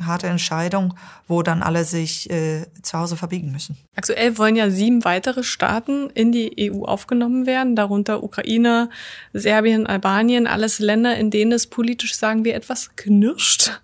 harte 0.04 0.28
Entscheidung, 0.28 0.94
wo 1.28 1.42
dann 1.42 1.64
alle 1.64 1.86
sich 1.86 2.30
äh, 2.30 2.66
zu 2.82 2.98
Hause 2.98 3.16
verbiegen 3.16 3.52
müssen. 3.52 3.78
Aktuell 3.96 4.38
wollen 4.38 4.56
ja 4.56 4.70
sieben 4.70 5.06
weitere 5.06 5.44
Staaten 5.44 6.10
in 6.10 6.32
die 6.32 6.72
EU 6.72 6.84
aufgenommen 6.84 7.46
werden, 7.46 7.76
darunter 7.76 8.24
Ukraine, 8.24 8.90
Serbien, 9.34 9.88
Albanien, 9.88 10.48
alles 10.48 10.80
Länder, 10.80 11.16
in 11.18 11.32
denen 11.32 11.54
es 11.54 11.68
politisch, 11.68 12.16
sagen 12.16 12.44
wir, 12.44 12.56
etwas 12.56 12.96
knirscht. 12.96 13.80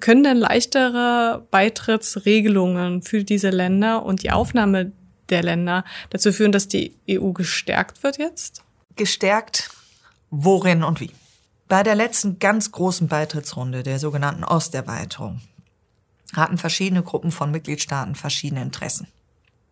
Können 0.00 0.24
denn 0.24 0.36
leichtere 0.38 1.46
Beitrittsregelungen 1.50 3.02
für 3.02 3.24
diese 3.24 3.50
Länder 3.50 4.04
und 4.04 4.22
die 4.22 4.30
Aufnahme 4.30 4.92
der 5.28 5.42
Länder 5.42 5.84
dazu 6.10 6.32
führen, 6.32 6.52
dass 6.52 6.68
die 6.68 6.96
EU 7.10 7.32
gestärkt 7.32 8.02
wird 8.02 8.18
jetzt? 8.18 8.62
Gestärkt 8.96 9.70
worin 10.30 10.82
und 10.82 11.00
wie? 11.00 11.10
Bei 11.68 11.82
der 11.82 11.94
letzten 11.94 12.38
ganz 12.38 12.70
großen 12.72 13.08
Beitrittsrunde, 13.08 13.82
der 13.82 13.98
sogenannten 13.98 14.44
Osterweiterung, 14.44 15.40
hatten 16.34 16.58
verschiedene 16.58 17.02
Gruppen 17.02 17.30
von 17.30 17.50
Mitgliedstaaten 17.50 18.14
verschiedene 18.14 18.62
Interessen. 18.62 19.08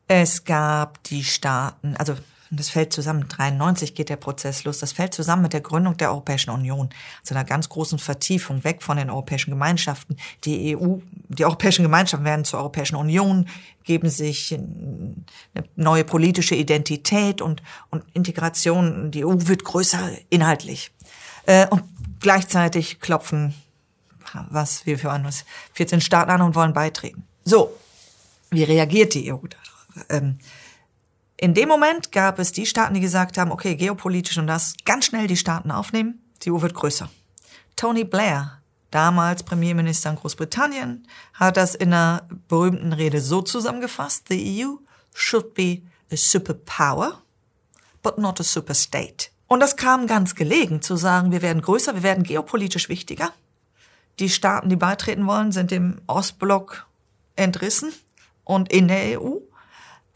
Es 0.08 0.44
gab 0.44 1.02
die 1.04 1.24
Staaten, 1.24 1.96
also 1.96 2.14
das 2.56 2.68
fällt 2.68 2.92
zusammen, 2.92 3.26
93 3.28 3.94
geht 3.94 4.08
der 4.08 4.16
Prozess 4.16 4.64
los, 4.64 4.78
das 4.78 4.92
fällt 4.92 5.14
zusammen 5.14 5.42
mit 5.42 5.52
der 5.52 5.60
Gründung 5.60 5.96
der 5.96 6.10
Europäischen 6.10 6.50
Union, 6.50 6.90
also 7.20 7.34
einer 7.34 7.44
ganz 7.44 7.68
großen 7.68 7.98
Vertiefung 7.98 8.64
weg 8.64 8.82
von 8.82 8.96
den 8.96 9.10
europäischen 9.10 9.50
Gemeinschaften. 9.50 10.16
Die 10.44 10.76
EU, 10.76 10.98
die 11.28 11.44
europäischen 11.44 11.82
Gemeinschaften 11.82 12.24
werden 12.24 12.44
zur 12.44 12.60
Europäischen 12.60 12.96
Union, 12.96 13.48
geben 13.84 14.08
sich 14.10 14.54
eine 14.54 15.64
neue 15.76 16.04
politische 16.04 16.54
Identität 16.54 17.40
und, 17.40 17.62
und 17.90 18.04
Integration. 18.14 19.10
Die 19.10 19.24
EU 19.24 19.34
wird 19.36 19.64
größer 19.64 20.10
inhaltlich. 20.30 20.90
Äh, 21.46 21.66
und 21.68 21.82
gleichzeitig 22.20 23.00
klopfen, 23.00 23.54
was 24.50 24.86
wir 24.86 24.98
für 24.98 25.10
uns, 25.10 25.44
14 25.74 26.00
Staaten 26.00 26.30
an 26.30 26.42
und 26.42 26.54
wollen 26.54 26.72
beitreten. 26.72 27.24
So, 27.44 27.76
wie 28.50 28.64
reagiert 28.64 29.14
die 29.14 29.32
EU 29.32 29.36
darauf? 29.36 30.24
In 31.36 31.54
dem 31.54 31.68
Moment 31.68 32.12
gab 32.12 32.38
es 32.38 32.52
die 32.52 32.66
Staaten, 32.66 32.94
die 32.94 33.00
gesagt 33.00 33.38
haben, 33.38 33.50
okay, 33.50 33.74
geopolitisch 33.74 34.38
und 34.38 34.46
das 34.46 34.74
ganz 34.84 35.06
schnell 35.06 35.26
die 35.26 35.36
Staaten 35.36 35.70
aufnehmen, 35.70 36.22
die 36.42 36.52
EU 36.52 36.60
wird 36.60 36.74
größer. 36.74 37.10
Tony 37.76 38.04
Blair, 38.04 38.62
damals 38.90 39.42
Premierminister 39.42 40.10
in 40.10 40.16
Großbritannien, 40.16 41.08
hat 41.32 41.56
das 41.56 41.74
in 41.74 41.92
einer 41.92 42.28
berühmten 42.48 42.92
Rede 42.92 43.20
so 43.20 43.42
zusammengefasst, 43.42 44.26
the 44.28 44.64
EU 44.64 44.76
should 45.12 45.54
be 45.54 45.82
a 46.12 46.16
superpower, 46.16 47.22
but 48.02 48.18
not 48.18 48.38
a 48.38 48.44
superstate. 48.44 49.30
Und 49.48 49.60
das 49.60 49.76
kam 49.76 50.06
ganz 50.06 50.34
gelegen 50.34 50.82
zu 50.82 50.96
sagen, 50.96 51.32
wir 51.32 51.42
werden 51.42 51.62
größer, 51.62 51.94
wir 51.94 52.02
werden 52.02 52.24
geopolitisch 52.24 52.88
wichtiger. 52.88 53.32
Die 54.20 54.30
Staaten, 54.30 54.68
die 54.68 54.76
beitreten 54.76 55.26
wollen, 55.26 55.50
sind 55.50 55.72
dem 55.72 56.00
Ostblock 56.06 56.86
entrissen 57.36 57.92
und 58.44 58.72
in 58.72 58.88
der 58.88 59.20
EU. 59.20 59.38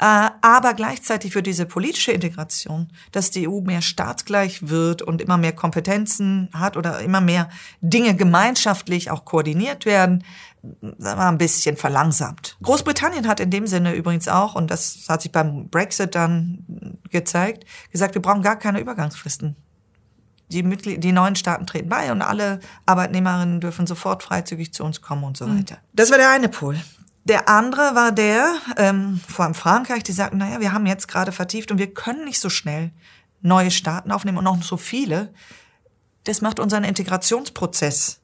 Äh, 0.01 0.31
aber 0.43 0.75
gleichzeitig 0.75 1.33
für 1.33 1.43
diese 1.43 1.67
politische 1.67 2.13
Integration, 2.13 2.89
dass 3.11 3.33
die 3.33 3.49
EU 3.49 3.61
mehr 3.61 3.83
staatsgleich 3.83 4.69
wird 4.69 5.03
und 5.03 5.21
immer 5.21 5.39
mehr 5.39 5.53
Kompetenzen 5.53 6.49
hat 6.53 6.77
oder 6.77 7.01
immer 7.01 7.21
mehr 7.21 7.49
Dinge 7.81 8.15
gemeinschaftlich 8.15 9.11
auch 9.11 9.25
koordiniert 9.25 9.87
werden, 9.87 10.23
sagen 10.99 11.21
wir, 11.21 11.29
ein 11.29 11.39
bisschen 11.39 11.77
verlangsamt. 11.77 12.57
Großbritannien 12.63 13.27
hat 13.27 13.41
in 13.41 13.51
dem 13.51 13.67
Sinne 13.67 13.95
übrigens 13.95 14.29
auch, 14.29 14.55
und 14.55 14.71
das 14.71 15.07
hat 15.09 15.23
sich 15.23 15.33
beim 15.33 15.69
Brexit 15.69 16.15
dann 16.15 16.97
gezeigt, 17.11 17.65
gesagt, 17.91 18.15
wir 18.15 18.23
brauchen 18.23 18.43
gar 18.43 18.57
keine 18.57 18.81
Übergangsfristen. 18.81 19.57
Die, 20.51 20.63
Mitglied 20.63 21.03
die 21.03 21.13
neuen 21.13 21.37
Staaten 21.37 21.67
treten 21.67 21.89
bei 21.89 22.11
und 22.11 22.23
alle 22.23 22.61
Arbeitnehmerinnen 22.87 23.61
dürfen 23.61 23.87
sofort 23.87 24.23
freizügig 24.23 24.73
zu 24.73 24.85
uns 24.85 25.03
kommen 25.03 25.25
und 25.25 25.37
so 25.37 25.47
mhm. 25.47 25.59
weiter. 25.59 25.79
Das 25.93 26.11
war 26.11 26.19
der 26.19 26.31
eine 26.31 26.49
Pol. 26.49 26.79
Der 27.29 27.49
andere 27.49 27.95
war 27.95 28.11
der, 28.11 28.55
ähm, 28.79 29.21
vor 29.29 29.45
allem 29.45 29.55
Frankreich, 29.55 30.03
die 30.03 30.13
sagten, 30.13 30.39
naja, 30.39 30.61
wir 30.61 30.73
haben 30.73 30.87
jetzt 30.87 31.09
gerade 31.09 31.31
vertieft 31.31 31.71
und 31.71 31.79
wir 31.79 31.93
können 31.93 32.25
nicht 32.25 32.41
so 32.41 32.49
schnell 32.49 32.91
neue 33.43 33.71
Staaten 33.71 34.11
aufnehmen 34.11 34.39
und 34.39 34.45
noch 34.45 34.63
so 34.63 34.79
viele. 34.79 35.33
Das 36.25 36.41
macht 36.41 36.59
unseren 36.59 36.85
Integrationsprozess 36.85 38.21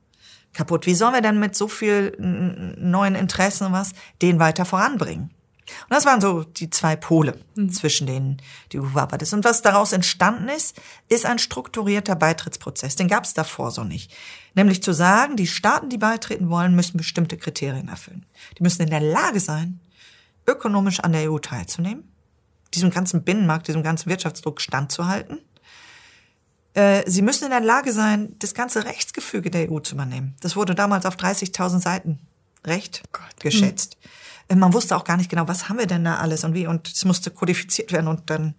kaputt. 0.54 0.86
Wie 0.86 0.94
sollen 0.94 1.12
wir 1.12 1.20
denn 1.20 1.38
mit 1.38 1.54
so 1.54 1.68
viel 1.68 2.16
neuen 2.18 3.14
Interessen 3.14 3.66
und 3.66 3.72
was 3.72 3.92
den 4.22 4.38
weiter 4.38 4.64
voranbringen? 4.64 5.30
Und 5.64 5.90
das 5.90 6.06
waren 6.06 6.20
so 6.20 6.44
die 6.44 6.70
zwei 6.70 6.96
Pole, 6.96 7.38
mhm. 7.56 7.70
zwischen 7.70 8.06
denen 8.06 8.40
die 8.72 8.80
EU 8.80 8.86
arbeitet. 8.94 9.32
Und 9.32 9.44
was 9.44 9.62
daraus 9.62 9.92
entstanden 9.92 10.48
ist, 10.48 10.80
ist 11.08 11.26
ein 11.26 11.38
strukturierter 11.38 12.16
Beitrittsprozess. 12.16 12.96
Den 12.96 13.08
gab 13.08 13.24
es 13.24 13.34
davor 13.34 13.70
so 13.70 13.84
nicht. 13.84 14.12
Nämlich 14.54 14.82
zu 14.82 14.92
sagen, 14.92 15.36
die 15.36 15.46
Staaten, 15.46 15.88
die 15.88 15.98
beitreten 15.98 16.48
wollen, 16.48 16.74
müssen 16.74 16.96
bestimmte 16.96 17.36
Kriterien 17.36 17.88
erfüllen. 17.88 18.24
Die 18.58 18.62
müssen 18.62 18.82
in 18.82 18.90
der 18.90 19.00
Lage 19.00 19.40
sein, 19.40 19.80
ökonomisch 20.46 21.00
an 21.00 21.12
der 21.12 21.30
EU 21.30 21.38
teilzunehmen, 21.38 22.04
diesem 22.72 22.90
ganzen 22.90 23.24
Binnenmarkt, 23.24 23.68
diesem 23.68 23.82
ganzen 23.82 24.08
Wirtschaftsdruck 24.08 24.60
standzuhalten. 24.60 25.40
Äh, 26.74 27.08
sie 27.08 27.22
müssen 27.22 27.44
in 27.44 27.50
der 27.50 27.60
Lage 27.60 27.92
sein, 27.92 28.34
das 28.38 28.54
ganze 28.54 28.84
Rechtsgefüge 28.84 29.50
der 29.50 29.70
EU 29.70 29.80
zu 29.80 29.94
übernehmen. 29.94 30.34
Das 30.40 30.56
wurde 30.56 30.74
damals 30.74 31.06
auf 31.06 31.16
30.000 31.16 31.80
Seiten 31.80 32.18
Recht 32.66 33.02
oh 33.06 33.08
Gott. 33.12 33.40
geschätzt. 33.40 33.96
Mhm. 34.50 34.58
Man 34.58 34.72
wusste 34.72 34.96
auch 34.96 35.04
gar 35.04 35.16
nicht 35.16 35.30
genau, 35.30 35.48
was 35.48 35.68
haben 35.68 35.78
wir 35.78 35.86
denn 35.86 36.04
da 36.04 36.16
alles 36.16 36.44
und 36.44 36.54
wie. 36.54 36.66
Und 36.66 36.88
es 36.88 37.04
musste 37.04 37.30
kodifiziert 37.30 37.92
werden 37.92 38.08
und 38.08 38.30
dann 38.30 38.54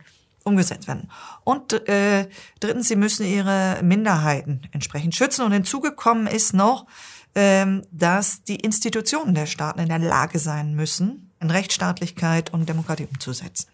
umgesetzt 0.45 0.87
werden. 0.87 1.09
Und 1.43 1.73
äh, 1.89 2.29
drittens, 2.59 2.87
sie 2.87 2.95
müssen 2.95 3.25
ihre 3.25 3.79
Minderheiten 3.83 4.61
entsprechend 4.71 5.15
schützen. 5.15 5.43
Und 5.43 5.51
hinzugekommen 5.51 6.27
ist 6.27 6.53
noch, 6.53 6.85
ähm, 7.33 7.81
dass 7.91 8.43
die 8.43 8.55
Institutionen 8.55 9.35
der 9.35 9.47
Staaten 9.47 9.79
in 9.79 9.89
der 9.89 9.99
Lage 9.99 10.39
sein 10.39 10.73
müssen, 10.73 11.31
in 11.41 11.51
Rechtsstaatlichkeit 11.51 12.53
und 12.53 12.69
Demokratie 12.69 13.07
umzusetzen. 13.11 13.67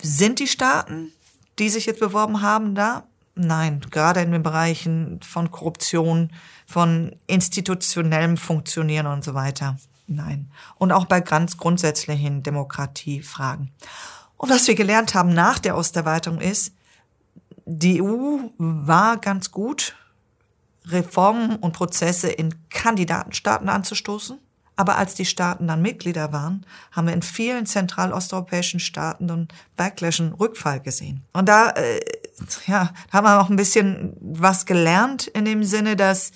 Sind 0.00 0.40
die 0.40 0.48
Staaten, 0.48 1.12
die 1.58 1.68
sich 1.68 1.86
jetzt 1.86 2.00
beworben 2.00 2.42
haben, 2.42 2.74
da? 2.74 3.04
Nein, 3.34 3.80
gerade 3.90 4.20
in 4.20 4.32
den 4.32 4.42
Bereichen 4.42 5.20
von 5.22 5.50
Korruption, 5.50 6.30
von 6.66 7.16
institutionellem 7.26 8.36
Funktionieren 8.36 9.06
und 9.06 9.24
so 9.24 9.34
weiter. 9.34 9.76
Nein. 10.06 10.50
Und 10.76 10.92
auch 10.92 11.06
bei 11.06 11.20
ganz 11.20 11.56
grundsätzlichen 11.56 12.42
Demokratiefragen. 12.42 13.70
Und 14.42 14.50
was 14.50 14.66
wir 14.66 14.74
gelernt 14.74 15.14
haben 15.14 15.32
nach 15.32 15.60
der 15.60 15.76
Osterweiterung 15.76 16.40
ist, 16.40 16.74
die 17.64 18.02
EU 18.02 18.38
war 18.58 19.16
ganz 19.18 19.52
gut, 19.52 19.94
Reformen 20.84 21.54
und 21.58 21.74
Prozesse 21.74 22.28
in 22.28 22.52
Kandidatenstaaten 22.68 23.68
anzustoßen. 23.68 24.40
Aber 24.74 24.98
als 24.98 25.14
die 25.14 25.26
Staaten 25.26 25.68
dann 25.68 25.80
Mitglieder 25.80 26.32
waren, 26.32 26.66
haben 26.90 27.06
wir 27.06 27.14
in 27.14 27.22
vielen 27.22 27.66
zentralosteuropäischen 27.66 28.80
Staaten 28.80 29.30
einen 29.30 29.48
Backlash, 29.76 30.18
einen 30.18 30.32
Rückfall 30.32 30.80
gesehen. 30.80 31.22
Und 31.32 31.48
da, 31.48 31.70
äh, 31.70 32.00
ja, 32.66 32.92
haben 33.12 33.24
wir 33.24 33.40
auch 33.40 33.48
ein 33.48 33.54
bisschen 33.54 34.16
was 34.20 34.66
gelernt 34.66 35.28
in 35.28 35.44
dem 35.44 35.62
Sinne, 35.62 35.94
dass 35.94 36.32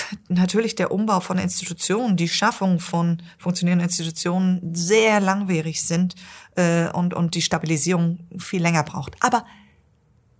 natürlich 0.28 0.74
der 0.74 0.90
Umbau 0.90 1.20
von 1.20 1.38
Institutionen, 1.38 2.16
die 2.16 2.28
Schaffung 2.28 2.80
von 2.80 3.22
funktionierenden 3.38 3.88
Institutionen 3.88 4.74
sehr 4.74 5.20
langwierig 5.20 5.82
sind 5.82 6.14
äh, 6.56 6.88
und, 6.90 7.14
und 7.14 7.34
die 7.34 7.42
Stabilisierung 7.42 8.20
viel 8.38 8.62
länger 8.62 8.82
braucht. 8.82 9.16
Aber 9.20 9.44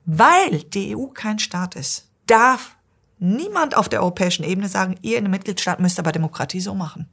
weil 0.05 0.65
die 0.65 0.97
EU 0.97 1.07
kein 1.07 1.39
Staat 1.39 1.77
ist, 1.77 2.09
darf 2.27 2.77
niemand 3.19 3.77
auf 3.77 3.89
der 3.89 4.01
europäischen 4.01 4.45
Ebene 4.45 4.69
sagen, 4.69 4.97
ihr 5.03 5.19
in 5.19 5.25
den 5.25 5.31
Mitgliedstaaten 5.31 5.83
müsst 5.83 5.99
aber 5.99 6.13
Demokratie 6.13 6.61
so 6.61 6.75
machen. 6.75 7.09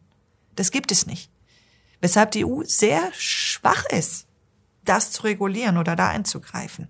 Das 0.56 0.72
gibt 0.72 0.92
es 0.92 1.06
nicht. 1.06 1.30
Weshalb 2.02 2.32
die 2.32 2.46
EU 2.46 2.64
sehr 2.64 3.02
schwach 3.14 3.84
ist, 3.92 4.26
das 4.86 5.12
zu 5.12 5.24
regulieren 5.24 5.78
oder 5.78 5.96
da 5.96 6.08
einzugreifen. 6.10 6.88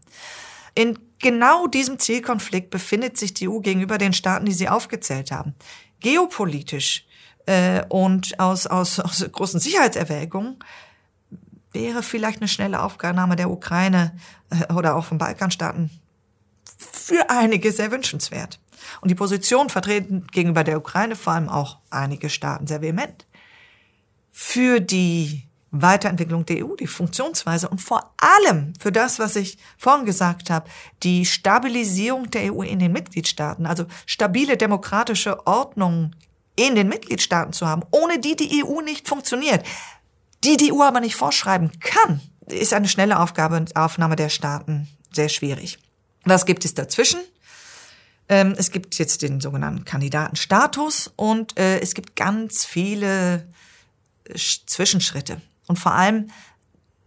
In 0.76 0.98
genau 1.20 1.68
diesem 1.68 2.00
Zielkonflikt 2.00 2.70
befindet 2.70 3.18
sich 3.18 3.34
die 3.34 3.48
EU 3.50 3.60
gegenüber 3.60 3.98
den 3.98 4.14
Staaten, 4.14 4.46
die 4.46 4.54
Sie 4.54 4.70
aufgezählt 4.70 5.32
haben. 5.32 5.56
Geopolitisch 6.00 7.06
äh, 7.46 7.84
und 7.90 8.40
aus, 8.40 8.68
aus, 8.68 9.00
aus 9.00 9.26
großen 9.32 9.60
Sicherheitserwägungen 9.60 10.58
wäre 11.72 12.04
vielleicht 12.04 12.40
eine 12.40 12.48
schnelle 12.48 12.82
Aufnahme 12.82 13.36
der 13.36 13.50
Ukraine 13.50 14.18
äh, 14.50 14.74
oder 14.74 14.96
auch 14.96 15.06
von 15.06 15.18
Balkanstaaten 15.18 15.90
für 16.78 17.30
einige 17.30 17.72
sehr 17.72 17.92
wünschenswert. 17.92 18.60
Und 19.02 19.10
die 19.10 19.16
Position 19.16 19.70
vertreten 19.70 20.26
gegenüber 20.32 20.64
der 20.64 20.78
Ukraine 20.78 21.16
vor 21.16 21.34
allem 21.34 21.50
auch 21.50 21.80
einige 21.90 22.30
Staaten 22.30 22.68
sehr 22.68 22.82
vehement. 22.82 23.26
Für 24.32 24.80
die 24.80 25.49
Weiterentwicklung 25.72 26.46
der 26.46 26.66
EU, 26.66 26.76
die 26.76 26.88
Funktionsweise 26.88 27.70
und 27.70 27.80
vor 27.80 28.14
allem 28.18 28.74
für 28.80 28.92
das, 28.92 29.20
was 29.20 29.36
ich 29.36 29.58
vorhin 29.78 30.06
gesagt 30.06 30.50
habe, 30.50 30.70
die 31.04 31.26
Stabilisierung 31.26 32.32
der 32.32 32.54
EU 32.54 32.64
in 32.64 32.80
den 32.80 32.92
Mitgliedstaaten, 32.92 33.66
also 33.66 33.86
stabile 34.06 34.58
demokratische 34.58 35.46
Ordnung 35.46 36.16
in 36.56 36.76
den 36.76 36.90
Mitgliedstaaten 36.90 37.54
zu 37.54 37.68
haben, 37.68 37.84
ohne 37.92 38.20
die 38.20 38.36
die 38.36 38.64
EU 38.64 38.82
nicht 38.82 39.08
funktioniert, 39.08 39.64
die 40.44 40.58
die 40.58 40.74
EU 40.74 40.82
aber 40.82 41.00
nicht 41.00 41.16
vorschreiben 41.16 41.72
kann, 41.80 42.22
ist 42.48 42.74
eine 42.74 42.88
schnelle 42.88 43.20
Aufgabe 43.20 43.58
und 43.58 43.76
Aufnahme 43.76 44.16
der 44.16 44.30
Staaten 44.30 44.88
sehr 45.12 45.30
schwierig. 45.30 45.78
Was 46.26 46.46
gibt 46.46 46.66
es 46.66 46.74
dazwischen? 46.74 47.20
Ähm, 48.28 48.56
es 48.58 48.72
gibt 48.72 48.98
jetzt 48.98 49.22
den 49.22 49.40
sogenannten 49.40 49.86
Kandidatenstatus 49.86 51.12
und 51.16 51.58
äh, 51.58 51.80
es 51.80 51.94
gibt 51.94 52.16
ganz 52.16 52.66
viele 52.66 53.48
Zwischenschritte 54.36 55.42
und 55.70 55.78
vor 55.78 55.94
allem 55.94 56.28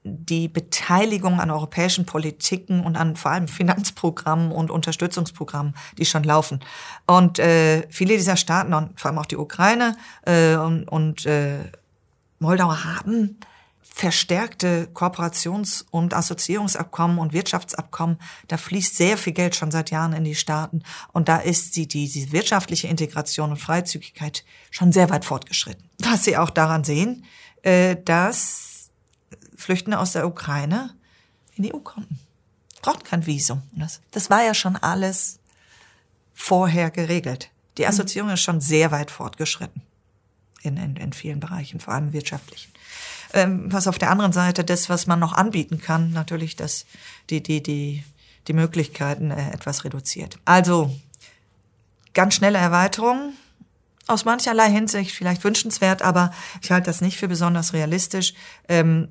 die 0.04 0.48
Beteiligung 0.48 1.40
an 1.40 1.50
europäischen 1.50 2.06
Politiken 2.06 2.84
und 2.84 2.96
an 2.96 3.16
vor 3.16 3.32
allem 3.32 3.48
Finanzprogrammen 3.48 4.50
und 4.50 4.70
Unterstützungsprogrammen, 4.70 5.74
die 5.98 6.04
schon 6.04 6.24
laufen. 6.24 6.60
Und 7.06 7.38
äh, 7.38 7.86
viele 7.90 8.16
dieser 8.16 8.36
Staaten 8.36 8.72
und 8.72 8.98
vor 8.98 9.10
allem 9.10 9.18
auch 9.18 9.26
die 9.26 9.36
Ukraine 9.36 9.96
äh, 10.24 10.54
und, 10.54 10.84
und 10.84 11.26
äh, 11.26 11.70
Moldau 12.38 12.74
haben 12.74 13.38
verstärkte 13.94 14.88
Kooperations- 14.94 15.84
und 15.90 16.14
Assoziierungsabkommen 16.14 17.18
und 17.18 17.32
Wirtschaftsabkommen. 17.32 18.18
Da 18.48 18.56
fließt 18.56 18.96
sehr 18.96 19.18
viel 19.18 19.34
Geld 19.34 19.54
schon 19.54 19.70
seit 19.70 19.90
Jahren 19.90 20.14
in 20.14 20.24
die 20.24 20.34
Staaten. 20.34 20.82
Und 21.12 21.28
da 21.28 21.36
ist 21.36 21.76
die, 21.76 21.86
die, 21.86 22.08
die 22.08 22.32
wirtschaftliche 22.32 22.88
Integration 22.88 23.50
und 23.50 23.58
Freizügigkeit 23.58 24.44
schon 24.70 24.92
sehr 24.92 25.10
weit 25.10 25.24
fortgeschritten. 25.24 25.84
Was 25.98 26.24
Sie 26.24 26.36
auch 26.36 26.50
daran 26.50 26.84
sehen, 26.84 27.24
äh, 27.62 27.96
dass 28.04 28.90
Flüchtende 29.56 29.98
aus 29.98 30.12
der 30.12 30.26
Ukraine 30.26 30.94
in 31.54 31.64
die 31.64 31.74
EU 31.74 31.78
konnten. 31.78 32.18
Braucht 32.80 33.04
kein 33.04 33.26
Visum. 33.26 33.62
Das, 33.72 34.00
das 34.10 34.28
war 34.30 34.42
ja 34.42 34.54
schon 34.54 34.76
alles 34.76 35.38
vorher 36.34 36.90
geregelt. 36.90 37.50
Die 37.78 37.86
Assoziierung 37.86 38.30
ist 38.30 38.40
schon 38.40 38.60
sehr 38.60 38.90
weit 38.90 39.10
fortgeschritten 39.10 39.82
in, 40.62 40.76
in, 40.76 40.96
in 40.96 41.12
vielen 41.12 41.40
Bereichen, 41.40 41.80
vor 41.80 41.94
allem 41.94 42.12
wirtschaftlichen. 42.12 42.72
Ähm, 43.32 43.72
was 43.72 43.86
auf 43.86 43.98
der 43.98 44.10
anderen 44.10 44.32
Seite 44.32 44.64
das, 44.64 44.88
was 44.88 45.06
man 45.06 45.18
noch 45.18 45.32
anbieten 45.32 45.80
kann, 45.80 46.12
natürlich 46.12 46.56
das, 46.56 46.84
die, 47.30 47.42
die, 47.42 47.62
die, 47.62 48.04
die 48.48 48.52
Möglichkeiten 48.52 49.30
äh, 49.30 49.50
etwas 49.52 49.84
reduziert. 49.84 50.38
Also 50.44 50.94
ganz 52.12 52.34
schnelle 52.34 52.58
Erweiterung, 52.58 53.32
aus 54.06 54.24
mancherlei 54.24 54.70
Hinsicht 54.70 55.12
vielleicht 55.12 55.44
wünschenswert, 55.44 56.02
aber 56.02 56.32
ich 56.60 56.70
halte 56.70 56.86
das 56.86 57.00
nicht 57.00 57.18
für 57.18 57.28
besonders 57.28 57.72
realistisch. 57.72 58.34
Ähm, 58.68 59.08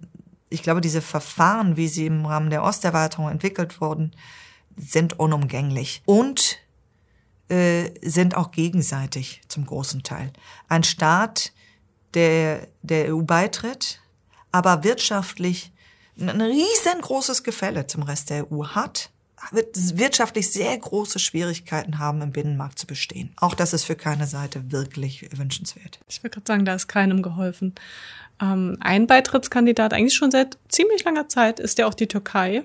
ich 0.50 0.64
glaube, 0.64 0.82
diese 0.82 1.02
Verfahren, 1.02 1.78
wie 1.78 1.88
sie 1.88 2.08
im 2.08 2.26
Rahmen 2.26 2.50
der 2.50 2.64
Osterweiterung 2.64 3.30
entwickelt 3.30 3.80
wurden, 3.80 4.12
sind 4.76 5.18
unumgänglich 5.18 6.02
und 6.06 6.58
äh, 7.48 7.92
sind 8.02 8.36
auch 8.36 8.52
gegenseitig 8.52 9.42
zum 9.48 9.66
großen 9.66 10.04
Teil. 10.04 10.32
Ein 10.68 10.84
Staat, 10.84 11.54
der 12.14 12.68
der 12.82 13.14
EU 13.14 13.22
beitritt, 13.22 14.02
aber 14.52 14.84
wirtschaftlich 14.84 15.72
ein 16.18 16.42
riesengroßes 16.42 17.44
Gefälle 17.44 17.88
zum 17.88 18.04
Rest 18.04 18.30
der 18.30 18.52
EU 18.52 18.66
hat, 18.68 19.12
wird 19.52 19.98
wirtschaftlich 19.98 20.52
sehr 20.52 20.78
große 20.78 21.20
Schwierigkeiten 21.20 22.00
haben, 22.00 22.22
im 22.22 22.32
Binnenmarkt 22.32 22.78
zu 22.78 22.88
bestehen. 22.88 23.32
Auch 23.38 23.56
das 23.56 23.74
ist 23.74 23.84
für 23.84 23.96
keine 23.96 24.28
Seite 24.28 24.72
wirklich 24.72 25.28
wünschenswert. 25.36 26.00
Ich 26.08 26.24
würde 26.24 26.36
gerade 26.36 26.48
sagen, 26.48 26.66
da 26.66 26.76
ist 26.76 26.88
keinem 26.88 27.22
geholfen. 27.22 27.74
Ähm, 28.42 28.78
ein 28.80 29.08
Beitrittskandidat, 29.08 29.94
eigentlich 29.94 30.16
schon 30.16 30.32
seit 30.32 30.58
ziemlich 30.70 31.04
langer 31.04 31.28
Zeit, 31.28 31.60
ist 31.60 31.78
ja 31.78 31.88
auch 31.88 31.94
die 31.94 32.08
Türkei. 32.08 32.64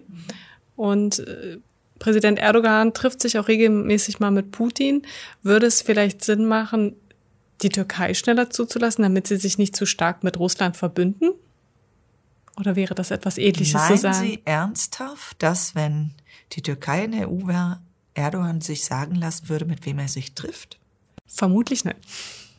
Und 0.77 1.21
äh, 1.21 1.59
Präsident 1.99 2.39
Erdogan 2.39 2.93
trifft 2.93 3.23
sich 3.23 3.39
auch 3.39 3.49
regelmäßig 3.49 4.21
mal 4.21 4.31
mit 4.31 4.53
Putin. 4.53 5.03
Würde 5.43 5.67
es 5.67 5.83
vielleicht 5.83 6.23
Sinn 6.23 6.47
machen, 6.47 6.95
die 7.63 7.71
Türkei 7.71 8.15
schneller 8.15 8.51
zuzulassen, 8.51 9.03
damit 9.03 9.27
sie 9.27 9.37
sich 9.37 9.59
nicht 9.59 9.75
zu 9.75 9.87
stark 9.87 10.23
mit 10.23 10.39
Russland 10.39 10.77
verbünden? 10.77 11.33
Oder 12.59 12.77
wäre 12.77 12.95
das 12.95 13.11
etwas 13.11 13.39
Ähnliches 13.39 13.75
Meinen 13.75 13.97
zu 13.97 14.03
sagen? 14.03 14.19
Sie 14.19 14.43
ernsthaft, 14.45 15.43
dass 15.43 15.75
wenn 15.75 16.13
die 16.53 16.63
Türkei 16.63 17.05
in 17.05 17.13
der 17.13 17.31
EU 17.31 17.47
wäre, 17.47 17.81
Erdogan 18.15 18.61
sich 18.61 18.85
sagen 18.85 19.15
lassen 19.15 19.49
würde, 19.49 19.67
mit 19.67 19.85
wem 19.85 19.99
er 19.99 20.09
sich 20.09 20.35
trifft? 20.35 20.79
Vermutlich 21.27 21.85
nicht. 21.85 21.99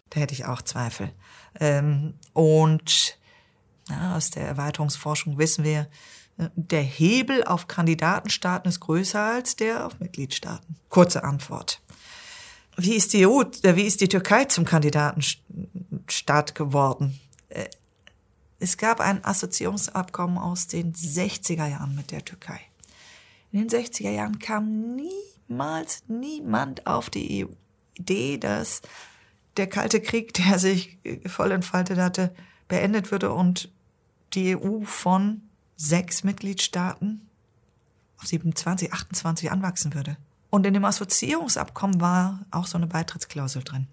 Da 0.10 0.20
hätte 0.20 0.34
ich 0.34 0.46
auch 0.46 0.62
Zweifel. 0.62 1.12
Ähm, 1.60 2.14
und 2.34 3.18
na, 3.90 4.16
aus 4.16 4.30
der 4.30 4.48
Erweiterungsforschung 4.48 5.38
wissen 5.38 5.64
wir, 5.64 5.88
äh, 6.38 6.50
der 6.56 6.84
Hebel 6.84 7.44
auf 7.44 7.68
Kandidatenstaaten 7.68 8.70
ist 8.70 8.80
größer 8.80 9.20
als 9.20 9.56
der 9.56 9.86
auf 9.86 10.00
Mitgliedstaaten. 10.00 10.76
Kurze 10.90 11.24
Antwort. 11.24 11.82
Wie 12.78 12.94
ist 12.94 13.14
die 13.14 13.26
EU, 13.26 13.42
äh, 13.64 13.76
wie 13.76 13.84
ist 13.84 14.02
die 14.02 14.08
Türkei 14.08 14.46
zum 14.46 14.66
Kandidatenstaat 14.66 16.54
geworden? 16.54 17.20
Äh, 17.50 17.70
es 18.60 18.78
gab 18.78 19.00
ein 19.00 19.24
Assoziierungsabkommen 19.24 20.38
aus 20.38 20.68
den 20.68 20.94
60er 20.94 21.68
Jahren 21.68 21.96
mit 21.96 22.12
der 22.12 22.26
Türkei. 22.26 22.60
In 23.52 23.60
den 23.60 23.70
60er 23.70 24.10
Jahren 24.10 24.40
kam 24.40 24.96
niemals 24.96 26.04
niemand 26.08 26.86
auf 26.86 27.10
die 27.10 27.48
Idee, 27.96 28.38
dass 28.38 28.82
der 29.56 29.68
Kalte 29.68 30.02
Krieg, 30.02 30.34
der 30.34 30.60
sich 30.60 30.98
voll 31.26 31.52
entfaltet 31.52 31.98
hatte, 31.98 32.34
beendet 32.68 33.12
würde 33.12 33.32
und 33.32 33.72
die 34.34 34.56
EU 34.56 34.82
von 34.84 35.42
sechs 35.76 36.24
Mitgliedstaaten 36.24 37.28
auf 38.18 38.28
27, 38.28 38.94
28 38.94 39.52
anwachsen 39.52 39.94
würde. 39.94 40.18
Und 40.50 40.66
in 40.66 40.74
dem 40.74 40.86
Assoziierungsabkommen 40.86 42.02
war 42.02 42.46
auch 42.52 42.66
so 42.68 42.78
eine 42.78 42.88
Beitrittsklausel 42.88 43.64
drin. 43.64 43.88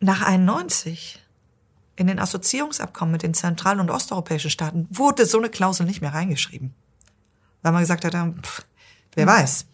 Nach 0.00 0.22
91 0.22 1.20
in 1.96 2.06
den 2.06 2.18
Assoziierungsabkommen 2.18 3.12
mit 3.12 3.22
den 3.22 3.34
zentral- 3.34 3.80
und 3.80 3.90
osteuropäischen 3.90 4.50
Staaten 4.50 4.86
wurde 4.90 5.26
so 5.26 5.38
eine 5.38 5.50
Klausel 5.50 5.86
nicht 5.86 6.00
mehr 6.00 6.14
reingeschrieben. 6.14 6.74
Weil 7.62 7.72
man 7.72 7.82
gesagt 7.82 8.04
hat, 8.04 8.14
pff, 8.14 8.62
wer 9.14 9.26
weiß. 9.26 9.66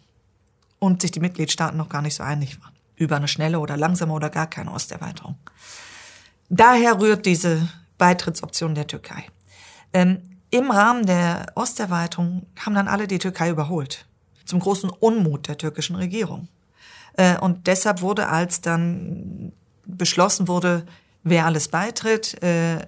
Und 0.79 1.01
sich 1.01 1.11
die 1.11 1.19
Mitgliedstaaten 1.19 1.77
noch 1.77 1.89
gar 1.89 2.01
nicht 2.01 2.15
so 2.15 2.23
einig 2.23 2.61
waren. 2.61 2.73
Über 2.95 3.17
eine 3.17 3.27
schnelle 3.27 3.59
oder 3.59 3.77
langsame 3.77 4.13
oder 4.13 4.29
gar 4.29 4.47
keine 4.47 4.71
Osterweiterung. 4.71 5.37
Daher 6.49 6.99
rührt 6.99 7.25
diese 7.25 7.69
Beitrittsoption 7.97 8.75
der 8.75 8.87
Türkei. 8.87 9.25
Ähm, 9.93 10.21
Im 10.49 10.71
Rahmen 10.71 11.05
der 11.05 11.47
Osterweiterung 11.55 12.45
haben 12.59 12.75
dann 12.75 12.87
alle 12.87 13.07
die 13.07 13.19
Türkei 13.19 13.49
überholt. 13.49 14.05
Zum 14.45 14.59
großen 14.59 14.89
Unmut 14.89 15.47
der 15.47 15.57
türkischen 15.57 15.95
Regierung. 15.95 16.47
Äh, 17.13 17.37
und 17.37 17.67
deshalb 17.67 18.01
wurde, 18.01 18.27
als 18.27 18.61
dann 18.61 19.51
beschlossen 19.85 20.47
wurde, 20.47 20.85
wer 21.23 21.45
alles 21.45 21.67
beitritt, 21.67 22.41
äh, 22.41 22.79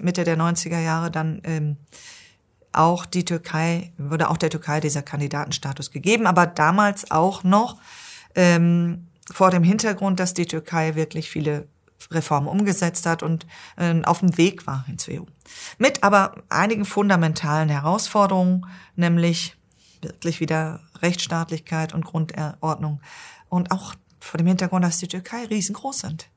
Mitte 0.00 0.24
der 0.24 0.36
90er 0.36 0.80
Jahre 0.80 1.10
dann 1.10 1.40
ähm, 1.44 1.76
auch 2.72 3.06
die 3.06 3.24
Türkei, 3.24 3.92
wurde 3.98 4.30
auch 4.30 4.36
der 4.36 4.50
Türkei 4.50 4.80
dieser 4.80 5.02
Kandidatenstatus 5.02 5.90
gegeben, 5.90 6.26
aber 6.26 6.46
damals 6.46 7.10
auch 7.10 7.42
noch 7.44 7.78
ähm, 8.34 9.08
vor 9.32 9.50
dem 9.50 9.62
Hintergrund, 9.62 10.20
dass 10.20 10.34
die 10.34 10.46
Türkei 10.46 10.94
wirklich 10.94 11.30
viele 11.30 11.66
Reformen 12.10 12.48
umgesetzt 12.48 13.06
hat 13.06 13.22
und 13.22 13.46
äh, 13.76 14.02
auf 14.04 14.20
dem 14.20 14.36
Weg 14.36 14.66
war 14.66 14.84
zur 14.96 15.14
EU. 15.14 15.24
Mit 15.78 16.02
aber 16.02 16.42
einigen 16.48 16.84
fundamentalen 16.84 17.68
Herausforderungen, 17.68 18.66
nämlich 18.96 19.56
wirklich 20.00 20.40
wieder 20.40 20.80
Rechtsstaatlichkeit 21.02 21.94
und 21.94 22.04
Grundordnung 22.04 23.00
und 23.48 23.70
auch 23.70 23.94
vor 24.18 24.38
dem 24.38 24.46
Hintergrund, 24.46 24.84
dass 24.84 24.98
die 24.98 25.08
Türkei 25.08 25.44
riesengroß 25.44 26.00
sind. 26.00 26.28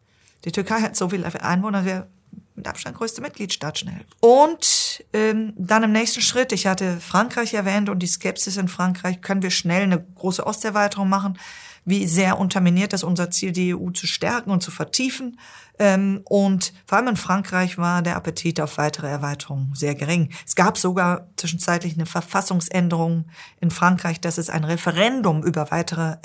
Die 0.46 0.52
Türkei 0.52 0.82
hat 0.82 0.96
so 0.96 1.10
viele 1.10 1.26
Einwohner, 1.41 1.86
wir 1.86 2.08
mit 2.56 2.68
Abstand 2.68 2.98
größte 2.98 3.22
Mitgliedstaat 3.22 3.80
schnell. 3.80 4.06
Und 4.20 5.04
ähm, 5.13 5.54
dann 5.58 5.84
im 5.84 5.92
nächsten 5.92 6.22
Schritt, 6.22 6.52
ich 6.52 6.68
hatte 6.68 7.00
Frankreich 7.00 7.54
erwähnt 7.54 7.89
und 7.89 8.00
die 8.00 8.08
Skepsis 8.08 8.58
in 8.58 8.68
Frankreich, 8.68 9.22
können 9.22 9.42
wir 9.42 9.52
schnell 9.52 9.84
eine 9.84 10.04
große 10.16 10.46
Osterweiterung 10.46 11.10
machen? 11.10 11.38
Wie 11.86 12.08
sehr 12.08 12.39
unterminiert 12.39 12.94
das 12.94 13.04
unser 13.04 13.30
Ziel, 13.30 13.52
die 13.52 13.76
EU 13.76 13.89
zu 13.89 14.08
stärken 14.08 14.52
und 14.52 14.63
zu 14.63 14.72
vertiefen? 14.72 15.38
Ähm, 15.80 16.22
und 16.26 16.74
vor 16.86 16.98
allem 16.98 17.10
in 17.10 17.18
Frankreich 17.18 17.78
war 17.78 18.02
der 18.02 18.16
Appetit 18.16 18.62
auf 18.62 18.78
weitere 18.78 19.08
Erweiterungen 19.08 19.74
sehr 19.76 19.96
gering. 19.96 20.30
Es 20.46 20.56
gab 20.56 20.78
sogar 20.78 21.28
zwischenzeitlich 21.36 21.96
eine 21.96 22.06
Verfassungsänderung 22.06 23.26
in 23.60 23.72
Frankreich, 23.72 24.22
dass 24.22 24.38
es 24.38 24.50
ein 24.50 24.63
Referendum 24.63 25.44
über 25.44 25.72
weitere 25.72 26.18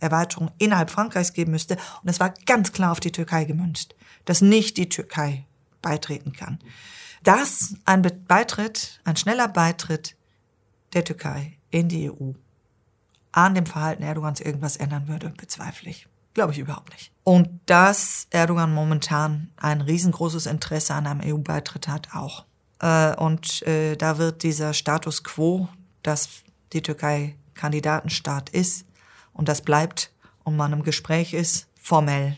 Erweiterungen 0.00 0.52
innerhalb 0.58 0.90
Frankreichs 0.90 1.32
geben 1.32 1.52
müsste. 1.52 1.76
Und 2.02 2.08
es 2.08 2.20
war 2.20 2.34
ganz 2.46 2.72
klar 2.72 2.92
auf 2.92 3.00
die 3.00 3.12
Türkei 3.12 3.44
gemünzt, 3.44 3.94
dass 4.24 4.42
nicht 4.42 4.76
die 4.76 4.88
Türkei 4.88 5.46
beitreten 5.82 6.32
kann. 6.32 6.58
Dass 7.22 7.74
ein 7.84 8.02
Beitritt, 8.26 9.00
ein 9.04 9.16
schneller 9.16 9.48
Beitritt 9.48 10.16
der 10.92 11.04
Türkei 11.04 11.58
in 11.70 11.88
die 11.88 12.10
EU 12.10 12.32
an 13.32 13.54
dem 13.54 13.66
Verhalten 13.66 14.02
Erdogans 14.02 14.40
irgendwas 14.40 14.76
ändern 14.76 15.06
würde, 15.06 15.30
bezweifle 15.30 15.90
ich. 15.90 16.08
Glaube 16.34 16.52
ich 16.52 16.58
überhaupt 16.58 16.92
nicht. 16.92 17.12
Und 17.24 17.48
dass 17.66 18.26
Erdogan 18.30 18.72
momentan 18.72 19.50
ein 19.56 19.80
riesengroßes 19.80 20.46
Interesse 20.46 20.94
an 20.94 21.06
einem 21.06 21.20
EU-Beitritt 21.24 21.88
hat, 21.88 22.08
auch. 22.14 22.44
Äh, 22.80 23.14
und 23.16 23.62
äh, 23.66 23.96
da 23.96 24.18
wird 24.18 24.42
dieser 24.42 24.72
Status 24.72 25.22
quo, 25.24 25.68
dass 26.02 26.42
die 26.72 26.82
Türkei 26.82 27.36
Kandidatenstaat 27.54 28.48
ist 28.50 28.86
und 29.32 29.48
das 29.48 29.62
bleibt 29.62 30.12
und 30.44 30.56
man 30.56 30.72
im 30.72 30.82
Gespräch 30.82 31.34
ist, 31.34 31.66
formell, 31.80 32.36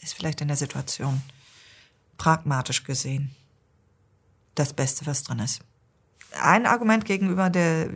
ist 0.00 0.14
vielleicht 0.14 0.40
in 0.40 0.48
der 0.48 0.56
Situation 0.56 1.22
pragmatisch 2.16 2.84
gesehen 2.84 3.34
das 4.54 4.72
Beste, 4.72 5.06
was 5.06 5.22
drin 5.22 5.38
ist. 5.38 5.60
Ein 6.40 6.66
Argument 6.66 7.04
gegenüber 7.04 7.50
der, 7.50 7.90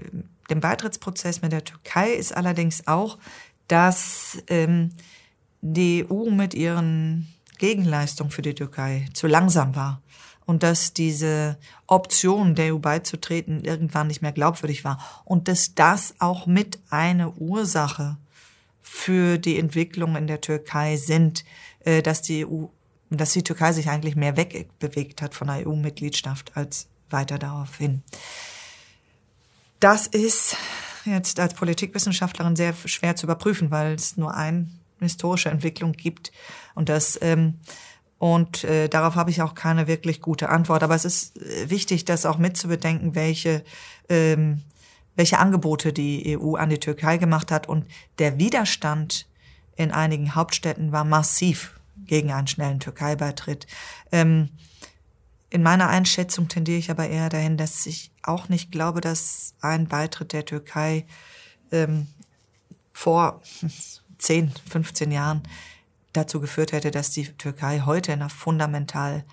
dem 0.51 0.61
Beitrittsprozess 0.61 1.43
mit 1.43 1.53
der 1.53 1.65
Türkei 1.65 2.13
ist 2.13 2.37
allerdings 2.37 2.87
auch, 2.87 3.19
dass 3.67 4.39
ähm, 4.49 4.91
die 5.63 6.07
EU 6.09 6.31
mit 6.31 6.55
ihren 6.55 7.29
Gegenleistungen 7.59 8.31
für 8.31 8.43
die 8.43 8.55
Türkei 8.55 9.07
zu 9.13 9.27
langsam 9.27 9.77
war 9.77 10.01
und 10.47 10.63
dass 10.63 10.93
diese 10.93 11.59
Option 11.87 12.55
der 12.55 12.75
EU 12.75 12.79
beizutreten 12.79 13.63
irgendwann 13.63 14.07
nicht 14.07 14.23
mehr 14.23 14.33
glaubwürdig 14.33 14.85
war 14.85 14.99
und 15.25 15.49
dass 15.49 15.75
das 15.75 16.15
auch 16.19 16.47
mit 16.47 16.81
eine 16.91 17.31
Ursache 17.33 18.17
für 18.81 19.39
die 19.39 19.59
Entwicklung 19.59 20.17
in 20.17 20.27
der 20.27 20.41
Türkei 20.41 20.97
sind, 20.97 21.45
äh, 21.85 22.03
dass 22.03 22.23
die 22.23 22.45
EU, 22.45 22.67
dass 23.19 23.33
die 23.33 23.43
Türkei 23.43 23.73
sich 23.73 23.89
eigentlich 23.89 24.17
mehr 24.17 24.37
wegbewegt 24.37 25.23
hat 25.23 25.35
von 25.35 25.49
der 25.49 25.67
EU-Mitgliedschaft 25.67 26.57
als 26.57 26.89
weiter 27.11 27.39
darauf 27.39 27.77
hin. 27.77 28.03
Das 29.81 30.07
ist 30.07 30.57
jetzt 31.05 31.41
als 31.41 31.55
Politikwissenschaftlerin 31.55 32.57
sehr 32.57 32.75
schwer 32.85 33.17
zu 33.17 33.27
überprüfen, 33.27 33.71
weil 33.71 33.95
es 33.95 34.17
nur 34.17 34.35
eine 34.35 34.69
historische 35.01 35.49
Entwicklung 35.49 35.93
gibt 35.93 36.31
und 36.75 36.89
das 36.89 37.19
ähm, 37.23 37.59
und 38.19 38.65
äh, 38.65 38.89
darauf 38.89 39.15
habe 39.15 39.31
ich 39.31 39.41
auch 39.41 39.55
keine 39.55 39.87
wirklich 39.87 40.21
gute 40.21 40.51
Antwort. 40.51 40.83
Aber 40.83 40.95
es 40.95 41.07
ist 41.07 41.41
äh, 41.41 41.71
wichtig, 41.71 42.05
das 42.05 42.27
auch 42.27 42.37
mitzubedenken, 42.37 43.15
welche 43.15 43.65
ähm, 44.11 44.61
welche 45.17 45.39
Angebote 45.39 45.93
die 45.93 46.39
EU 46.39 46.55
an 46.55 46.69
die 46.69 46.79
Türkei 46.79 47.17
gemacht 47.17 47.51
hat. 47.51 47.69
Und 47.69 47.87
der 48.19 48.39
Widerstand 48.39 49.27
in 49.75 49.91
einigen 49.91 50.35
Hauptstädten 50.35 50.93
war 50.93 51.05
massiv 51.05 51.80
gegen 52.07 52.33
einen 52.33 52.47
schnellen 52.47 52.81
Türkei-Beitritt. 52.81 53.67
Ähm, 54.13 54.51
in 55.51 55.63
meiner 55.63 55.89
Einschätzung 55.89 56.49
tendiere 56.49 56.79
ich 56.79 56.91
aber 56.91 57.09
eher 57.09 57.29
dahin, 57.29 57.57
dass 57.57 57.87
ich 57.87 58.13
auch 58.23 58.49
nicht 58.49 58.71
glaube, 58.71 59.01
dass 59.01 59.55
ein 59.61 59.89
Beitritt 59.89 60.33
der 60.33 60.45
Türkei 60.45 61.07
ähm, 61.73 62.07
vor 62.93 63.43
10, 64.19 64.53
15 64.69 65.11
Jahren 65.11 65.43
dazu 66.13 66.41
geführt 66.41 66.73
hätte, 66.73 66.91
dass 66.91 67.11
die 67.11 67.25
Türkei 67.25 67.81
heute 67.81 68.13
in 68.13 68.21
einer 68.21 68.31
fundamental 68.31 69.25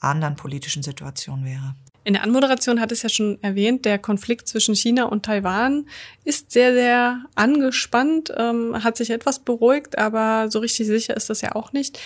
anderen 0.00 0.36
politischen 0.36 0.82
Situation 0.82 1.44
wäre. 1.44 1.74
In 2.04 2.12
der 2.12 2.22
Anmoderation 2.22 2.80
hat 2.80 2.92
es 2.92 3.02
ja 3.02 3.08
schon 3.08 3.42
erwähnt, 3.42 3.86
der 3.86 3.98
Konflikt 3.98 4.46
zwischen 4.46 4.74
China 4.74 5.04
und 5.04 5.24
Taiwan 5.24 5.86
ist 6.24 6.52
sehr, 6.52 6.74
sehr 6.74 7.24
angespannt, 7.34 8.30
ähm, 8.36 8.84
hat 8.84 8.98
sich 8.98 9.08
etwas 9.08 9.38
beruhigt, 9.38 9.96
aber 9.96 10.50
so 10.50 10.58
richtig 10.58 10.86
sicher 10.86 11.16
ist 11.16 11.30
das 11.30 11.40
ja 11.40 11.54
auch 11.54 11.72
nicht. 11.72 11.98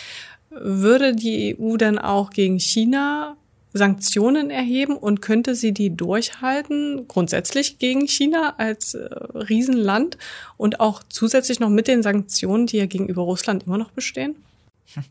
Würde 0.50 1.16
die 1.16 1.56
EU 1.58 1.76
dann 1.76 1.98
auch 1.98 2.30
gegen 2.30 2.60
China 2.60 3.36
Sanktionen 3.72 4.50
erheben 4.50 4.96
und 4.96 5.20
könnte 5.20 5.54
sie 5.54 5.72
die 5.72 5.94
durchhalten, 5.94 7.06
grundsätzlich 7.08 7.78
gegen 7.78 8.06
China 8.06 8.54
als 8.56 8.94
äh, 8.94 9.08
Riesenland 9.34 10.16
und 10.56 10.80
auch 10.80 11.02
zusätzlich 11.08 11.60
noch 11.60 11.68
mit 11.70 11.88
den 11.88 12.02
Sanktionen, 12.02 12.66
die 12.66 12.78
ja 12.78 12.86
gegenüber 12.86 13.22
Russland 13.22 13.64
immer 13.64 13.78
noch 13.78 13.90
bestehen? 13.90 14.36
Hm, 14.94 15.04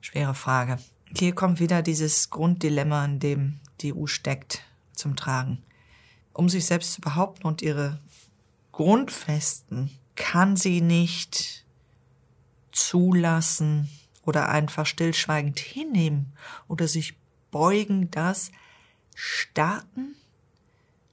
schwere 0.00 0.34
Frage. 0.34 0.78
Hier 1.16 1.34
kommt 1.34 1.60
wieder 1.60 1.82
dieses 1.82 2.30
Grunddilemma, 2.30 3.04
in 3.04 3.20
dem 3.20 3.60
die 3.80 3.94
EU 3.94 4.06
steckt, 4.06 4.62
zum 4.92 5.16
Tragen. 5.16 5.62
Um 6.32 6.48
sich 6.48 6.66
selbst 6.66 6.92
zu 6.94 7.00
behaupten 7.00 7.46
und 7.46 7.62
ihre 7.62 8.00
Grundfesten 8.72 9.90
kann 10.16 10.56
sie 10.56 10.80
nicht 10.80 11.64
zulassen 12.72 13.88
oder 14.24 14.48
einfach 14.48 14.86
stillschweigend 14.86 15.58
hinnehmen 15.58 16.32
oder 16.68 16.88
sich 16.88 17.16
beugen, 17.50 18.10
dass 18.10 18.50
Staaten 19.14 20.16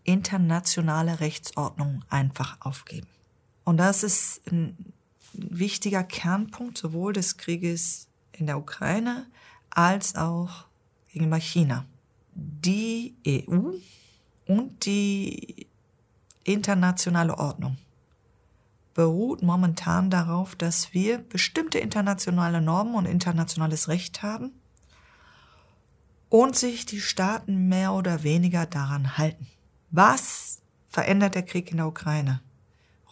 internationale 0.03 1.19
Rechtsordnung 1.19 2.03
einfach 2.09 2.57
aufgeben. 2.61 3.07
Und 3.63 3.77
das 3.77 4.03
ist 4.03 4.41
ein 4.51 4.93
wichtiger 5.33 6.03
Kernpunkt 6.03 6.77
sowohl 6.77 7.13
des 7.13 7.37
Krieges 7.37 8.07
in 8.31 8.47
der 8.47 8.57
Ukraine 8.57 9.27
als 9.69 10.15
auch 10.15 10.65
gegenüber 11.11 11.37
China. 11.37 11.85
Die 12.33 13.15
EU 13.27 13.71
und 14.47 14.85
die 14.85 15.67
internationale 16.43 17.37
Ordnung 17.37 17.77
beruht 18.93 19.41
momentan 19.41 20.09
darauf, 20.09 20.55
dass 20.55 20.93
wir 20.93 21.17
bestimmte 21.17 21.79
internationale 21.79 22.61
Normen 22.61 22.95
und 22.95 23.05
internationales 23.05 23.87
Recht 23.87 24.21
haben 24.21 24.51
und 26.29 26.55
sich 26.55 26.85
die 26.85 27.01
Staaten 27.01 27.67
mehr 27.67 27.93
oder 27.93 28.23
weniger 28.23 28.65
daran 28.65 29.17
halten. 29.17 29.47
Was 29.91 30.61
verändert 30.89 31.35
der 31.35 31.43
Krieg 31.43 31.71
in 31.71 31.77
der 31.77 31.87
Ukraine? 31.87 32.41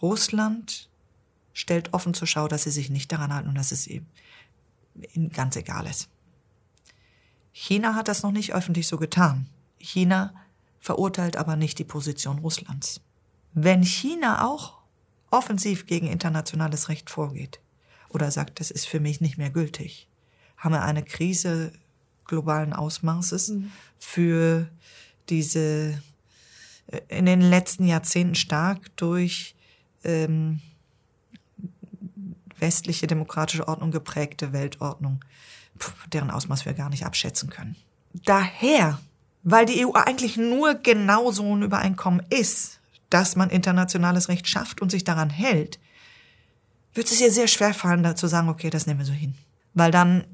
Russland 0.00 0.88
stellt 1.52 1.92
offen 1.92 2.14
zur 2.14 2.26
Schau, 2.26 2.48
dass 2.48 2.64
sie 2.64 2.70
sich 2.70 2.90
nicht 2.90 3.12
daran 3.12 3.32
halten 3.32 3.48
und 3.48 3.54
dass 3.54 3.72
es 3.72 3.86
ihm 3.86 4.06
ganz 5.32 5.56
egal 5.56 5.86
ist. 5.86 6.08
China 7.52 7.94
hat 7.94 8.08
das 8.08 8.22
noch 8.22 8.32
nicht 8.32 8.54
öffentlich 8.54 8.86
so 8.86 8.96
getan. 8.96 9.48
China 9.78 10.34
verurteilt 10.80 11.36
aber 11.36 11.56
nicht 11.56 11.78
die 11.78 11.84
Position 11.84 12.38
Russlands. 12.38 13.00
Wenn 13.52 13.82
China 13.82 14.46
auch 14.46 14.78
offensiv 15.30 15.86
gegen 15.86 16.06
internationales 16.06 16.88
Recht 16.88 17.10
vorgeht 17.10 17.60
oder 18.08 18.30
sagt, 18.30 18.60
das 18.60 18.70
ist 18.70 18.86
für 18.86 19.00
mich 19.00 19.20
nicht 19.20 19.38
mehr 19.38 19.50
gültig, 19.50 20.08
haben 20.56 20.74
wir 20.74 20.82
eine 20.82 21.02
Krise 21.02 21.72
globalen 22.24 22.72
Ausmaßes 22.72 23.48
mhm. 23.48 23.72
für 23.98 24.68
diese 25.28 26.00
äh, 26.86 27.00
in 27.08 27.26
den 27.26 27.40
letzten 27.40 27.86
Jahrzehnten 27.86 28.34
stark 28.34 28.94
durch 28.96 29.54
ähm, 30.04 30.60
westliche 32.58 33.06
demokratische 33.06 33.66
Ordnung 33.66 33.90
geprägte 33.90 34.52
Weltordnung, 34.52 35.24
deren 36.12 36.30
Ausmaß 36.30 36.64
wir 36.66 36.74
gar 36.74 36.90
nicht 36.90 37.04
abschätzen 37.04 37.50
können. 37.50 37.76
Daher, 38.24 38.98
weil 39.42 39.66
die 39.66 39.86
EU 39.86 39.92
eigentlich 39.92 40.36
nur 40.36 40.74
genau 40.74 41.30
so 41.30 41.54
ein 41.54 41.62
Übereinkommen 41.62 42.24
ist, 42.30 42.80
dass 43.08 43.36
man 43.36 43.50
internationales 43.50 44.28
Recht 44.28 44.48
schafft 44.48 44.80
und 44.80 44.90
sich 44.90 45.04
daran 45.04 45.30
hält, 45.30 45.78
wird 46.94 47.10
es 47.10 47.20
ihr 47.20 47.30
sehr 47.30 47.48
schwer 47.48 47.74
fallen, 47.74 48.02
da 48.02 48.16
zu 48.16 48.26
sagen, 48.26 48.48
okay, 48.48 48.70
das 48.70 48.86
nehmen 48.86 49.00
wir 49.00 49.06
so 49.06 49.12
hin. 49.12 49.34
Weil 49.74 49.90
dann 49.90 50.24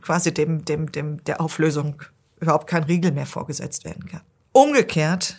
quasi 0.00 0.32
dem, 0.32 0.64
dem, 0.64 0.90
dem, 0.90 1.22
der 1.24 1.40
Auflösung 1.40 2.02
überhaupt 2.40 2.66
kein 2.68 2.84
Riegel 2.84 3.12
mehr 3.12 3.26
vorgesetzt 3.26 3.84
werden 3.84 4.06
kann. 4.06 4.22
Umgekehrt 4.52 5.36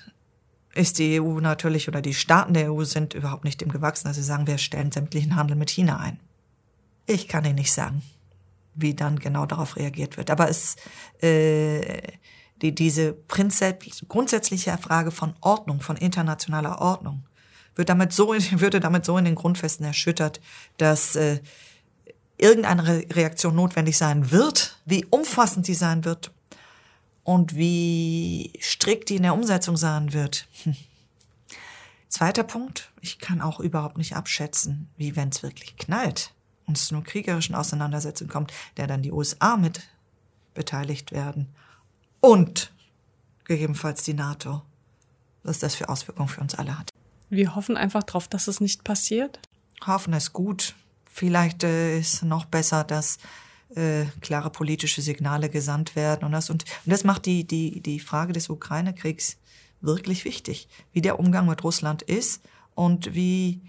ist 0.73 0.97
die 0.97 1.21
EU 1.21 1.39
natürlich 1.39 1.87
oder 1.87 2.01
die 2.01 2.13
Staaten 2.13 2.53
der 2.53 2.73
EU 2.73 2.83
sind 2.83 3.13
überhaupt 3.13 3.43
nicht 3.43 3.61
dem 3.61 3.71
gewachsen, 3.71 4.07
dass 4.07 4.15
sie 4.15 4.23
sagen, 4.23 4.47
wir 4.47 4.57
stellen 4.57 4.91
sämtlichen 4.91 5.35
Handel 5.35 5.55
mit 5.55 5.69
China 5.69 5.99
ein. 5.99 6.19
Ich 7.05 7.27
kann 7.27 7.45
Ihnen 7.45 7.55
nicht 7.55 7.73
sagen, 7.73 8.01
wie 8.75 8.93
dann 8.93 9.19
genau 9.19 9.45
darauf 9.45 9.75
reagiert 9.75 10.17
wird. 10.17 10.29
Aber 10.29 10.49
es, 10.49 10.75
äh, 11.21 12.01
die, 12.61 12.73
diese 12.73 13.15
grundsätzliche 13.27 14.77
Frage 14.77 15.11
von 15.11 15.33
Ordnung, 15.41 15.81
von 15.81 15.97
internationaler 15.97 16.79
Ordnung, 16.79 17.25
wird 17.75 17.89
damit 17.89 18.13
so, 18.13 18.29
würde 18.51 18.79
damit 18.79 19.05
so 19.05 19.17
in 19.17 19.25
den 19.25 19.35
Grundfesten 19.35 19.85
erschüttert, 19.85 20.39
dass 20.77 21.15
äh, 21.15 21.39
irgendeine 22.37 23.05
Reaktion 23.11 23.55
notwendig 23.55 23.97
sein 23.97 24.31
wird, 24.31 24.79
wie 24.85 25.05
umfassend 25.05 25.67
die 25.67 25.75
sein 25.75 26.03
wird 26.05 26.31
und 27.23 27.55
wie 27.55 28.53
strikt 28.61 29.09
die 29.09 29.15
in 29.15 29.23
der 29.23 29.33
Umsetzung 29.33 29.77
sein 29.77 30.13
wird. 30.13 30.47
Hm. 30.63 30.75
Zweiter 32.09 32.43
Punkt, 32.43 32.91
ich 33.01 33.17
kann 33.17 33.41
auch 33.41 33.59
überhaupt 33.59 33.97
nicht 33.97 34.15
abschätzen, 34.15 34.89
wie 34.97 35.15
wenn 35.15 35.29
es 35.29 35.41
wirklich 35.41 35.77
knallt 35.77 36.33
und 36.65 36.77
es 36.77 36.87
zu 36.87 36.95
einer 36.95 37.03
kriegerischen 37.03 37.55
Auseinandersetzung 37.55 38.27
kommt, 38.27 38.53
der 38.77 38.87
dann 38.87 39.01
die 39.01 39.11
USA 39.11 39.57
mit 39.57 39.81
beteiligt 40.53 41.11
werden 41.11 41.47
und 42.19 42.71
gegebenenfalls 43.45 44.03
die 44.03 44.13
NATO, 44.13 44.61
was 45.43 45.59
das 45.59 45.75
für 45.75 45.89
Auswirkungen 45.89 46.29
für 46.29 46.41
uns 46.41 46.55
alle 46.55 46.77
hat. 46.77 46.89
Wir 47.29 47.55
hoffen 47.55 47.77
einfach 47.77 48.03
darauf, 48.03 48.27
dass 48.27 48.47
es 48.47 48.61
nicht 48.61 48.83
passiert. 48.83 49.39
Hoffen 49.85 50.13
ist 50.13 50.33
gut. 50.33 50.75
Vielleicht 51.05 51.63
äh, 51.63 51.99
ist 51.99 52.23
noch 52.23 52.45
besser, 52.45 52.83
dass 52.83 53.17
äh, 53.75 54.05
klare 54.21 54.49
politische 54.49 55.01
Signale 55.01 55.49
gesandt 55.49 55.95
werden 55.95 56.25
und 56.25 56.31
das 56.31 56.49
und, 56.49 56.63
und 56.85 56.91
das 56.91 57.03
macht 57.03 57.25
die 57.25 57.43
die 57.43 57.81
die 57.81 57.99
Frage 57.99 58.33
des 58.33 58.49
Ukraine-Kriegs 58.49 59.37
wirklich 59.81 60.25
wichtig, 60.25 60.67
wie 60.93 61.01
der 61.01 61.19
Umgang 61.19 61.47
mit 61.47 61.63
Russland 61.63 62.01
ist 62.03 62.41
und 62.75 63.13
wie 63.13 63.61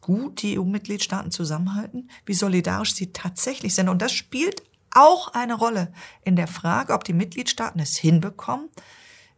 gut 0.00 0.42
die 0.42 0.58
EU-Mitgliedstaaten 0.58 1.30
zusammenhalten, 1.30 2.10
wie 2.24 2.34
solidarisch 2.34 2.94
sie 2.94 3.12
tatsächlich 3.12 3.74
sind 3.74 3.88
und 3.88 4.00
das 4.00 4.12
spielt 4.12 4.62
auch 4.92 5.34
eine 5.34 5.54
Rolle 5.54 5.92
in 6.22 6.36
der 6.36 6.48
Frage, 6.48 6.92
ob 6.94 7.04
die 7.04 7.12
Mitgliedstaaten 7.12 7.80
es 7.80 7.96
hinbekommen, 7.96 8.68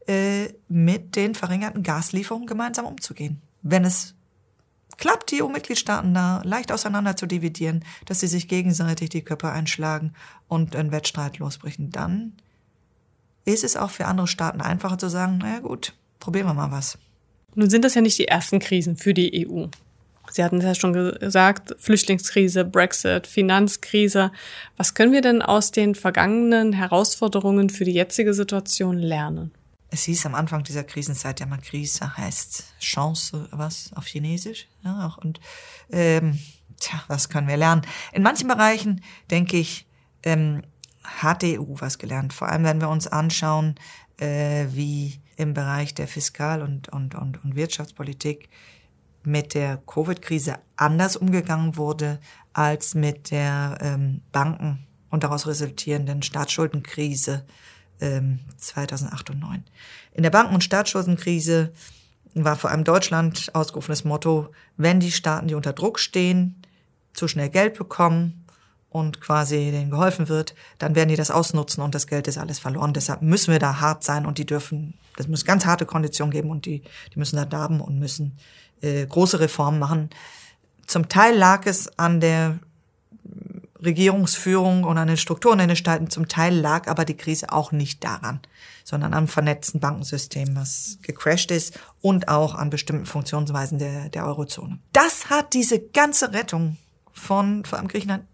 äh, 0.06 0.48
mit 0.68 1.16
den 1.16 1.34
verringerten 1.34 1.82
Gaslieferungen 1.82 2.46
gemeinsam 2.46 2.86
umzugehen. 2.86 3.40
Wenn 3.62 3.84
es 3.84 4.14
klappt, 4.96 5.30
die 5.30 5.42
EU-Mitgliedstaaten 5.42 6.14
da 6.14 6.42
leicht 6.44 6.72
auseinander 6.72 7.16
zu 7.16 7.26
dividieren, 7.26 7.84
dass 8.06 8.20
sie 8.20 8.26
sich 8.26 8.48
gegenseitig 8.48 9.10
die 9.10 9.22
Köpfe 9.22 9.50
einschlagen 9.50 10.14
und 10.48 10.74
einen 10.74 10.92
Wettstreit 10.92 11.38
losbrechen, 11.38 11.90
dann 11.90 12.34
ist 13.44 13.64
es 13.64 13.76
auch 13.76 13.90
für 13.90 14.06
andere 14.06 14.28
Staaten 14.28 14.60
einfacher 14.60 14.98
zu 14.98 15.08
sagen, 15.08 15.38
naja 15.38 15.60
gut, 15.60 15.94
probieren 16.18 16.46
wir 16.46 16.54
mal 16.54 16.70
was. 16.70 16.98
Nun 17.54 17.70
sind 17.70 17.84
das 17.84 17.94
ja 17.94 18.00
nicht 18.00 18.18
die 18.18 18.28
ersten 18.28 18.58
Krisen 18.58 18.96
für 18.96 19.14
die 19.14 19.46
EU. 19.46 19.66
Sie 20.30 20.42
hatten 20.42 20.58
es 20.58 20.64
ja 20.64 20.74
schon 20.74 20.92
gesagt, 20.92 21.74
Flüchtlingskrise, 21.78 22.64
Brexit, 22.64 23.26
Finanzkrise. 23.26 24.32
Was 24.76 24.94
können 24.94 25.12
wir 25.12 25.20
denn 25.20 25.42
aus 25.42 25.72
den 25.72 25.94
vergangenen 25.94 26.72
Herausforderungen 26.72 27.68
für 27.68 27.84
die 27.84 27.92
jetzige 27.92 28.32
Situation 28.32 28.96
lernen? 28.96 29.52
es 29.92 30.04
hieß 30.04 30.24
am 30.24 30.34
Anfang 30.34 30.64
dieser 30.64 30.84
Krisenzeit 30.84 31.38
ja 31.38 31.46
mal 31.46 31.58
Krise 31.58 32.16
heißt 32.16 32.64
Chance, 32.80 33.46
was 33.52 33.90
auf 33.94 34.06
Chinesisch. 34.06 34.66
Ja, 34.82 35.06
auch, 35.06 35.18
und 35.18 35.38
ähm, 35.90 36.38
tja, 36.80 37.04
was 37.08 37.28
können 37.28 37.46
wir 37.46 37.58
lernen? 37.58 37.82
In 38.12 38.22
manchen 38.22 38.48
Bereichen, 38.48 39.02
denke 39.30 39.58
ich, 39.58 39.86
ähm, 40.22 40.62
hat 41.04 41.42
die 41.42 41.60
EU 41.60 41.74
was 41.74 41.98
gelernt. 41.98 42.32
Vor 42.32 42.48
allem, 42.48 42.64
wenn 42.64 42.80
wir 42.80 42.88
uns 42.88 43.06
anschauen, 43.06 43.74
äh, 44.22 44.68
wie 44.70 45.20
im 45.36 45.52
Bereich 45.52 45.94
der 45.94 46.06
Fiskal- 46.06 46.62
und, 46.62 46.88
und, 46.90 47.14
und, 47.14 47.42
und 47.42 47.56
Wirtschaftspolitik 47.56 48.48
mit 49.24 49.54
der 49.54 49.78
Covid-Krise 49.78 50.56
anders 50.76 51.16
umgegangen 51.16 51.76
wurde 51.76 52.20
als 52.52 52.94
mit 52.94 53.30
der 53.30 53.78
ähm, 53.80 54.22
Banken- 54.30 54.86
und 55.10 55.24
daraus 55.24 55.46
resultierenden 55.46 56.22
Staatsschuldenkrise 56.22 57.44
ähm, 58.00 58.40
2008 58.56 59.30
und 59.30 59.40
2009. 59.40 59.64
In 60.12 60.22
der 60.22 60.30
Banken- 60.30 60.54
und 60.54 60.64
Staatsschuldenkrise 60.64 61.72
war 62.34 62.56
vor 62.56 62.70
allem 62.70 62.84
Deutschland 62.84 63.54
ausgerufenes 63.54 64.04
Motto, 64.04 64.52
wenn 64.76 65.00
die 65.00 65.12
Staaten, 65.12 65.48
die 65.48 65.54
unter 65.54 65.72
Druck 65.72 65.98
stehen, 65.98 66.62
zu 67.12 67.28
schnell 67.28 67.50
Geld 67.50 67.76
bekommen 67.76 68.41
und 68.92 69.20
quasi 69.20 69.70
denen 69.70 69.90
geholfen 69.90 70.28
wird, 70.28 70.54
dann 70.78 70.94
werden 70.94 71.08
die 71.08 71.16
das 71.16 71.30
ausnutzen 71.30 71.82
und 71.82 71.94
das 71.94 72.06
Geld 72.06 72.28
ist 72.28 72.38
alles 72.38 72.58
verloren. 72.58 72.92
Deshalb 72.92 73.22
müssen 73.22 73.52
wir 73.52 73.58
da 73.58 73.80
hart 73.80 74.04
sein 74.04 74.26
und 74.26 74.38
die 74.38 74.46
dürfen, 74.46 74.94
das 75.16 75.28
muss 75.28 75.44
ganz 75.44 75.64
harte 75.64 75.86
Konditionen 75.86 76.30
geben 76.30 76.50
und 76.50 76.66
die, 76.66 76.82
die 77.14 77.18
müssen 77.18 77.36
da 77.36 77.44
darben 77.44 77.80
und 77.80 77.98
müssen 77.98 78.36
äh, 78.82 79.06
große 79.06 79.40
Reformen 79.40 79.78
machen. 79.78 80.10
Zum 80.86 81.08
Teil 81.08 81.36
lag 81.36 81.66
es 81.66 81.98
an 81.98 82.20
der 82.20 82.58
Regierungsführung 83.84 84.84
und 84.84 84.98
an 84.98 85.08
den 85.08 85.16
Strukturen 85.16 85.58
in 85.60 85.68
den 85.68 85.76
Staaten. 85.76 86.10
Zum 86.10 86.28
Teil 86.28 86.54
lag 86.54 86.88
aber 86.88 87.04
die 87.04 87.16
Krise 87.16 87.50
auch 87.52 87.72
nicht 87.72 88.04
daran, 88.04 88.40
sondern 88.84 89.14
am 89.14 89.26
vernetzten 89.26 89.80
Bankensystem, 89.80 90.54
was 90.54 90.98
gecrashed 91.02 91.50
ist 91.50 91.78
und 92.00 92.28
auch 92.28 92.54
an 92.54 92.70
bestimmten 92.70 93.06
Funktionsweisen 93.06 93.78
der, 93.78 94.08
der 94.08 94.26
Eurozone. 94.26 94.78
Das 94.92 95.30
hat 95.30 95.54
diese 95.54 95.80
ganze 95.80 96.32
Rettung 96.32 96.76
von 97.12 97.64
vor 97.64 97.78
allem 97.78 97.88
Griechenland 97.88 98.24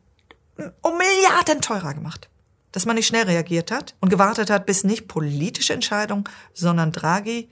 um 0.83 0.99
Milliarden 0.99 1.61
teurer 1.61 1.95
gemacht. 1.95 2.29
Dass 2.73 2.85
man 2.85 2.97
nicht 2.97 3.07
schnell 3.07 3.25
reagiert 3.25 3.71
hat 3.71 3.95
und 4.01 4.11
gewartet 4.11 4.51
hat, 4.51 4.67
bis 4.67 4.85
nicht 4.85 5.09
politische 5.09 5.73
Entscheidung, 5.73 6.29
sondern 6.53 6.93
Draghi 6.93 7.49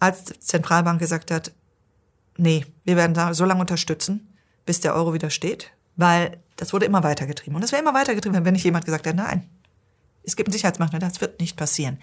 als 0.00 0.24
Zentralbank 0.40 0.98
gesagt 0.98 1.30
hat, 1.30 1.52
nee, 2.36 2.66
wir 2.84 2.96
werden 2.96 3.14
da 3.14 3.32
so 3.32 3.44
lange 3.44 3.60
unterstützen, 3.60 4.34
bis 4.66 4.80
der 4.80 4.94
Euro 4.94 5.14
wieder 5.14 5.30
steht, 5.30 5.70
weil 5.96 6.42
das 6.56 6.72
wurde 6.72 6.86
immer 6.86 7.02
weitergetrieben. 7.02 7.54
Und 7.54 7.62
es 7.62 7.72
wäre 7.72 7.82
immer 7.82 7.94
weitergetrieben, 7.94 8.44
wenn 8.44 8.52
nicht 8.52 8.64
jemand 8.64 8.84
gesagt 8.84 9.06
hätte, 9.06 9.16
nein, 9.16 9.48
es 10.24 10.36
gibt 10.36 10.48
einen 10.48 10.54
Sicherheitsmaßnahmen, 10.54 11.06
das 11.06 11.20
wird 11.20 11.38
nicht 11.40 11.56
passieren. 11.56 11.98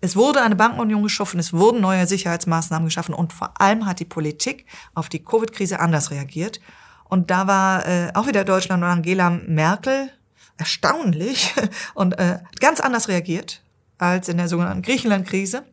Es 0.00 0.14
wurde 0.14 0.42
eine 0.42 0.56
Bankenunion 0.56 1.02
geschaffen, 1.02 1.40
es 1.40 1.52
wurden 1.52 1.80
neue 1.80 2.06
Sicherheitsmaßnahmen 2.06 2.86
geschaffen 2.86 3.14
und 3.14 3.32
vor 3.32 3.60
allem 3.60 3.86
hat 3.86 4.00
die 4.00 4.04
Politik 4.04 4.66
auf 4.94 5.08
die 5.08 5.22
Covid-Krise 5.22 5.80
anders 5.80 6.10
reagiert. 6.10 6.60
Und 7.08 7.30
da 7.30 7.46
war 7.46 7.86
äh, 7.86 8.10
auch 8.14 8.26
wieder 8.26 8.44
Deutschland 8.44 8.82
und 8.82 8.88
Angela 8.88 9.30
Merkel 9.30 10.10
erstaunlich 10.58 11.54
und 11.94 12.18
äh, 12.18 12.40
ganz 12.60 12.80
anders 12.80 13.08
reagiert 13.08 13.62
als 13.98 14.28
in 14.28 14.36
der 14.36 14.48
sogenannten 14.48 14.82
Griechenland-Krise. 14.82 15.64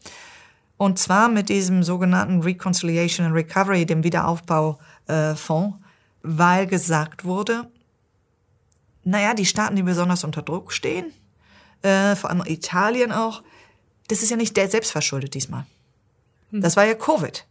Und 0.78 1.00
zwar 1.00 1.30
mit 1.30 1.50
diesem 1.50 1.84
sogenannten 1.84 2.42
Reconciliation 2.42 3.28
and 3.28 3.36
Recovery, 3.36 3.86
dem 3.86 4.04
Wiederaufbaufonds, 4.04 5.78
äh, 5.78 5.84
weil 6.24 6.68
gesagt 6.68 7.26
wurde, 7.26 7.68
naja, 9.04 9.34
die 9.34 9.46
Staaten, 9.46 9.76
die 9.76 9.84
besonders 9.84 10.24
unter 10.24 10.42
Druck 10.42 10.72
stehen, 10.72 11.12
äh, 11.82 12.16
vor 12.16 12.30
allem 12.30 12.44
Italien 12.46 13.12
auch, 13.12 13.44
das 14.08 14.24
ist 14.24 14.30
ja 14.30 14.38
nicht 14.38 14.56
der 14.58 14.70
selbstverschuldet 14.70 15.34
diesmal. 15.34 15.66
Hm. 16.52 16.62
Das 16.62 16.76
war 16.76 16.86
ja 16.86 16.94
Covid. 16.94 17.46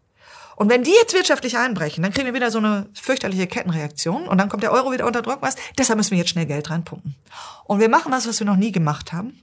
Und 0.56 0.70
wenn 0.70 0.84
die 0.84 0.90
jetzt 0.90 1.14
wirtschaftlich 1.14 1.56
einbrechen, 1.56 2.02
dann 2.02 2.12
kriegen 2.12 2.26
wir 2.26 2.34
wieder 2.34 2.50
so 2.50 2.58
eine 2.58 2.88
fürchterliche 2.94 3.46
Kettenreaktion 3.46 4.28
und 4.28 4.38
dann 4.38 4.48
kommt 4.48 4.62
der 4.62 4.72
Euro 4.72 4.92
wieder 4.92 5.06
unter 5.06 5.22
Druck. 5.22 5.38
Was? 5.40 5.56
Deshalb 5.78 5.96
müssen 5.96 6.12
wir 6.12 6.18
jetzt 6.18 6.30
schnell 6.30 6.46
Geld 6.46 6.70
reinpumpen. 6.70 7.14
Und 7.64 7.80
wir 7.80 7.88
machen 7.88 8.12
was, 8.12 8.28
was 8.28 8.40
wir 8.40 8.46
noch 8.46 8.56
nie 8.56 8.72
gemacht 8.72 9.12
haben. 9.12 9.40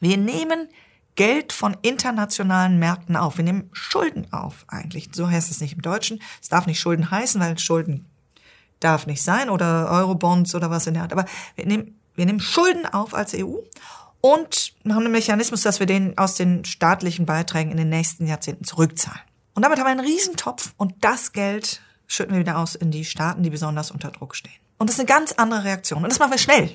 Wir 0.00 0.16
nehmen 0.16 0.68
Geld 1.16 1.52
von 1.52 1.76
internationalen 1.82 2.78
Märkten 2.78 3.16
auf. 3.16 3.38
Wir 3.38 3.44
nehmen 3.44 3.70
Schulden 3.72 4.32
auf 4.32 4.64
eigentlich. 4.68 5.08
So 5.12 5.28
heißt 5.28 5.50
es 5.50 5.60
nicht 5.60 5.74
im 5.74 5.82
Deutschen. 5.82 6.22
Es 6.40 6.48
darf 6.48 6.66
nicht 6.66 6.78
Schulden 6.78 7.10
heißen, 7.10 7.40
weil 7.40 7.58
Schulden 7.58 8.06
darf 8.78 9.06
nicht 9.06 9.22
sein 9.22 9.50
oder 9.50 9.90
Eurobonds 9.90 10.54
oder 10.54 10.70
was 10.70 10.86
in 10.86 10.94
der 10.94 11.02
Art. 11.02 11.12
Aber 11.12 11.24
wir 11.56 11.66
nehmen, 11.66 11.98
wir 12.14 12.26
nehmen 12.26 12.38
Schulden 12.38 12.86
auf 12.86 13.14
als 13.14 13.34
EU 13.34 13.56
und 14.20 14.74
haben 14.88 15.04
einen 15.04 15.10
Mechanismus, 15.12 15.62
dass 15.62 15.80
wir 15.80 15.86
den 15.86 16.16
aus 16.18 16.34
den 16.34 16.64
staatlichen 16.64 17.26
Beiträgen 17.26 17.70
in 17.72 17.76
den 17.76 17.88
nächsten 17.88 18.26
Jahrzehnten 18.26 18.64
zurückzahlen. 18.64 19.20
Und 19.58 19.62
damit 19.62 19.80
haben 19.80 19.86
wir 19.86 19.90
einen 19.90 20.06
Riesentopf 20.06 20.72
und 20.76 20.94
das 21.00 21.32
Geld 21.32 21.82
schütten 22.06 22.32
wir 22.32 22.38
wieder 22.38 22.58
aus 22.58 22.76
in 22.76 22.92
die 22.92 23.04
Staaten, 23.04 23.42
die 23.42 23.50
besonders 23.50 23.90
unter 23.90 24.12
Druck 24.12 24.36
stehen. 24.36 24.54
Und 24.78 24.88
das 24.88 24.94
ist 24.94 25.00
eine 25.00 25.08
ganz 25.08 25.32
andere 25.32 25.64
Reaktion. 25.64 26.04
Und 26.04 26.10
das 26.10 26.20
machen 26.20 26.30
wir 26.30 26.38
schnell, 26.38 26.70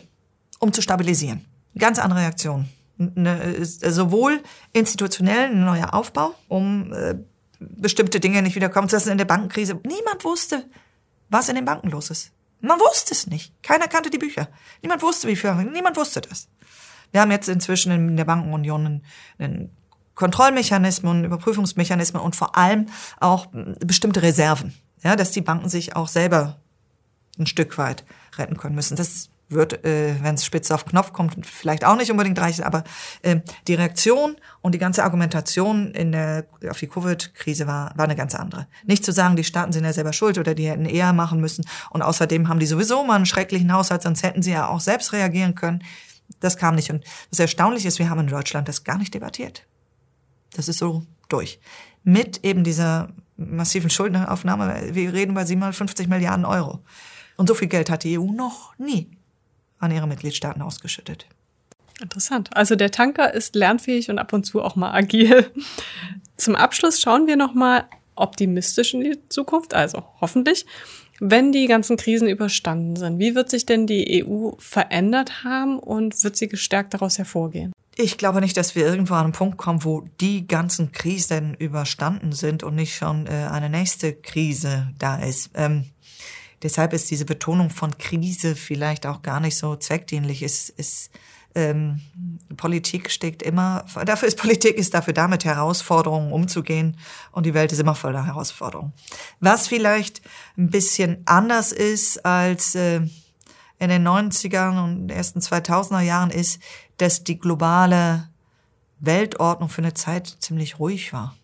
um 0.59 0.73
zu 0.73 0.81
stabilisieren. 0.81 1.45
Eine 1.73 1.79
ganz 1.79 1.97
andere 1.97 2.19
Reaktion. 2.19 2.67
Eine, 2.99 3.63
sowohl 3.63 4.43
institutionell 4.73 5.51
ein 5.51 5.63
neuer 5.63 5.93
Aufbau, 5.93 6.35
um 6.49 6.91
äh, 6.91 7.15
bestimmte 7.57 8.19
Dinge 8.19 8.41
nicht 8.41 8.57
wiederkommen 8.57 8.89
zu 8.89 8.97
lassen 8.97 9.11
in 9.11 9.17
der 9.17 9.23
Bankenkrise. 9.23 9.79
Niemand 9.85 10.25
wusste, 10.25 10.65
was 11.29 11.47
in 11.47 11.55
den 11.55 11.63
Banken 11.63 11.89
los 11.89 12.09
ist. 12.09 12.33
Man 12.59 12.81
wusste 12.81 13.13
es 13.13 13.27
nicht. 13.27 13.53
Keiner 13.63 13.87
kannte 13.87 14.09
die 14.09 14.17
Bücher. 14.17 14.49
Niemand 14.81 15.01
wusste, 15.03 15.29
wie 15.29 15.37
viel. 15.37 15.53
Niemand 15.53 15.95
wusste 15.95 16.19
das. 16.19 16.49
Wir 17.13 17.21
haben 17.21 17.31
jetzt 17.31 17.47
inzwischen 17.47 17.93
in 17.93 18.17
der 18.17 18.25
Bankenunion 18.25 18.85
einen, 18.85 19.05
einen 19.39 19.77
Kontrollmechanismen, 20.15 21.25
Überprüfungsmechanismen 21.25 22.21
und 22.21 22.35
vor 22.35 22.57
allem 22.57 22.87
auch 23.19 23.47
bestimmte 23.79 24.21
Reserven. 24.21 24.73
Ja, 25.03 25.15
dass 25.15 25.31
die 25.31 25.41
Banken 25.41 25.69
sich 25.69 25.95
auch 25.95 26.07
selber 26.07 26.59
ein 27.37 27.47
Stück 27.47 27.77
weit 27.77 28.05
retten 28.37 28.57
können 28.57 28.75
müssen. 28.75 28.95
Das 28.95 29.29
wird, 29.49 29.85
äh, 29.85 30.15
wenn 30.21 30.35
es 30.35 30.45
spitz 30.45 30.71
auf 30.71 30.85
Knopf 30.85 31.13
kommt, 31.13 31.45
vielleicht 31.45 31.85
auch 31.85 31.95
nicht 31.95 32.11
unbedingt 32.11 32.39
reichen, 32.39 32.63
aber 32.63 32.83
äh, 33.21 33.41
die 33.67 33.75
Reaktion 33.75 34.35
und 34.61 34.73
die 34.73 34.79
ganze 34.79 35.03
Argumentation 35.03 35.91
in 35.91 36.11
der, 36.11 36.45
auf 36.69 36.79
die 36.79 36.87
Covid-Krise 36.87 37.67
war, 37.67 37.91
war 37.95 38.05
eine 38.05 38.15
ganz 38.15 38.35
andere. 38.35 38.67
Nicht 38.85 39.05
zu 39.05 39.11
sagen, 39.11 39.35
die 39.35 39.43
Staaten 39.43 39.71
sind 39.71 39.83
ja 39.83 39.93
selber 39.93 40.13
schuld 40.13 40.37
oder 40.37 40.55
die 40.55 40.69
hätten 40.69 40.85
eher 40.85 41.13
machen 41.13 41.39
müssen 41.39 41.65
und 41.89 42.01
außerdem 42.01 42.47
haben 42.47 42.59
die 42.59 42.65
sowieso 42.65 43.03
mal 43.03 43.15
einen 43.15 43.25
schrecklichen 43.25 43.71
Haushalt, 43.73 44.01
sonst 44.01 44.23
hätten 44.23 44.41
sie 44.41 44.51
ja 44.51 44.67
auch 44.67 44.79
selbst 44.79 45.13
reagieren 45.13 45.55
können. 45.55 45.83
Das 46.39 46.57
kam 46.57 46.75
nicht. 46.75 46.89
Und 46.89 47.03
das 47.29 47.39
Erstaunliche 47.39 47.87
ist, 47.87 47.99
wir 47.99 48.09
haben 48.09 48.21
in 48.21 48.27
Deutschland 48.27 48.67
das 48.67 48.83
gar 48.83 48.97
nicht 48.97 49.13
debattiert. 49.13 49.65
Das 50.55 50.67
ist 50.67 50.79
so 50.79 51.03
durch. 51.29 51.59
Mit 52.03 52.43
eben 52.43 52.63
dieser 52.63 53.09
massiven 53.37 53.89
Schuldenaufnahme, 53.89 54.89
wir 54.91 55.13
reden 55.13 55.31
über 55.31 55.45
750 55.45 56.07
Milliarden 56.07 56.45
Euro. 56.45 56.79
Und 57.37 57.47
so 57.47 57.55
viel 57.55 57.67
Geld 57.67 57.89
hat 57.89 58.03
die 58.03 58.17
EU 58.19 58.31
noch 58.31 58.77
nie 58.77 59.09
an 59.79 59.91
ihre 59.91 60.07
Mitgliedstaaten 60.07 60.61
ausgeschüttet. 60.61 61.25
Interessant. 62.01 62.55
Also 62.55 62.75
der 62.75 62.91
Tanker 62.91 63.33
ist 63.33 63.55
lernfähig 63.55 64.09
und 64.09 64.19
ab 64.19 64.33
und 64.33 64.45
zu 64.45 64.61
auch 64.61 64.75
mal 64.75 64.91
agil. 64.93 65.51
Zum 66.37 66.55
Abschluss 66.55 67.01
schauen 67.01 67.27
wir 67.27 67.35
noch 67.35 67.53
mal 67.53 67.85
optimistisch 68.15 68.93
in 68.93 69.01
die 69.01 69.19
Zukunft, 69.29 69.73
also 69.73 70.03
hoffentlich, 70.21 70.65
wenn 71.19 71.51
die 71.51 71.67
ganzen 71.67 71.97
Krisen 71.97 72.27
überstanden 72.27 72.95
sind. 72.95 73.19
Wie 73.19 73.35
wird 73.35 73.49
sich 73.49 73.65
denn 73.65 73.87
die 73.87 74.25
EU 74.25 74.51
verändert 74.59 75.43
haben 75.43 75.79
und 75.79 76.23
wird 76.23 76.35
sie 76.35 76.47
gestärkt 76.47 76.93
daraus 76.93 77.17
hervorgehen? 77.17 77.71
Ich 77.95 78.17
glaube 78.17 78.41
nicht, 78.41 78.57
dass 78.57 78.75
wir 78.75 78.85
irgendwo 78.85 79.13
an 79.13 79.25
einen 79.25 79.33
Punkt 79.33 79.57
kommen, 79.57 79.83
wo 79.83 80.03
die 80.19 80.47
ganzen 80.47 80.91
Krisen 80.91 81.53
überstanden 81.53 82.31
sind 82.31 82.63
und 82.63 82.75
nicht 82.75 82.95
schon 82.95 83.27
äh, 83.27 83.47
eine 83.51 83.69
nächste 83.69 84.13
Krise 84.13 84.91
da 84.97 85.17
ist. 85.17 85.51
Ähm, 85.53 85.85
Deshalb 86.63 86.93
ist 86.93 87.11
diese 87.11 87.25
Betonung 87.25 87.69
von 87.69 87.97
Krise 87.97 88.55
vielleicht 88.55 89.05
auch 89.05 89.21
gar 89.21 89.41
nicht 89.41 89.57
so 89.57 89.75
zweckdienlich. 89.75 90.41
Es 90.41 90.69
ist 90.69 91.11
ähm, 91.55 92.01
Politik 92.57 93.11
steckt 93.11 93.43
immer, 93.43 93.85
dafür 94.05 94.27
ist 94.27 94.39
Politik, 94.39 94.77
ist 94.77 94.93
dafür 94.93 95.13
da, 95.13 95.27
mit 95.27 95.45
Herausforderungen 95.45 96.31
umzugehen 96.31 96.97
und 97.31 97.45
die 97.45 97.53
Welt 97.53 97.71
ist 97.71 97.79
immer 97.79 97.93
voller 97.93 98.25
Herausforderungen. 98.25 98.93
Was 99.39 99.67
vielleicht 99.67 100.21
ein 100.57 100.71
bisschen 100.71 101.21
anders 101.25 101.71
ist 101.73 102.25
als 102.25 102.73
äh, 102.73 103.01
in 103.77 103.89
den 103.89 104.07
90ern 104.07 104.83
und 104.83 105.11
ersten 105.11 105.39
2000er 105.39 105.99
Jahren 105.99 106.31
ist, 106.31 106.61
dass 106.97 107.23
die 107.23 107.39
globale 107.39 108.29
Weltordnung 108.99 109.69
für 109.69 109.81
eine 109.81 109.93
Zeit 109.93 110.27
ziemlich 110.39 110.79
ruhig 110.79 111.13
war. 111.13 111.35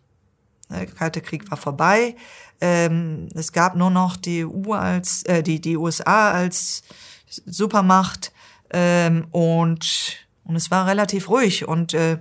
Der 0.70 0.86
Kalte 0.86 1.22
Krieg 1.22 1.50
war 1.50 1.58
vorbei. 1.58 2.16
Ähm, 2.62 3.30
es 3.34 3.52
gab 3.52 3.76
nur 3.76 3.90
noch 3.90 4.16
die 4.16 4.46
EU 4.46 4.74
als 4.74 5.24
äh, 5.24 5.42
die 5.42 5.60
die 5.60 5.78
USA 5.78 6.32
als 6.32 6.84
Supermacht 7.28 8.32
ähm, 8.70 9.28
und 9.32 10.28
und 10.44 10.56
es 10.56 10.70
war 10.70 10.88
relativ 10.88 11.30
ruhig 11.30 11.68
und 11.68 11.94
äh, 11.94 12.20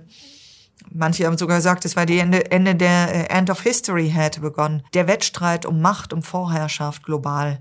Manche 0.91 1.25
haben 1.25 1.37
sogar 1.37 1.57
gesagt, 1.57 1.85
es 1.85 1.95
war 1.95 2.05
die 2.05 2.17
Ende, 2.17 2.49
Ende 2.51 2.75
der 2.75 3.29
äh, 3.29 3.37
End 3.37 3.49
of 3.49 3.61
History 3.61 4.09
hätte 4.09 4.39
begonnen. 4.39 4.83
Der 4.93 5.07
Wettstreit 5.07 5.65
um 5.65 5.81
Macht, 5.81 6.13
um 6.13 6.23
Vorherrschaft 6.23 7.03
global 7.03 7.59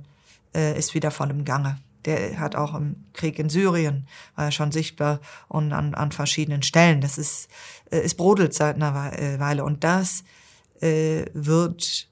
äh, 0.54 0.78
ist 0.78 0.94
wieder 0.94 1.10
voll 1.10 1.30
im 1.30 1.44
Gange. 1.44 1.78
Der 2.04 2.38
hat 2.38 2.54
auch 2.54 2.74
im 2.74 3.04
Krieg 3.12 3.38
in 3.38 3.48
Syrien 3.48 4.06
war 4.36 4.46
ja 4.46 4.50
schon 4.50 4.72
sichtbar 4.72 5.20
und 5.48 5.72
an, 5.72 5.94
an 5.94 6.12
verschiedenen 6.12 6.62
Stellen. 6.62 7.00
Das 7.00 7.18
ist, 7.18 7.48
äh, 7.90 7.98
es 7.98 8.14
brodelt 8.14 8.54
seit 8.54 8.76
einer 8.76 9.18
äh, 9.18 9.38
Weile 9.40 9.64
und 9.64 9.84
das 9.84 10.24
äh, 10.80 11.24
wird 11.32 12.08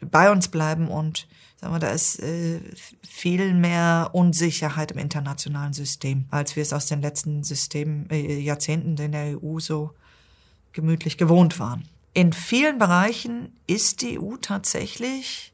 bei 0.00 0.30
uns 0.30 0.48
bleiben 0.48 0.88
und 0.88 1.26
sagen 1.60 1.74
wir, 1.74 1.78
da 1.80 1.90
ist 1.90 2.20
äh, 2.20 2.60
viel 3.06 3.54
mehr 3.54 4.10
Unsicherheit 4.12 4.92
im 4.92 4.98
internationalen 4.98 5.72
System, 5.72 6.26
als 6.30 6.56
wir 6.56 6.62
es 6.62 6.72
aus 6.72 6.86
den 6.86 7.02
letzten 7.02 7.42
Systemen, 7.42 8.08
äh, 8.10 8.38
Jahrzehnten 8.38 8.96
in 8.96 9.12
der 9.12 9.42
EU 9.42 9.58
so 9.58 9.90
gemütlich 10.72 11.18
gewohnt 11.18 11.58
waren. 11.58 11.88
In 12.14 12.32
vielen 12.32 12.78
Bereichen 12.78 13.52
ist 13.66 14.02
die 14.02 14.18
EU 14.18 14.36
tatsächlich 14.36 15.52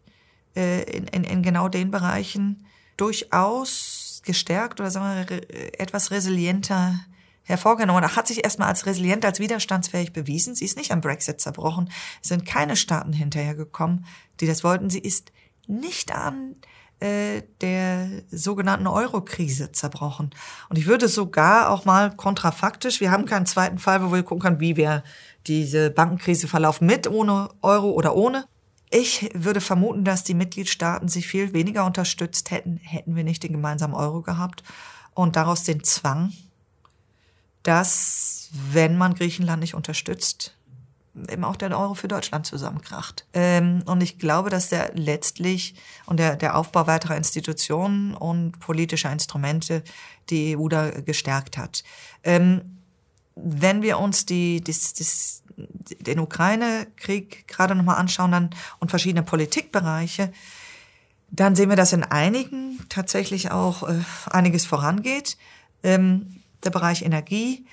äh, 0.56 0.82
in, 0.84 1.06
in, 1.08 1.24
in 1.24 1.42
genau 1.42 1.68
den 1.68 1.90
Bereichen 1.90 2.66
durchaus 2.96 4.22
gestärkt 4.24 4.80
oder 4.80 4.90
sagen 4.90 5.26
wir 5.28 5.80
etwas 5.80 6.10
resilienter 6.10 7.00
hervorgenommen. 7.44 8.02
Da 8.02 8.16
hat 8.16 8.26
sich 8.26 8.42
erstmal 8.42 8.68
als 8.68 8.86
resilient, 8.86 9.24
als 9.24 9.38
widerstandsfähig 9.38 10.12
bewiesen. 10.12 10.54
Sie 10.54 10.64
ist 10.64 10.76
nicht 10.76 10.90
am 10.90 11.00
Brexit 11.00 11.40
zerbrochen. 11.40 11.90
Es 12.22 12.28
sind 12.28 12.46
keine 12.46 12.74
Staaten 12.74 13.12
hinterhergekommen, 13.12 14.06
die 14.40 14.46
das 14.46 14.64
wollten. 14.64 14.90
Sie 14.90 14.98
ist 14.98 15.30
nicht 15.66 16.14
an 16.14 16.56
äh, 17.00 17.42
der 17.60 18.22
sogenannten 18.30 18.86
Euro-Krise 18.86 19.72
zerbrochen. 19.72 20.30
Und 20.68 20.78
ich 20.78 20.86
würde 20.86 21.08
sogar 21.08 21.70
auch 21.70 21.84
mal 21.84 22.14
kontrafaktisch, 22.16 23.00
wir 23.00 23.10
haben 23.10 23.26
keinen 23.26 23.46
zweiten 23.46 23.78
Fall, 23.78 24.02
wo 24.02 24.12
wir 24.12 24.22
gucken 24.22 24.42
können, 24.42 24.60
wie 24.60 24.76
wir 24.76 25.02
diese 25.46 25.90
Bankenkrise 25.90 26.48
verlaufen, 26.48 26.86
mit, 26.86 27.08
ohne 27.08 27.50
Euro 27.60 27.90
oder 27.90 28.16
ohne. 28.16 28.46
Ich 28.90 29.30
würde 29.34 29.60
vermuten, 29.60 30.04
dass 30.04 30.24
die 30.24 30.34
Mitgliedstaaten 30.34 31.08
sich 31.08 31.26
viel 31.26 31.52
weniger 31.52 31.84
unterstützt 31.84 32.50
hätten, 32.50 32.76
hätten 32.82 33.16
wir 33.16 33.24
nicht 33.24 33.42
den 33.42 33.52
gemeinsamen 33.52 33.94
Euro 33.94 34.22
gehabt 34.22 34.62
und 35.14 35.36
daraus 35.36 35.64
den 35.64 35.82
Zwang, 35.82 36.32
dass, 37.62 38.50
wenn 38.72 38.96
man 38.96 39.14
Griechenland 39.14 39.60
nicht 39.60 39.74
unterstützt, 39.74 40.54
eben 41.28 41.44
auch 41.44 41.56
der 41.56 41.76
Euro 41.78 41.94
für 41.94 42.08
Deutschland 42.08 42.46
zusammenkracht. 42.46 43.26
Ähm, 43.32 43.82
und 43.86 44.02
ich 44.02 44.18
glaube, 44.18 44.50
dass 44.50 44.68
der 44.68 44.92
letztlich 44.94 45.74
und 46.06 46.18
der, 46.18 46.36
der 46.36 46.56
Aufbau 46.56 46.86
weiterer 46.86 47.16
Institutionen 47.16 48.14
und 48.14 48.58
politischer 48.58 49.12
Instrumente 49.12 49.82
die 50.30 50.56
EU 50.56 50.68
da 50.68 50.90
gestärkt 50.90 51.56
hat. 51.56 51.84
Ähm, 52.24 52.78
wenn 53.36 53.82
wir 53.82 53.98
uns 53.98 54.26
die, 54.26 54.62
das, 54.62 54.94
das, 54.94 55.42
den 55.56 56.18
Ukraine-Krieg 56.18 57.46
gerade 57.48 57.74
nochmal 57.74 57.96
anschauen 57.96 58.32
dann, 58.32 58.50
und 58.80 58.90
verschiedene 58.90 59.22
Politikbereiche, 59.22 60.32
dann 61.30 61.56
sehen 61.56 61.68
wir, 61.68 61.76
dass 61.76 61.92
in 61.92 62.04
einigen 62.04 62.78
tatsächlich 62.88 63.50
auch 63.50 63.88
äh, 63.88 64.00
einiges 64.30 64.66
vorangeht. 64.66 65.36
Ähm, 65.82 66.40
der 66.64 66.70
Bereich 66.70 67.02
Energie, 67.02 67.66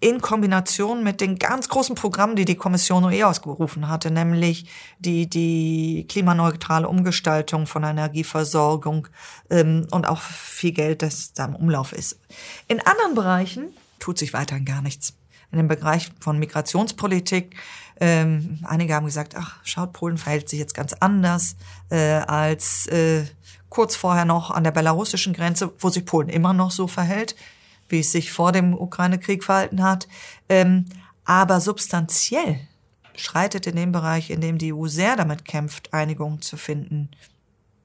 in 0.00 0.20
Kombination 0.22 1.04
mit 1.04 1.20
den 1.20 1.38
ganz 1.38 1.68
großen 1.68 1.94
Programmen, 1.94 2.34
die 2.34 2.46
die 2.46 2.54
Kommission 2.54 3.12
eh 3.12 3.24
ausgerufen 3.24 3.88
hatte, 3.88 4.10
nämlich 4.10 4.66
die, 4.98 5.28
die 5.28 6.06
klimaneutrale 6.08 6.88
Umgestaltung 6.88 7.66
von 7.66 7.84
Energieversorgung 7.84 9.08
ähm, 9.50 9.86
und 9.90 10.08
auch 10.08 10.20
viel 10.22 10.72
Geld, 10.72 11.02
das 11.02 11.34
da 11.34 11.44
im 11.44 11.54
Umlauf 11.54 11.92
ist. 11.92 12.18
In 12.66 12.80
anderen 12.80 13.14
Bereichen 13.14 13.74
tut 13.98 14.18
sich 14.18 14.32
weiterhin 14.32 14.64
gar 14.64 14.80
nichts. 14.80 15.14
In 15.52 15.58
dem 15.58 15.68
Bereich 15.68 16.10
von 16.20 16.38
Migrationspolitik, 16.38 17.56
ähm, 18.00 18.60
einige 18.64 18.94
haben 18.94 19.06
gesagt, 19.06 19.34
ach, 19.36 19.58
schaut, 19.64 19.92
Polen 19.92 20.16
verhält 20.16 20.48
sich 20.48 20.58
jetzt 20.58 20.74
ganz 20.74 20.94
anders 21.00 21.56
äh, 21.90 21.98
als 21.98 22.86
äh, 22.86 23.24
kurz 23.68 23.96
vorher 23.96 24.24
noch 24.24 24.50
an 24.50 24.64
der 24.64 24.70
belarussischen 24.70 25.32
Grenze, 25.32 25.72
wo 25.78 25.90
sich 25.90 26.04
Polen 26.04 26.28
immer 26.28 26.52
noch 26.52 26.70
so 26.70 26.86
verhält 26.86 27.34
wie 27.90 28.00
es 28.00 28.12
sich 28.12 28.32
vor 28.32 28.52
dem 28.52 28.74
Ukraine-Krieg 28.74 29.44
verhalten 29.44 29.82
hat. 29.82 30.08
Ähm, 30.48 30.86
aber 31.24 31.60
substanziell 31.60 32.60
schreitet 33.14 33.66
in 33.66 33.76
dem 33.76 33.92
Bereich, 33.92 34.30
in 34.30 34.40
dem 34.40 34.58
die 34.58 34.72
EU 34.72 34.86
sehr 34.86 35.16
damit 35.16 35.44
kämpft, 35.44 35.92
Einigung 35.92 36.40
zu 36.40 36.56
finden, 36.56 37.10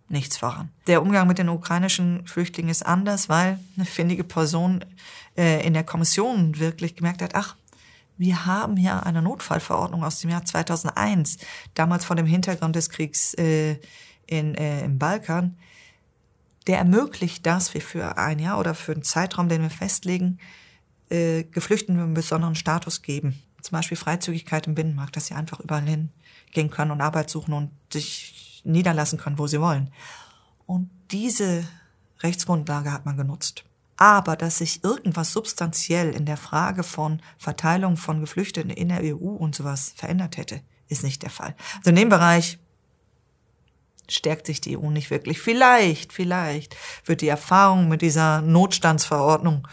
nichts 0.08 0.38
voran. 0.38 0.70
Der 0.88 1.02
Umgang 1.02 1.28
mit 1.28 1.40
den 1.40 1.50
ukrainischen 1.50 2.26
Flüchtlingen 2.28 2.72
ist 2.72 2.86
anders, 2.86 3.28
weil 3.28 3.60
eine 3.76 3.86
findige 3.86 4.24
Person 4.24 4.86
äh, 5.38 5.66
in 5.66 5.74
der 5.74 5.84
Kommission 5.84 6.60
wirklich 6.60 6.96
gemerkt 6.96 7.22
hat, 7.22 7.36
ach, 7.36 7.56
wir 8.18 8.46
haben 8.46 8.78
ja 8.78 9.02
eine 9.02 9.22
Notfallverordnung 9.22 10.04
aus 10.04 10.20
dem 10.20 10.30
Jahr 10.30 10.46
2001, 10.46 11.38
damals 11.74 12.06
vor 12.06 12.16
dem 12.16 12.26
Hintergrund 12.26 12.76
des 12.76 12.90
Kriegs 12.90 13.34
äh, 13.34 13.78
in, 14.28 14.56
äh, 14.56 14.86
im 14.86 14.98
Balkan, 14.98 15.58
der 16.68 16.78
ermöglicht, 16.78 17.46
dass 17.46 17.74
wir 17.74 17.82
für 17.82 18.18
ein 18.18 18.40
Jahr 18.40 18.60
oder 18.60 18.74
für 18.74 18.94
einen 18.94 19.04
Zeitraum, 19.04 19.50
den 19.50 19.62
wir 19.62 19.70
festlegen, 19.70 20.40
äh, 21.10 21.44
Geflüchteten 21.44 22.00
einen 22.00 22.14
besonderen 22.14 22.56
Status 22.56 23.02
geben. 23.02 23.42
Zum 23.62 23.74
Beispiel 23.74 23.98
Freizügigkeit 23.98 24.68
im 24.68 24.76
Binnenmarkt, 24.76 25.16
dass 25.16 25.28
sie 25.28 25.34
einfach 25.34 25.60
überall 25.60 25.84
hingehen 25.84 26.70
können 26.72 26.92
und 26.92 27.02
Arbeit 27.02 27.30
suchen 27.30 27.54
und 27.54 27.72
sich 27.92 28.62
niederlassen 28.64 29.20
können, 29.20 29.38
wo 29.38 29.48
sie 29.48 29.62
wollen. 29.62 29.92
Und 30.66 30.90
diese 31.12 31.68
Rechtsgrundlage 32.22 32.92
hat 32.92 33.06
man 33.06 33.18
genutzt. 33.18 33.66
Aber 33.98 34.36
dass 34.36 34.58
sich 34.58 34.84
irgendwas 34.84 35.32
substanziell 35.32 36.14
in 36.14 36.26
der 36.26 36.38
Frage 36.38 36.84
von 36.84 37.22
Verteilung 37.38 37.96
von 37.96 38.20
Geflüchteten 38.20 38.70
in 38.70 38.90
der 38.90 39.02
EU 39.04 39.30
und 39.30 39.56
sowas 39.56 39.94
verändert 39.96 40.38
hätte, 40.38 40.62
ist 40.90 41.04
nicht 41.04 41.24
der 41.24 41.30
Fall. 41.30 41.56
Also 41.78 41.92
in 41.92 41.96
dem 41.96 42.10
Bereich 42.10 42.60
stärkt 44.10 44.48
sich 44.48 44.62
die 44.62 44.78
EU 44.78 44.90
nicht 44.90 45.10
wirklich. 45.10 45.40
Vielleicht, 45.40 46.14
vielleicht 46.14 46.76
wird 47.06 47.22
die 47.22 47.28
Erfahrung 47.28 47.88
mit 47.88 48.02
dieser 48.02 48.42
Notstandsverordnung 48.42 49.68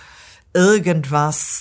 irgendwas 0.55 1.61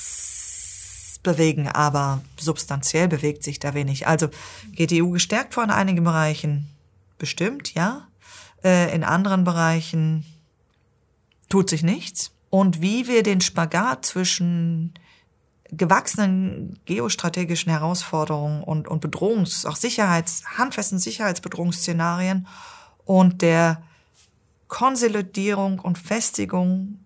bewegen, 1.24 1.68
aber 1.68 2.22
substanziell 2.40 3.08
bewegt 3.08 3.44
sich 3.44 3.60
da 3.60 3.74
wenig. 3.74 4.08
Also 4.08 4.30
geht 4.72 4.92
die 4.92 5.04
EU 5.04 5.10
gestärkt 5.10 5.54
vor 5.54 5.64
in 5.64 5.70
einigen 5.70 6.04
Bereichen? 6.04 6.70
Bestimmt, 7.18 7.74
ja. 7.74 8.08
Äh, 8.64 8.94
in 8.96 9.04
anderen 9.04 9.44
Bereichen 9.44 10.26
tut 11.50 11.70
sich 11.70 11.84
nichts. 11.84 12.32
Und 12.52 12.82
wie 12.82 13.08
wir 13.08 13.24
den 13.24 13.42
Spagat 13.42 14.06
zwischen 14.06 14.94
gewachsenen 15.72 16.78
geostrategischen 16.86 17.72
Herausforderungen 17.72 18.62
und, 18.62 18.90
und 18.90 19.02
Bedrohungs-, 19.04 19.66
auch 19.66 19.78
Sicherheits-, 19.78 20.44
handfesten 20.58 21.00
Sicherheitsbedrohungsszenarien 21.00 22.46
und 23.06 23.42
der 23.42 23.82
Konsolidierung 24.68 25.80
und 25.80 25.98
Festigung 25.98 27.00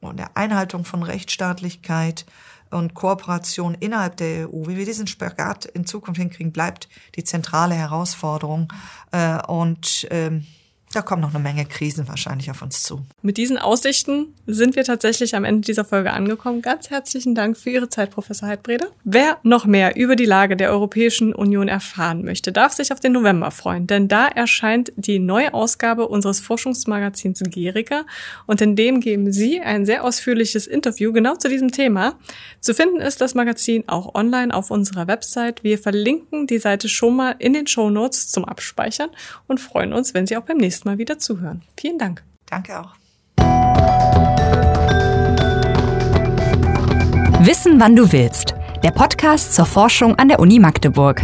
und 0.00 0.20
der 0.20 0.36
Einhaltung 0.36 0.84
von 0.84 1.02
Rechtsstaatlichkeit 1.02 2.24
und 2.70 2.94
Kooperation 2.94 3.74
innerhalb 3.74 4.16
der 4.16 4.48
EU, 4.48 4.68
wie 4.68 4.76
wir 4.76 4.84
diesen 4.84 5.08
Spagat 5.08 5.64
in 5.64 5.84
Zukunft 5.84 6.20
hinkriegen, 6.20 6.52
bleibt 6.52 6.88
die 7.16 7.24
zentrale 7.24 7.74
Herausforderung. 7.74 8.72
Äh, 9.10 9.42
und 9.46 10.06
ähm, 10.10 10.46
da 10.92 11.02
kommen 11.02 11.22
noch 11.22 11.34
eine 11.34 11.42
Menge 11.42 11.64
Krisen 11.64 12.06
wahrscheinlich 12.08 12.50
auf 12.50 12.62
uns 12.62 12.82
zu. 12.82 13.00
Mit 13.22 13.36
diesen 13.36 13.58
Aussichten 13.58 14.34
sind 14.46 14.76
wir 14.76 14.84
tatsächlich 14.84 15.34
am 15.34 15.44
Ende 15.44 15.62
dieser 15.62 15.84
Folge 15.84 16.12
angekommen. 16.12 16.62
Ganz 16.62 16.90
herzlichen 16.90 17.34
Dank 17.34 17.56
für 17.56 17.70
Ihre 17.70 17.88
Zeit, 17.88 18.10
Professor 18.10 18.48
Heidbreder. 18.48 18.88
Wer 19.04 19.38
noch 19.42 19.64
mehr 19.64 19.96
über 19.96 20.16
die 20.16 20.24
Lage 20.24 20.56
der 20.56 20.70
Europäischen 20.70 21.34
Union 21.34 21.68
erfahren 21.68 22.24
möchte, 22.24 22.52
darf 22.52 22.72
sich 22.72 22.92
auf 22.92 23.00
den 23.00 23.12
November 23.12 23.50
freuen, 23.50 23.86
denn 23.86 24.08
da 24.08 24.28
erscheint 24.28 24.92
die 24.96 25.18
neue 25.18 25.54
Ausgabe 25.54 26.08
unseres 26.08 26.40
Forschungsmagazins 26.40 27.42
Gerika 27.44 28.04
und 28.46 28.60
in 28.60 28.76
dem 28.76 29.00
geben 29.00 29.32
Sie 29.32 29.60
ein 29.60 29.86
sehr 29.86 30.04
ausführliches 30.04 30.66
Interview 30.66 31.12
genau 31.12 31.36
zu 31.36 31.48
diesem 31.48 31.72
Thema. 31.72 32.18
Zu 32.60 32.74
finden 32.74 33.00
ist 33.00 33.20
das 33.20 33.34
Magazin 33.34 33.88
auch 33.88 34.14
online 34.14 34.52
auf 34.52 34.70
unserer 34.70 35.06
Website. 35.06 35.64
Wir 35.64 35.78
verlinken 35.78 36.46
die 36.46 36.58
Seite 36.58 36.88
schon 36.88 37.16
mal 37.16 37.34
in 37.38 37.52
den 37.52 37.66
Show 37.66 37.90
Notes 37.90 38.28
zum 38.28 38.44
Abspeichern 38.44 39.10
und 39.46 39.60
freuen 39.60 39.92
uns, 39.92 40.14
wenn 40.14 40.26
Sie 40.26 40.36
auch 40.36 40.42
beim 40.42 40.58
nächsten 40.58 40.81
nächsten 40.82 40.88
Mal 40.88 40.98
wieder 40.98 41.18
zuhören. 41.18 41.62
Vielen 41.78 41.98
Dank. 41.98 42.22
Danke 42.46 42.80
auch. 42.80 42.94
Wissen, 47.44 47.80
wann 47.80 47.96
du 47.96 48.10
willst. 48.12 48.54
Der 48.82 48.90
Podcast 48.90 49.54
zur 49.54 49.64
Forschung 49.64 50.16
an 50.16 50.28
der 50.28 50.40
Uni 50.40 50.58
Magdeburg. 50.58 51.22